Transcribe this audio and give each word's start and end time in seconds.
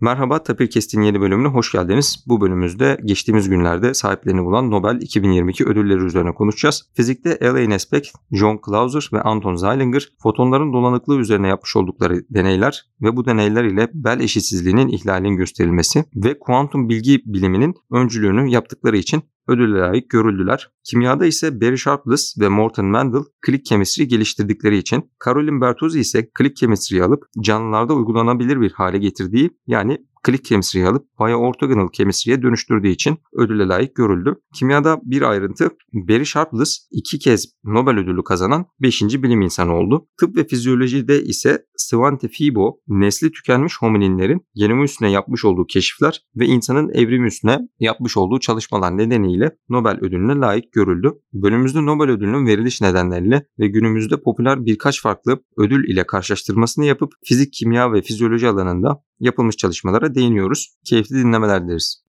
Merhaba 0.00 0.42
Tapir 0.42 0.70
Kest'in 0.70 1.02
yeni 1.02 1.20
bölümüne 1.20 1.48
hoş 1.48 1.72
geldiniz. 1.72 2.24
Bu 2.26 2.40
bölümümüzde 2.40 3.00
geçtiğimiz 3.04 3.48
günlerde 3.48 3.94
sahiplerini 3.94 4.44
bulan 4.44 4.70
Nobel 4.70 5.00
2022 5.00 5.64
ödülleri 5.64 6.04
üzerine 6.04 6.34
konuşacağız. 6.34 6.90
Fizikte 6.94 7.38
Alain 7.50 7.70
Aspect, 7.70 8.08
John 8.32 8.60
Clauser 8.66 9.10
ve 9.12 9.20
Anton 9.20 9.54
Zeilinger 9.54 10.08
fotonların 10.22 10.72
dolanıklığı 10.72 11.18
üzerine 11.18 11.48
yapmış 11.48 11.76
oldukları 11.76 12.24
deneyler 12.30 12.86
ve 13.02 13.16
bu 13.16 13.26
deneyler 13.26 13.64
ile 13.64 13.90
bel 13.94 14.20
eşitsizliğinin 14.20 14.88
ihlalinin 14.88 15.36
gösterilmesi 15.36 16.04
ve 16.14 16.38
kuantum 16.38 16.88
bilgi 16.88 17.22
biliminin 17.26 17.74
öncülüğünü 17.92 18.50
yaptıkları 18.50 18.96
için 18.96 19.22
ödülle 19.48 19.78
layık 19.78 20.10
görüldüler. 20.10 20.70
Kimyada 20.84 21.26
ise 21.26 21.60
Barry 21.60 21.78
Sharpless 21.78 22.34
ve 22.40 22.48
Morton 22.48 22.86
Mendel 22.86 23.22
click 23.46 23.64
chemistry 23.64 24.04
geliştirdikleri 24.04 24.78
için 24.78 25.10
Caroline 25.24 25.60
Bertozzi 25.60 26.00
ise 26.00 26.30
click 26.38 26.56
chemistry'yi 26.56 27.02
alıp 27.02 27.24
canlılarda 27.40 27.94
uygulanabilir 27.94 28.60
bir 28.60 28.72
hale 28.72 28.98
getirdiği 28.98 29.50
yani 29.66 29.98
click 30.26 30.44
chemistry'yi 30.44 30.86
alıp 30.86 31.06
bioorthogonal 31.20 31.88
chemistry'ye 31.92 32.42
dönüştürdüğü 32.42 32.88
için 32.88 33.18
ödüle 33.32 33.68
layık 33.68 33.96
görüldü. 33.96 34.36
Kimyada 34.54 35.00
bir 35.02 35.22
ayrıntı 35.22 35.70
Barry 35.92 36.26
Sharpless 36.26 36.88
iki 36.90 37.18
kez 37.18 37.46
Nobel 37.64 37.98
ödülü 37.98 38.24
kazanan 38.24 38.66
5. 38.82 39.02
bilim 39.02 39.40
insanı 39.40 39.74
oldu. 39.74 40.08
Tıp 40.20 40.36
ve 40.36 40.46
fizyolojide 40.46 41.22
ise 41.22 41.66
Svante 41.76 42.28
Fibo 42.28 42.80
nesli 42.88 43.32
tükenmiş 43.32 43.74
homininlerin 43.80 44.46
genomu 44.54 44.84
üstüne 44.84 45.10
yapmış 45.10 45.44
olduğu 45.44 45.66
keşifler 45.66 46.22
ve 46.36 46.46
insanın 46.46 46.88
evrimi 46.94 47.26
üstüne 47.26 47.58
yapmış 47.80 48.16
olduğu 48.16 48.40
çalışmalar 48.40 48.96
nedeniyle 48.98 49.56
Nobel 49.68 49.98
ödülüne 50.00 50.34
layık 50.34 50.72
görüldü. 50.72 51.12
Bölümümüzde 51.32 51.86
Nobel 51.86 52.10
ödülünün 52.10 52.46
veriliş 52.46 52.80
nedenleriyle 52.80 53.46
ve 53.58 53.68
günümüzde 53.68 54.22
popüler 54.22 54.66
birkaç 54.66 55.02
farklı 55.02 55.42
ödül 55.56 55.88
ile 55.88 56.06
karşılaştırmasını 56.06 56.84
yapıp 56.84 57.12
fizik, 57.24 57.52
kimya 57.52 57.92
ve 57.92 58.02
fizyoloji 58.02 58.48
alanında 58.48 59.02
yapılmış 59.20 59.56
çalışmalara 59.56 60.14
değiniyoruz. 60.14 60.76
Keyifli 60.84 61.16
dinlemeler 61.16 61.64
dileriz. 61.64 62.05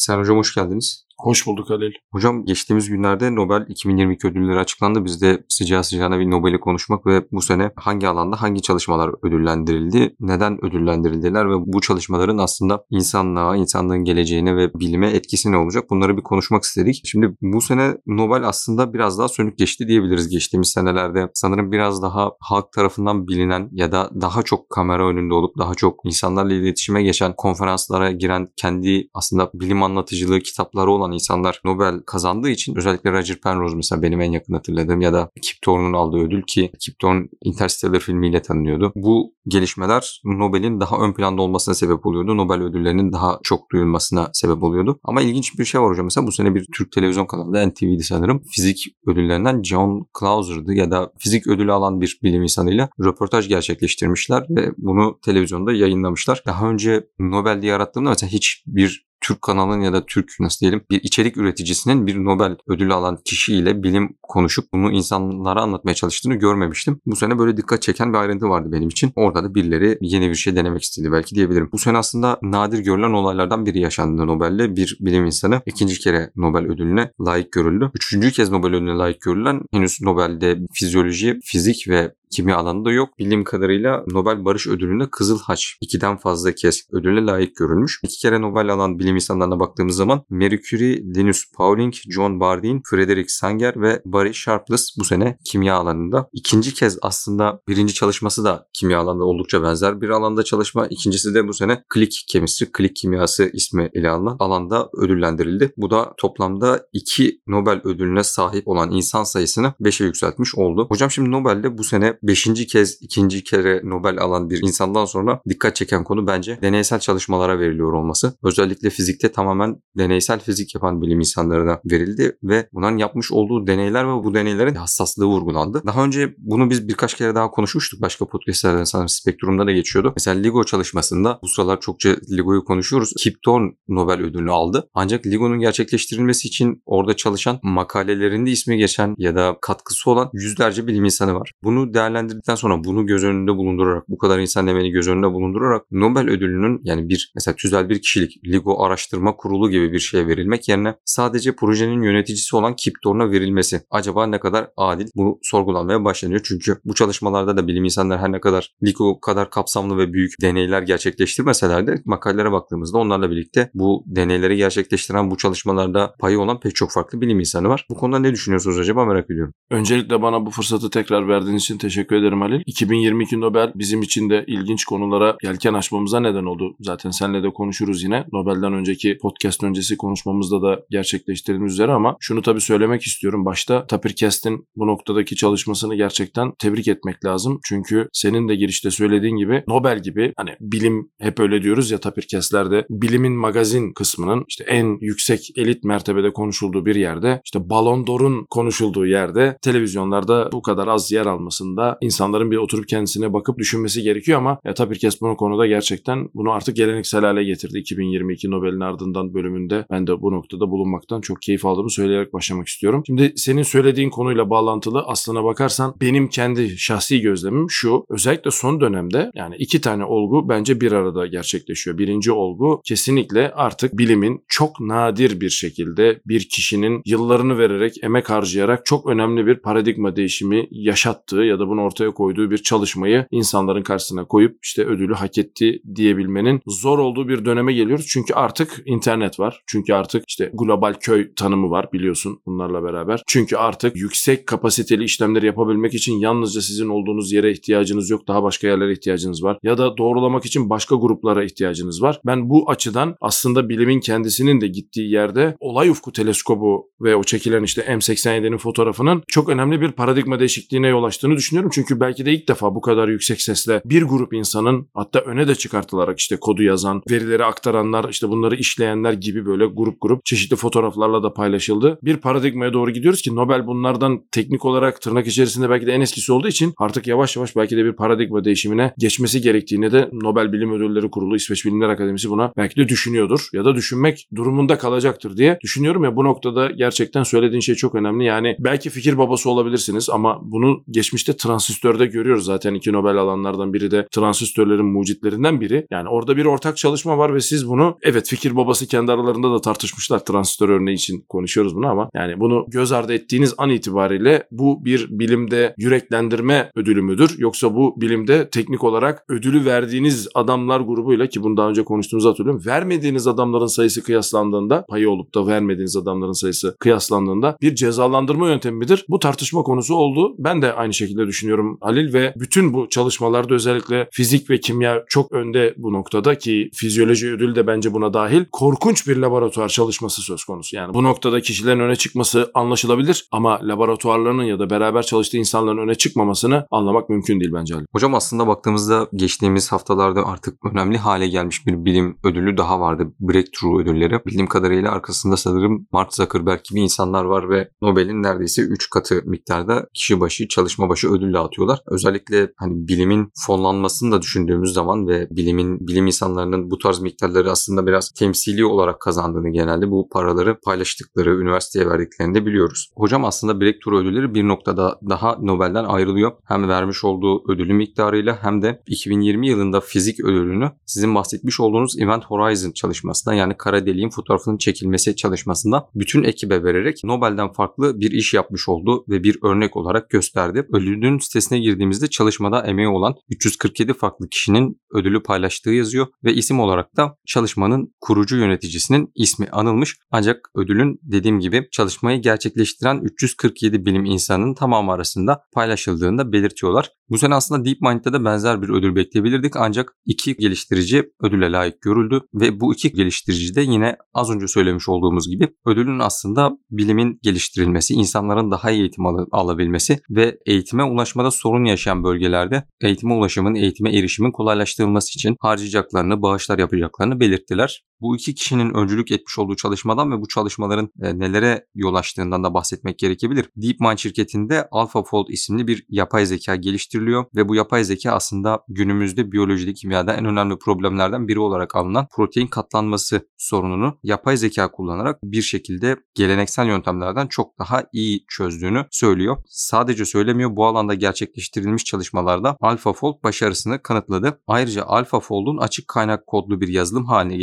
Serhan 0.00 0.20
Hocam 0.20 0.36
hoş 0.36 0.54
geldiniz. 0.54 1.04
Hoş 1.22 1.46
bulduk 1.46 1.70
Halil. 1.70 1.92
Hocam 2.12 2.44
geçtiğimiz 2.44 2.88
günlerde 2.88 3.34
Nobel 3.34 3.66
2022 3.68 4.26
ödülleri 4.26 4.58
açıklandı. 4.58 5.04
Biz 5.04 5.22
de 5.22 5.44
sıcağı 5.48 5.84
sıcağına 5.84 6.18
bir 6.18 6.30
Nobel'i 6.30 6.60
konuşmak 6.60 7.06
ve 7.06 7.24
bu 7.32 7.42
sene 7.42 7.70
hangi 7.76 8.08
alanda 8.08 8.42
hangi 8.42 8.62
çalışmalar 8.62 9.10
ödüllendirildi, 9.22 10.16
neden 10.20 10.64
ödüllendirildiler 10.64 11.50
ve 11.50 11.54
bu 11.66 11.80
çalışmaların 11.80 12.38
aslında 12.38 12.84
insanlığa, 12.90 13.56
insanlığın 13.56 14.04
geleceğine 14.04 14.56
ve 14.56 14.74
bilime 14.74 15.10
etkisi 15.10 15.52
ne 15.52 15.56
olacak 15.56 15.90
bunları 15.90 16.16
bir 16.16 16.22
konuşmak 16.22 16.62
istedik. 16.62 17.02
Şimdi 17.04 17.36
bu 17.42 17.60
sene 17.60 17.96
Nobel 18.06 18.48
aslında 18.48 18.94
biraz 18.94 19.18
daha 19.18 19.28
sönük 19.28 19.58
geçti 19.58 19.88
diyebiliriz 19.88 20.28
geçtiğimiz 20.28 20.68
senelerde. 20.68 21.30
Sanırım 21.34 21.72
biraz 21.72 22.02
daha 22.02 22.32
halk 22.40 22.72
tarafından 22.72 23.28
bilinen 23.28 23.68
ya 23.72 23.92
da 23.92 24.10
daha 24.20 24.42
çok 24.42 24.70
kamera 24.70 25.08
önünde 25.08 25.34
olup 25.34 25.58
daha 25.58 25.74
çok 25.74 26.00
insanlarla 26.04 26.54
iletişime 26.54 27.02
geçen 27.02 27.36
konferanslara 27.36 28.10
giren 28.12 28.48
kendi 28.56 29.08
aslında 29.14 29.50
bilim 29.54 29.82
anlatıcılığı 29.82 30.40
kitapları 30.40 30.90
olan 30.90 31.09
insanlar 31.12 31.60
Nobel 31.64 32.00
kazandığı 32.00 32.50
için 32.50 32.76
özellikle 32.76 33.12
Roger 33.12 33.40
Penrose 33.40 33.76
mesela 33.76 34.02
benim 34.02 34.20
en 34.20 34.32
yakın 34.32 34.54
hatırladığım 34.54 35.00
ya 35.00 35.12
da 35.12 35.30
Kip 35.42 35.62
Thorne'un 35.62 35.92
aldığı 35.92 36.18
ödül 36.18 36.42
ki 36.42 36.72
Kip 36.80 36.98
Thorne 36.98 37.28
Interstellar 37.44 38.00
filmiyle 38.00 38.42
tanınıyordu. 38.42 38.92
Bu 38.94 39.34
gelişmeler 39.46 40.20
Nobel'in 40.24 40.80
daha 40.80 40.98
ön 40.98 41.12
planda 41.12 41.42
olmasına 41.42 41.74
sebep 41.74 42.06
oluyordu. 42.06 42.36
Nobel 42.36 42.62
ödüllerinin 42.62 43.12
daha 43.12 43.38
çok 43.42 43.70
duyulmasına 43.72 44.30
sebep 44.32 44.62
oluyordu. 44.62 45.00
Ama 45.04 45.22
ilginç 45.22 45.58
bir 45.58 45.64
şey 45.64 45.80
var 45.80 45.90
hocam. 45.90 46.04
Mesela 46.06 46.26
bu 46.26 46.32
sene 46.32 46.54
bir 46.54 46.66
Türk 46.74 46.92
televizyon 46.92 47.26
kanalında 47.26 47.66
NTV'di 47.66 48.02
sanırım. 48.02 48.42
Fizik 48.50 48.86
ödüllerinden 49.06 49.62
John 49.62 50.06
Clauser'dı 50.20 50.74
ya 50.74 50.90
da 50.90 51.12
fizik 51.18 51.46
ödülü 51.46 51.72
alan 51.72 52.00
bir 52.00 52.18
bilim 52.22 52.42
insanıyla 52.42 52.88
röportaj 53.00 53.48
gerçekleştirmişler 53.48 54.46
ve 54.50 54.72
bunu 54.78 55.18
televizyonda 55.22 55.72
yayınlamışlar. 55.72 56.42
Daha 56.46 56.70
önce 56.70 57.06
Nobel 57.18 57.62
diye 57.62 57.74
arattığımda 57.74 58.10
mesela 58.10 58.32
hiçbir 58.32 59.09
Türk 59.20 59.42
kanalının 59.42 59.80
ya 59.80 59.92
da 59.92 60.06
Türk 60.06 60.32
nasıl 60.40 60.60
diyelim 60.60 60.82
bir 60.90 61.02
içerik 61.02 61.36
üreticisinin 61.36 62.06
bir 62.06 62.16
Nobel 62.16 62.56
ödülü 62.68 62.94
alan 62.94 63.18
kişiyle 63.24 63.82
bilim 63.82 64.16
konuşup 64.22 64.72
bunu 64.72 64.92
insanlara 64.92 65.62
anlatmaya 65.62 65.94
çalıştığını 65.94 66.34
görmemiştim. 66.34 67.00
Bu 67.06 67.16
sene 67.16 67.38
böyle 67.38 67.56
dikkat 67.56 67.82
çeken 67.82 68.12
bir 68.12 68.18
ayrıntı 68.18 68.48
vardı 68.48 68.68
benim 68.72 68.88
için. 68.88 69.12
Orada 69.16 69.44
da 69.44 69.54
birileri 69.54 69.98
yeni 70.00 70.30
bir 70.30 70.34
şey 70.34 70.56
denemek 70.56 70.82
istedi 70.82 71.12
belki 71.12 71.34
diyebilirim. 71.34 71.68
Bu 71.72 71.78
sene 71.78 71.98
aslında 71.98 72.38
nadir 72.42 72.78
görülen 72.78 73.12
olaylardan 73.12 73.66
biri 73.66 73.80
yaşandı 73.80 74.26
Nobel'le. 74.26 74.76
Bir 74.76 74.98
bilim 75.00 75.24
insanı 75.24 75.62
ikinci 75.66 75.98
kere 75.98 76.30
Nobel 76.36 76.64
ödülüne 76.64 77.10
layık 77.20 77.52
görüldü. 77.52 77.90
Üçüncü 77.94 78.30
kez 78.30 78.50
Nobel 78.50 78.70
ödülüne 78.70 78.92
layık 78.92 79.20
görülen 79.20 79.60
henüz 79.72 80.00
Nobel'de 80.02 80.58
fizyoloji, 80.72 81.40
fizik 81.44 81.88
ve 81.88 82.14
kimya 82.30 82.56
alanında 82.56 82.92
yok. 82.92 83.18
Bildiğim 83.18 83.44
kadarıyla 83.44 84.04
Nobel 84.12 84.44
Barış 84.44 84.66
Ödülü'nde 84.66 85.10
Kızıl 85.10 85.38
Haç 85.38 85.76
ikiden 85.80 86.16
fazla 86.16 86.52
kez 86.52 86.86
ödüle 86.92 87.26
layık 87.26 87.56
görülmüş. 87.56 88.00
İki 88.02 88.18
kere 88.18 88.42
Nobel 88.42 88.72
alan 88.72 88.98
bilim 88.98 89.14
insanlarına 89.14 89.60
baktığımız 89.60 89.96
zaman 89.96 90.22
Marie 90.30 90.60
Curie, 90.60 91.14
Linus 91.14 91.52
Pauling, 91.56 91.94
John 91.94 92.40
Bardeen, 92.40 92.82
Frederick 92.84 93.28
Sanger 93.28 93.80
ve 93.80 94.02
Barry 94.04 94.34
Sharpless 94.34 94.96
bu 94.98 95.04
sene 95.04 95.38
kimya 95.44 95.74
alanında. 95.74 96.28
İkinci 96.32 96.74
kez 96.74 96.98
aslında 97.02 97.60
birinci 97.68 97.94
çalışması 97.94 98.44
da 98.44 98.68
kimya 98.72 99.00
alanında 99.00 99.24
oldukça 99.24 99.62
benzer 99.62 100.00
bir 100.00 100.08
alanda 100.08 100.42
çalışma. 100.42 100.86
İkincisi 100.86 101.34
de 101.34 101.48
bu 101.48 101.54
sene 101.54 101.82
Click 101.94 102.12
Chemistry, 102.28 102.66
Click 102.78 102.96
Kimyası 102.96 103.50
ismi 103.52 103.90
ile 103.94 104.10
alınan 104.10 104.36
alanda 104.38 104.88
ödüllendirildi. 104.96 105.72
Bu 105.76 105.90
da 105.90 106.14
toplamda 106.16 106.86
iki 106.92 107.40
Nobel 107.46 107.80
ödülüne 107.84 108.24
sahip 108.24 108.68
olan 108.68 108.90
insan 108.90 109.24
sayısını 109.24 109.74
5'e 109.80 110.06
yükseltmiş 110.06 110.54
oldu. 110.54 110.86
Hocam 110.90 111.10
şimdi 111.10 111.30
Nobel'de 111.30 111.78
bu 111.78 111.84
sene 111.84 112.18
beşinci 112.22 112.66
kez 112.66 112.98
ikinci 113.02 113.44
kere 113.44 113.80
Nobel 113.84 114.18
alan 114.18 114.50
bir 114.50 114.62
insandan 114.62 115.04
sonra 115.04 115.40
dikkat 115.48 115.76
çeken 115.76 116.04
konu 116.04 116.26
bence 116.26 116.58
deneysel 116.62 117.00
çalışmalara 117.00 117.58
veriliyor 117.58 117.92
olması. 117.92 118.34
Özellikle 118.42 118.90
fizikte 118.90 119.32
tamamen 119.32 119.76
deneysel 119.98 120.40
fizik 120.40 120.74
yapan 120.74 121.02
bilim 121.02 121.20
insanlarına 121.20 121.80
verildi 121.90 122.38
ve 122.42 122.68
bunların 122.72 122.98
yapmış 122.98 123.32
olduğu 123.32 123.66
deneyler 123.66 124.08
ve 124.08 124.24
bu 124.24 124.34
deneylerin 124.34 124.74
hassaslığı 124.74 125.26
vurgulandı. 125.26 125.82
Daha 125.86 126.04
önce 126.04 126.34
bunu 126.38 126.70
biz 126.70 126.88
birkaç 126.88 127.14
kere 127.14 127.34
daha 127.34 127.50
konuşmuştuk. 127.50 128.00
Başka 128.00 128.26
podcastlerden 128.26 128.84
sanırım 128.84 129.08
Spektrum'da 129.08 129.66
da 129.66 129.72
geçiyordu. 129.72 130.12
Mesela 130.16 130.40
LIGO 130.40 130.64
çalışmasında 130.64 131.38
bu 131.42 131.48
sıralar 131.48 131.80
çokça 131.80 132.16
LIGO'yu 132.30 132.64
konuşuyoruz. 132.64 133.12
Kip 133.18 133.42
Thorne 133.42 133.70
Nobel 133.88 134.20
ödülünü 134.20 134.50
aldı. 134.50 134.90
Ancak 134.94 135.26
LIGO'nun 135.26 135.60
gerçekleştirilmesi 135.60 136.48
için 136.48 136.82
orada 136.86 137.16
çalışan 137.16 137.58
makalelerinde 137.62 138.50
ismi 138.50 138.78
geçen 138.78 139.14
ya 139.18 139.36
da 139.36 139.58
katkısı 139.60 140.10
olan 140.10 140.30
yüzlerce 140.32 140.86
bilim 140.86 141.04
insanı 141.04 141.34
var. 141.34 141.52
Bunu 141.62 141.94
değerlendirmek 141.94 142.09
değerlendirdikten 142.10 142.54
sonra 142.54 142.84
bunu 142.84 143.06
göz 143.06 143.24
önünde 143.24 143.56
bulundurarak, 143.56 144.08
bu 144.08 144.18
kadar 144.18 144.38
insan 144.38 144.66
demeni 144.66 144.90
göz 144.90 145.08
önünde 145.08 145.32
bulundurarak 145.32 145.82
Nobel 145.90 146.30
ödülünün 146.30 146.80
yani 146.84 147.08
bir 147.08 147.32
mesela 147.34 147.54
tüzel 147.56 147.88
bir 147.88 148.02
kişilik, 148.02 148.46
LIGO 148.46 148.84
araştırma 148.84 149.36
kurulu 149.36 149.70
gibi 149.70 149.92
bir 149.92 149.98
şeye 149.98 150.26
verilmek 150.26 150.68
yerine 150.68 150.94
sadece 151.04 151.56
projenin 151.56 152.02
yöneticisi 152.02 152.56
olan 152.56 152.76
Kip 152.76 152.94
Thorne'a 153.02 153.30
verilmesi 153.30 153.80
acaba 153.90 154.26
ne 154.26 154.40
kadar 154.40 154.68
adil? 154.76 155.06
Bu 155.16 155.38
sorgulanmaya 155.42 156.04
başlanıyor. 156.04 156.40
Çünkü 156.44 156.76
bu 156.84 156.94
çalışmalarda 156.94 157.56
da 157.56 157.66
bilim 157.66 157.84
insanları 157.84 158.18
her 158.18 158.32
ne 158.32 158.40
kadar 158.40 158.74
LIGO 158.84 159.20
kadar 159.20 159.50
kapsamlı 159.50 159.98
ve 159.98 160.12
büyük 160.12 160.32
deneyler 160.40 160.82
gerçekleştirmeseler 160.82 161.86
de 161.86 162.02
makalelere 162.04 162.52
baktığımızda 162.52 162.98
onlarla 162.98 163.30
birlikte 163.30 163.70
bu 163.74 164.04
deneyleri 164.06 164.56
gerçekleştiren 164.56 165.30
bu 165.30 165.36
çalışmalarda 165.36 166.14
payı 166.18 166.40
olan 166.40 166.60
pek 166.60 166.74
çok 166.74 166.92
farklı 166.92 167.20
bilim 167.20 167.40
insanı 167.40 167.68
var. 167.68 167.86
Bu 167.90 167.94
konuda 167.94 168.18
ne 168.18 168.32
düşünüyorsunuz 168.32 168.78
acaba 168.78 169.04
merak 169.04 169.30
ediyorum. 169.30 169.54
Öncelikle 169.70 170.22
bana 170.22 170.46
bu 170.46 170.50
fırsatı 170.50 170.90
tekrar 170.90 171.28
verdiğiniz 171.28 171.62
için 171.62 171.78
teşekkür 171.78 171.99
Teşekkür 172.00 172.16
ederim 172.16 172.40
Halil. 172.40 172.62
2022 172.66 173.40
Nobel 173.40 173.72
bizim 173.74 174.02
için 174.02 174.30
de 174.30 174.44
ilginç 174.46 174.84
konulara 174.84 175.36
yelken 175.42 175.74
açmamıza 175.74 176.20
neden 176.20 176.44
oldu. 176.44 176.76
Zaten 176.80 177.10
seninle 177.10 177.42
de 177.42 177.50
konuşuruz 177.50 178.02
yine. 178.02 178.24
Nobel'den 178.32 178.72
önceki 178.72 179.18
podcast 179.22 179.64
öncesi 179.64 179.96
konuşmamızda 179.96 180.62
da 180.62 180.80
gerçekleştirilmiş 180.90 181.72
üzere 181.72 181.92
ama 181.92 182.16
şunu 182.20 182.42
tabii 182.42 182.60
söylemek 182.60 183.02
istiyorum. 183.02 183.44
Başta 183.44 183.86
Tapirkest'in 183.86 184.66
bu 184.76 184.86
noktadaki 184.86 185.36
çalışmasını 185.36 185.94
gerçekten 185.94 186.52
tebrik 186.58 186.88
etmek 186.88 187.24
lazım. 187.24 187.60
Çünkü 187.64 188.08
senin 188.12 188.48
de 188.48 188.54
girişte 188.54 188.90
söylediğin 188.90 189.36
gibi 189.36 189.64
Nobel 189.68 190.02
gibi 190.02 190.32
hani 190.36 190.50
bilim 190.60 191.10
hep 191.20 191.40
öyle 191.40 191.62
diyoruz 191.62 191.90
ya 191.90 191.98
Tapirkest'lerde 191.98 192.86
bilimin 192.90 193.32
magazin 193.32 193.92
kısmının 193.92 194.44
işte 194.48 194.64
en 194.64 194.98
yüksek 195.00 195.50
elit 195.56 195.84
mertebede 195.84 196.32
konuşulduğu 196.32 196.86
bir 196.86 196.94
yerde 196.94 197.40
işte 197.44 197.70
Ballon 197.70 198.06
d'Or'un 198.06 198.46
konuşulduğu 198.50 199.06
yerde 199.06 199.58
televizyonlarda 199.62 200.52
bu 200.52 200.62
kadar 200.62 200.88
az 200.88 201.12
yer 201.12 201.26
almasında 201.26 201.89
da 201.90 201.98
insanların 202.00 202.50
bir 202.50 202.56
oturup 202.56 202.88
kendisine 202.88 203.32
bakıp 203.32 203.58
düşünmesi 203.58 204.02
gerekiyor 204.02 204.38
ama 204.38 204.58
ya 204.64 204.74
Tapirkes 204.74 205.20
bu 205.20 205.36
konuda 205.36 205.66
gerçekten 205.66 206.28
bunu 206.34 206.50
artık 206.52 206.76
geleneksel 206.76 207.20
hale 207.20 207.44
getirdi. 207.44 207.78
2022 207.78 208.50
Nobel'in 208.50 208.80
ardından 208.80 209.34
bölümünde 209.34 209.86
ben 209.90 210.06
de 210.06 210.22
bu 210.22 210.32
noktada 210.32 210.70
bulunmaktan 210.70 211.20
çok 211.20 211.42
keyif 211.42 211.64
aldığımı 211.66 211.90
söyleyerek 211.90 212.32
başlamak 212.32 212.68
istiyorum. 212.68 213.02
Şimdi 213.06 213.32
senin 213.36 213.62
söylediğin 213.62 214.10
konuyla 214.10 214.50
bağlantılı 214.50 215.02
aslına 215.06 215.44
bakarsan 215.44 215.94
benim 216.00 216.28
kendi 216.28 216.78
şahsi 216.78 217.20
gözlemim 217.20 217.70
şu. 217.70 218.04
Özellikle 218.08 218.50
son 218.50 218.80
dönemde 218.80 219.30
yani 219.34 219.56
iki 219.58 219.80
tane 219.80 220.04
olgu 220.04 220.48
bence 220.48 220.80
bir 220.80 220.92
arada 220.92 221.26
gerçekleşiyor. 221.26 221.98
Birinci 221.98 222.32
olgu 222.32 222.80
kesinlikle 222.84 223.52
artık 223.52 223.98
bilimin 223.98 224.44
çok 224.48 224.80
nadir 224.80 225.40
bir 225.40 225.50
şekilde 225.50 226.20
bir 226.26 226.48
kişinin 226.48 227.02
yıllarını 227.06 227.58
vererek, 227.58 228.04
emek 228.04 228.30
harcayarak 228.30 228.86
çok 228.86 229.06
önemli 229.06 229.46
bir 229.46 229.54
paradigma 229.54 230.16
değişimi 230.16 230.66
yaşattığı 230.70 231.42
ya 231.42 231.58
da 231.58 231.68
bunu 231.68 231.79
ortaya 231.80 232.10
koyduğu 232.10 232.50
bir 232.50 232.58
çalışmayı 232.58 233.26
insanların 233.30 233.82
karşısına 233.82 234.24
koyup 234.24 234.58
işte 234.62 234.84
ödülü 234.84 235.14
hak 235.14 235.38
etti 235.38 235.82
diyebilmenin 235.94 236.60
zor 236.66 236.98
olduğu 236.98 237.28
bir 237.28 237.44
döneme 237.44 237.72
geliyoruz. 237.72 238.06
Çünkü 238.08 238.34
artık 238.34 238.82
internet 238.86 239.40
var. 239.40 239.62
Çünkü 239.66 239.92
artık 239.92 240.24
işte 240.28 240.50
global 240.54 240.94
köy 241.00 241.34
tanımı 241.34 241.70
var 241.70 241.92
biliyorsun 241.92 242.40
bunlarla 242.46 242.82
beraber. 242.82 243.22
Çünkü 243.26 243.56
artık 243.56 243.96
yüksek 243.96 244.46
kapasiteli 244.46 245.04
işlemleri 245.04 245.46
yapabilmek 245.46 245.94
için 245.94 246.18
yalnızca 246.18 246.60
sizin 246.60 246.88
olduğunuz 246.88 247.32
yere 247.32 247.52
ihtiyacınız 247.52 248.10
yok. 248.10 248.28
Daha 248.28 248.42
başka 248.42 248.66
yerlere 248.66 248.92
ihtiyacınız 248.92 249.42
var. 249.42 249.58
Ya 249.62 249.78
da 249.78 249.96
doğrulamak 249.96 250.46
için 250.46 250.70
başka 250.70 250.96
gruplara 250.96 251.44
ihtiyacınız 251.44 252.02
var. 252.02 252.20
Ben 252.26 252.50
bu 252.50 252.70
açıdan 252.70 253.16
aslında 253.20 253.68
bilimin 253.68 254.00
kendisinin 254.00 254.60
de 254.60 254.66
gittiği 254.66 255.10
yerde 255.12 255.56
olay 255.60 255.88
ufku 255.88 256.12
teleskobu 256.12 256.90
ve 257.00 257.16
o 257.16 257.22
çekilen 257.22 257.62
işte 257.62 257.82
M87'nin 257.82 258.56
fotoğrafının 258.56 259.22
çok 259.28 259.48
önemli 259.48 259.80
bir 259.80 259.92
paradigma 259.92 260.38
değişikliğine 260.38 260.88
yol 260.88 261.04
açtığını 261.04 261.36
düşünüyorum. 261.36 261.59
Çünkü 261.72 262.00
belki 262.00 262.26
de 262.26 262.32
ilk 262.32 262.48
defa 262.48 262.74
bu 262.74 262.80
kadar 262.80 263.08
yüksek 263.08 263.42
sesle 263.42 263.82
bir 263.84 264.02
grup 264.02 264.34
insanın 264.34 264.88
hatta 264.94 265.18
öne 265.18 265.48
de 265.48 265.54
çıkartılarak 265.54 266.18
işte 266.18 266.36
kodu 266.36 266.62
yazan, 266.62 267.02
verileri 267.10 267.44
aktaranlar, 267.44 268.08
işte 268.08 268.28
bunları 268.28 268.56
işleyenler 268.56 269.12
gibi 269.12 269.46
böyle 269.46 269.66
grup 269.66 270.00
grup 270.00 270.24
çeşitli 270.24 270.56
fotoğraflarla 270.56 271.22
da 271.22 271.32
paylaşıldı. 271.34 271.98
Bir 272.02 272.16
paradigmaya 272.16 272.72
doğru 272.72 272.90
gidiyoruz 272.90 273.22
ki 273.22 273.36
Nobel 273.36 273.66
bunlardan 273.66 274.22
teknik 274.32 274.64
olarak 274.64 275.00
tırnak 275.00 275.26
içerisinde 275.26 275.70
belki 275.70 275.86
de 275.86 275.92
en 275.92 276.00
eskisi 276.00 276.32
olduğu 276.32 276.48
için 276.48 276.74
artık 276.78 277.06
yavaş 277.06 277.36
yavaş 277.36 277.56
belki 277.56 277.76
de 277.76 277.84
bir 277.84 277.92
paradigma 277.92 278.44
değişimine 278.44 278.92
geçmesi 278.98 279.40
gerektiğini 279.40 279.92
de 279.92 280.08
Nobel 280.12 280.52
Bilim 280.52 280.72
Ödülleri 280.72 281.10
Kurulu, 281.10 281.36
İsveç 281.36 281.64
Bilimler 281.64 281.88
Akademisi 281.88 282.30
buna 282.30 282.52
belki 282.56 282.76
de 282.76 282.88
düşünüyordur 282.88 283.48
ya 283.52 283.64
da 283.64 283.74
düşünmek 283.74 284.28
durumunda 284.34 284.78
kalacaktır 284.78 285.36
diye 285.36 285.58
düşünüyorum 285.62 286.04
ya 286.04 286.16
bu 286.16 286.24
noktada 286.24 286.70
gerçekten 286.70 287.22
söylediğin 287.22 287.60
şey 287.60 287.74
çok 287.74 287.94
önemli. 287.94 288.24
Yani 288.24 288.56
belki 288.58 288.90
fikir 288.90 289.18
babası 289.18 289.50
olabilirsiniz 289.50 290.10
ama 290.10 290.38
bunu 290.42 290.84
geçmişte 290.90 291.32
transistörde 291.50 292.06
görüyoruz 292.06 292.44
zaten 292.44 292.74
iki 292.74 292.92
Nobel 292.92 293.16
alanlardan 293.16 293.72
biri 293.72 293.90
de 293.90 294.06
transistörlerin 294.10 294.86
mucitlerinden 294.86 295.60
biri. 295.60 295.86
Yani 295.90 296.08
orada 296.08 296.36
bir 296.36 296.44
ortak 296.44 296.76
çalışma 296.76 297.18
var 297.18 297.34
ve 297.34 297.40
siz 297.40 297.68
bunu 297.68 297.98
evet 298.02 298.28
fikir 298.28 298.56
babası 298.56 298.86
kendi 298.86 299.12
aralarında 299.12 299.52
da 299.52 299.60
tartışmışlar 299.60 300.18
transistör 300.24 300.68
örneği 300.68 300.94
için 300.94 301.24
konuşuyoruz 301.28 301.76
bunu 301.76 301.86
ama 301.86 302.08
yani 302.14 302.40
bunu 302.40 302.66
göz 302.68 302.92
ardı 302.92 303.12
ettiğiniz 303.12 303.54
an 303.58 303.70
itibariyle 303.70 304.46
bu 304.50 304.84
bir 304.84 305.08
bilimde 305.10 305.74
yüreklendirme 305.78 306.70
ödülü 306.76 307.02
müdür 307.02 307.34
yoksa 307.38 307.74
bu 307.74 308.00
bilimde 308.00 308.48
teknik 308.50 308.84
olarak 308.84 309.24
ödülü 309.28 309.64
verdiğiniz 309.64 310.28
adamlar 310.34 310.80
grubuyla 310.80 311.26
ki 311.26 311.42
bunu 311.42 311.56
daha 311.56 311.68
önce 311.68 311.84
konuştuğumuzu 311.84 312.28
hatırlıyorum 312.28 312.62
vermediğiniz 312.66 313.26
adamların 313.26 313.66
sayısı 313.66 314.02
kıyaslandığında 314.02 314.84
payı 314.88 315.10
olup 315.10 315.34
da 315.34 315.46
vermediğiniz 315.46 315.96
adamların 315.96 316.32
sayısı 316.32 316.76
kıyaslandığında 316.78 317.56
bir 317.62 317.74
cezalandırma 317.74 318.48
yöntemi 318.48 318.78
midir? 318.78 319.04
Bu 319.08 319.18
tartışma 319.18 319.62
konusu 319.62 319.94
oldu. 319.94 320.34
Ben 320.38 320.62
de 320.62 320.72
aynı 320.72 320.94
şekilde 320.94 321.26
düşünüyorum 321.26 321.39
Halil 321.80 322.12
ve 322.12 322.34
bütün 322.36 322.74
bu 322.74 322.88
çalışmalarda 322.88 323.54
özellikle 323.54 324.08
fizik 324.12 324.50
ve 324.50 324.60
kimya 324.60 325.04
çok 325.08 325.32
önde 325.32 325.74
bu 325.76 325.92
noktada 325.92 326.38
ki 326.38 326.70
fizyoloji 326.74 327.30
ödülü 327.32 327.54
de 327.54 327.66
bence 327.66 327.92
buna 327.92 328.14
dahil. 328.14 328.44
Korkunç 328.52 329.08
bir 329.08 329.16
laboratuvar 329.16 329.68
çalışması 329.68 330.22
söz 330.22 330.44
konusu. 330.44 330.76
Yani 330.76 330.94
bu 330.94 331.02
noktada 331.02 331.40
kişilerin 331.40 331.80
öne 331.80 331.96
çıkması 331.96 332.50
anlaşılabilir 332.54 333.28
ama 333.32 333.60
laboratuvarlarının 333.62 334.44
ya 334.44 334.58
da 334.58 334.70
beraber 334.70 335.02
çalıştığı 335.02 335.36
insanların 335.36 335.78
öne 335.78 335.94
çıkmamasını 335.94 336.66
anlamak 336.70 337.08
mümkün 337.08 337.40
değil 337.40 337.52
bence 337.54 337.74
Halil. 337.74 337.86
Hocam 337.92 338.14
aslında 338.14 338.46
baktığımızda 338.46 339.08
geçtiğimiz 339.14 339.72
haftalarda 339.72 340.26
artık 340.26 340.54
önemli 340.72 340.98
hale 340.98 341.28
gelmiş 341.28 341.66
bir 341.66 341.84
bilim 341.84 342.16
ödülü 342.24 342.56
daha 342.56 342.80
vardı. 342.80 343.12
Breakthrough 343.20 343.80
ödülleri. 343.80 344.20
Bildiğim 344.26 344.46
kadarıyla 344.46 344.92
arkasında 344.92 345.36
sanırım 345.36 345.86
Mark 345.92 346.14
Zuckerberg 346.14 346.60
gibi 346.70 346.80
insanlar 346.80 347.24
var 347.24 347.50
ve 347.50 347.70
Nobel'in 347.82 348.22
neredeyse 348.22 348.62
3 348.62 348.90
katı 348.90 349.22
miktarda 349.24 349.86
kişi 349.94 350.20
başı, 350.20 350.48
çalışma 350.48 350.88
başı 350.88 351.08
ödül 351.08 351.29
dağıtıyorlar. 351.32 351.78
Özellikle 351.86 352.52
hani 352.56 352.88
bilimin 352.88 353.32
fonlanmasını 353.46 354.12
da 354.12 354.22
düşündüğümüz 354.22 354.72
zaman 354.72 355.08
ve 355.08 355.28
bilimin 355.30 355.88
bilim 355.88 356.06
insanlarının 356.06 356.70
bu 356.70 356.78
tarz 356.78 357.00
miktarları 357.00 357.50
aslında 357.50 357.86
biraz 357.86 358.10
temsili 358.10 358.64
olarak 358.64 359.00
kazandığını 359.00 359.50
genelde 359.50 359.90
bu 359.90 360.08
paraları 360.12 360.60
paylaştıkları, 360.60 361.40
üniversiteye 361.40 361.86
verdiklerini 361.86 362.34
de 362.34 362.46
biliyoruz. 362.46 362.90
Hocam 362.96 363.24
aslında 363.24 363.60
Breakthrough 363.60 364.00
ödülleri 364.00 364.34
bir 364.34 364.48
noktada 364.48 364.98
daha 365.08 365.36
Nobel'den 365.40 365.84
ayrılıyor. 365.84 366.32
Hem 366.44 366.68
vermiş 366.68 367.04
olduğu 367.04 367.52
ödülü 367.52 367.74
miktarıyla 367.74 368.38
hem 368.42 368.62
de 368.62 368.82
2020 368.86 369.48
yılında 369.48 369.80
fizik 369.80 370.20
ödülünü 370.24 370.70
sizin 370.86 371.14
bahsetmiş 371.14 371.60
olduğunuz 371.60 371.98
Event 371.98 372.24
Horizon 372.24 372.72
çalışmasında 372.72 373.34
yani 373.34 373.54
kara 373.58 373.86
deliğin 373.86 374.10
fotoğrafının 374.10 374.58
çekilmesi 374.58 375.16
çalışmasında 375.16 375.88
bütün 375.94 376.24
ekibe 376.24 376.64
vererek 376.64 377.00
Nobel'den 377.04 377.52
farklı 377.52 378.00
bir 378.00 378.10
iş 378.10 378.34
yapmış 378.34 378.68
oldu 378.68 379.04
ve 379.08 379.24
bir 379.24 379.38
örnek 379.42 379.76
olarak 379.76 380.10
gösterdi. 380.10 380.66
Ödülün 380.72 381.18
sitesine 381.20 381.58
girdiğimizde 381.58 382.06
çalışmada 382.06 382.62
emeği 382.66 382.88
olan 382.88 383.14
347 383.28 383.94
farklı 383.94 384.28
kişinin 384.28 384.80
ödülü 384.94 385.22
paylaştığı 385.22 385.70
yazıyor 385.70 386.06
ve 386.24 386.34
isim 386.34 386.60
olarak 386.60 386.96
da 386.96 387.16
çalışmanın 387.26 387.94
kurucu 388.00 388.36
yöneticisinin 388.36 389.12
ismi 389.14 389.46
anılmış. 389.52 389.96
Ancak 390.10 390.50
ödülün 390.54 391.00
dediğim 391.02 391.40
gibi 391.40 391.68
çalışmayı 391.72 392.22
gerçekleştiren 392.22 393.00
347 393.02 393.86
bilim 393.86 394.04
insanının 394.04 394.54
tamamı 394.54 394.92
arasında 394.92 395.42
paylaşıldığını 395.52 396.18
da 396.18 396.32
belirtiyorlar. 396.32 396.90
Bu 397.10 397.18
sene 397.18 397.34
aslında 397.34 397.64
DeepMind'de 397.64 398.12
de 398.12 398.24
benzer 398.24 398.62
bir 398.62 398.68
ödül 398.68 398.96
bekleyebilirdik 398.96 399.56
ancak 399.56 399.92
iki 400.06 400.36
geliştirici 400.36 401.10
ödüle 401.22 401.52
layık 401.52 401.82
görüldü 401.82 402.20
ve 402.34 402.60
bu 402.60 402.74
iki 402.74 402.92
geliştirici 402.92 403.54
de 403.54 403.60
yine 403.60 403.96
az 404.14 404.30
önce 404.30 404.48
söylemiş 404.48 404.88
olduğumuz 404.88 405.28
gibi 405.28 405.48
ödülün 405.66 405.98
aslında 405.98 406.50
bilimin 406.70 407.18
geliştirilmesi, 407.22 407.94
insanların 407.94 408.50
daha 408.50 408.70
iyi 408.70 408.80
eğitim 408.80 409.06
al- 409.06 409.26
alabilmesi 409.32 409.98
ve 410.10 410.38
eğitime 410.46 410.84
ulaşmada 410.84 411.30
sorun 411.30 411.64
yaşayan 411.64 412.04
bölgelerde 412.04 412.64
eğitime 412.80 413.14
ulaşımın, 413.14 413.54
eğitime 413.54 413.96
erişimin 413.96 414.32
kolaylaştırılması 414.32 415.18
için 415.18 415.36
harcayacaklarını, 415.40 416.22
bağışlar 416.22 416.58
yapacaklarını 416.58 417.20
belirttiler. 417.20 417.82
Bu 418.00 418.16
iki 418.16 418.34
kişinin 418.34 418.74
öncülük 418.74 419.10
etmiş 419.10 419.38
olduğu 419.38 419.56
çalışmadan 419.56 420.12
ve 420.12 420.20
bu 420.20 420.28
çalışmaların 420.28 420.90
e, 421.02 421.18
nelere 421.18 421.66
yol 421.74 421.94
açtığından 421.94 422.44
da 422.44 422.54
bahsetmek 422.54 422.98
gerekebilir. 422.98 423.50
DeepMind 423.56 423.98
şirketinde 423.98 424.68
AlphaFold 424.70 425.28
isimli 425.28 425.66
bir 425.66 425.84
yapay 425.88 426.26
zeka 426.26 426.56
geliştiriliyor 426.56 427.24
ve 427.36 427.48
bu 427.48 427.54
yapay 427.54 427.84
zeka 427.84 428.12
aslında 428.12 428.64
günümüzde 428.68 429.32
biyolojide, 429.32 429.74
kimyada 429.74 430.14
en 430.14 430.24
önemli 430.24 430.58
problemlerden 430.58 431.28
biri 431.28 431.38
olarak 431.38 431.76
alınan 431.76 432.06
protein 432.16 432.46
katlanması 432.46 433.28
sorununu 433.38 433.98
yapay 434.02 434.36
zeka 434.36 434.70
kullanarak 434.70 435.18
bir 435.24 435.42
şekilde 435.42 435.96
geleneksel 436.14 436.66
yöntemlerden 436.66 437.26
çok 437.26 437.58
daha 437.58 437.84
iyi 437.92 438.24
çözdüğünü 438.28 438.86
söylüyor. 438.90 439.36
Sadece 439.46 440.04
söylemiyor 440.04 440.56
bu 440.56 440.66
alanda 440.66 440.94
gerçekleştirilmiş 440.94 441.84
çalışmalarda 441.84 442.56
AlphaFold 442.60 443.22
başarısını 443.24 443.82
kanıtladı. 443.82 444.40
Ayrıca 444.46 444.82
AlphaFold'un 444.84 445.56
açık 445.56 445.88
kaynak 445.88 446.26
kodlu 446.26 446.60
bir 446.60 446.68
yazılım 446.68 447.04
haline 447.04 447.36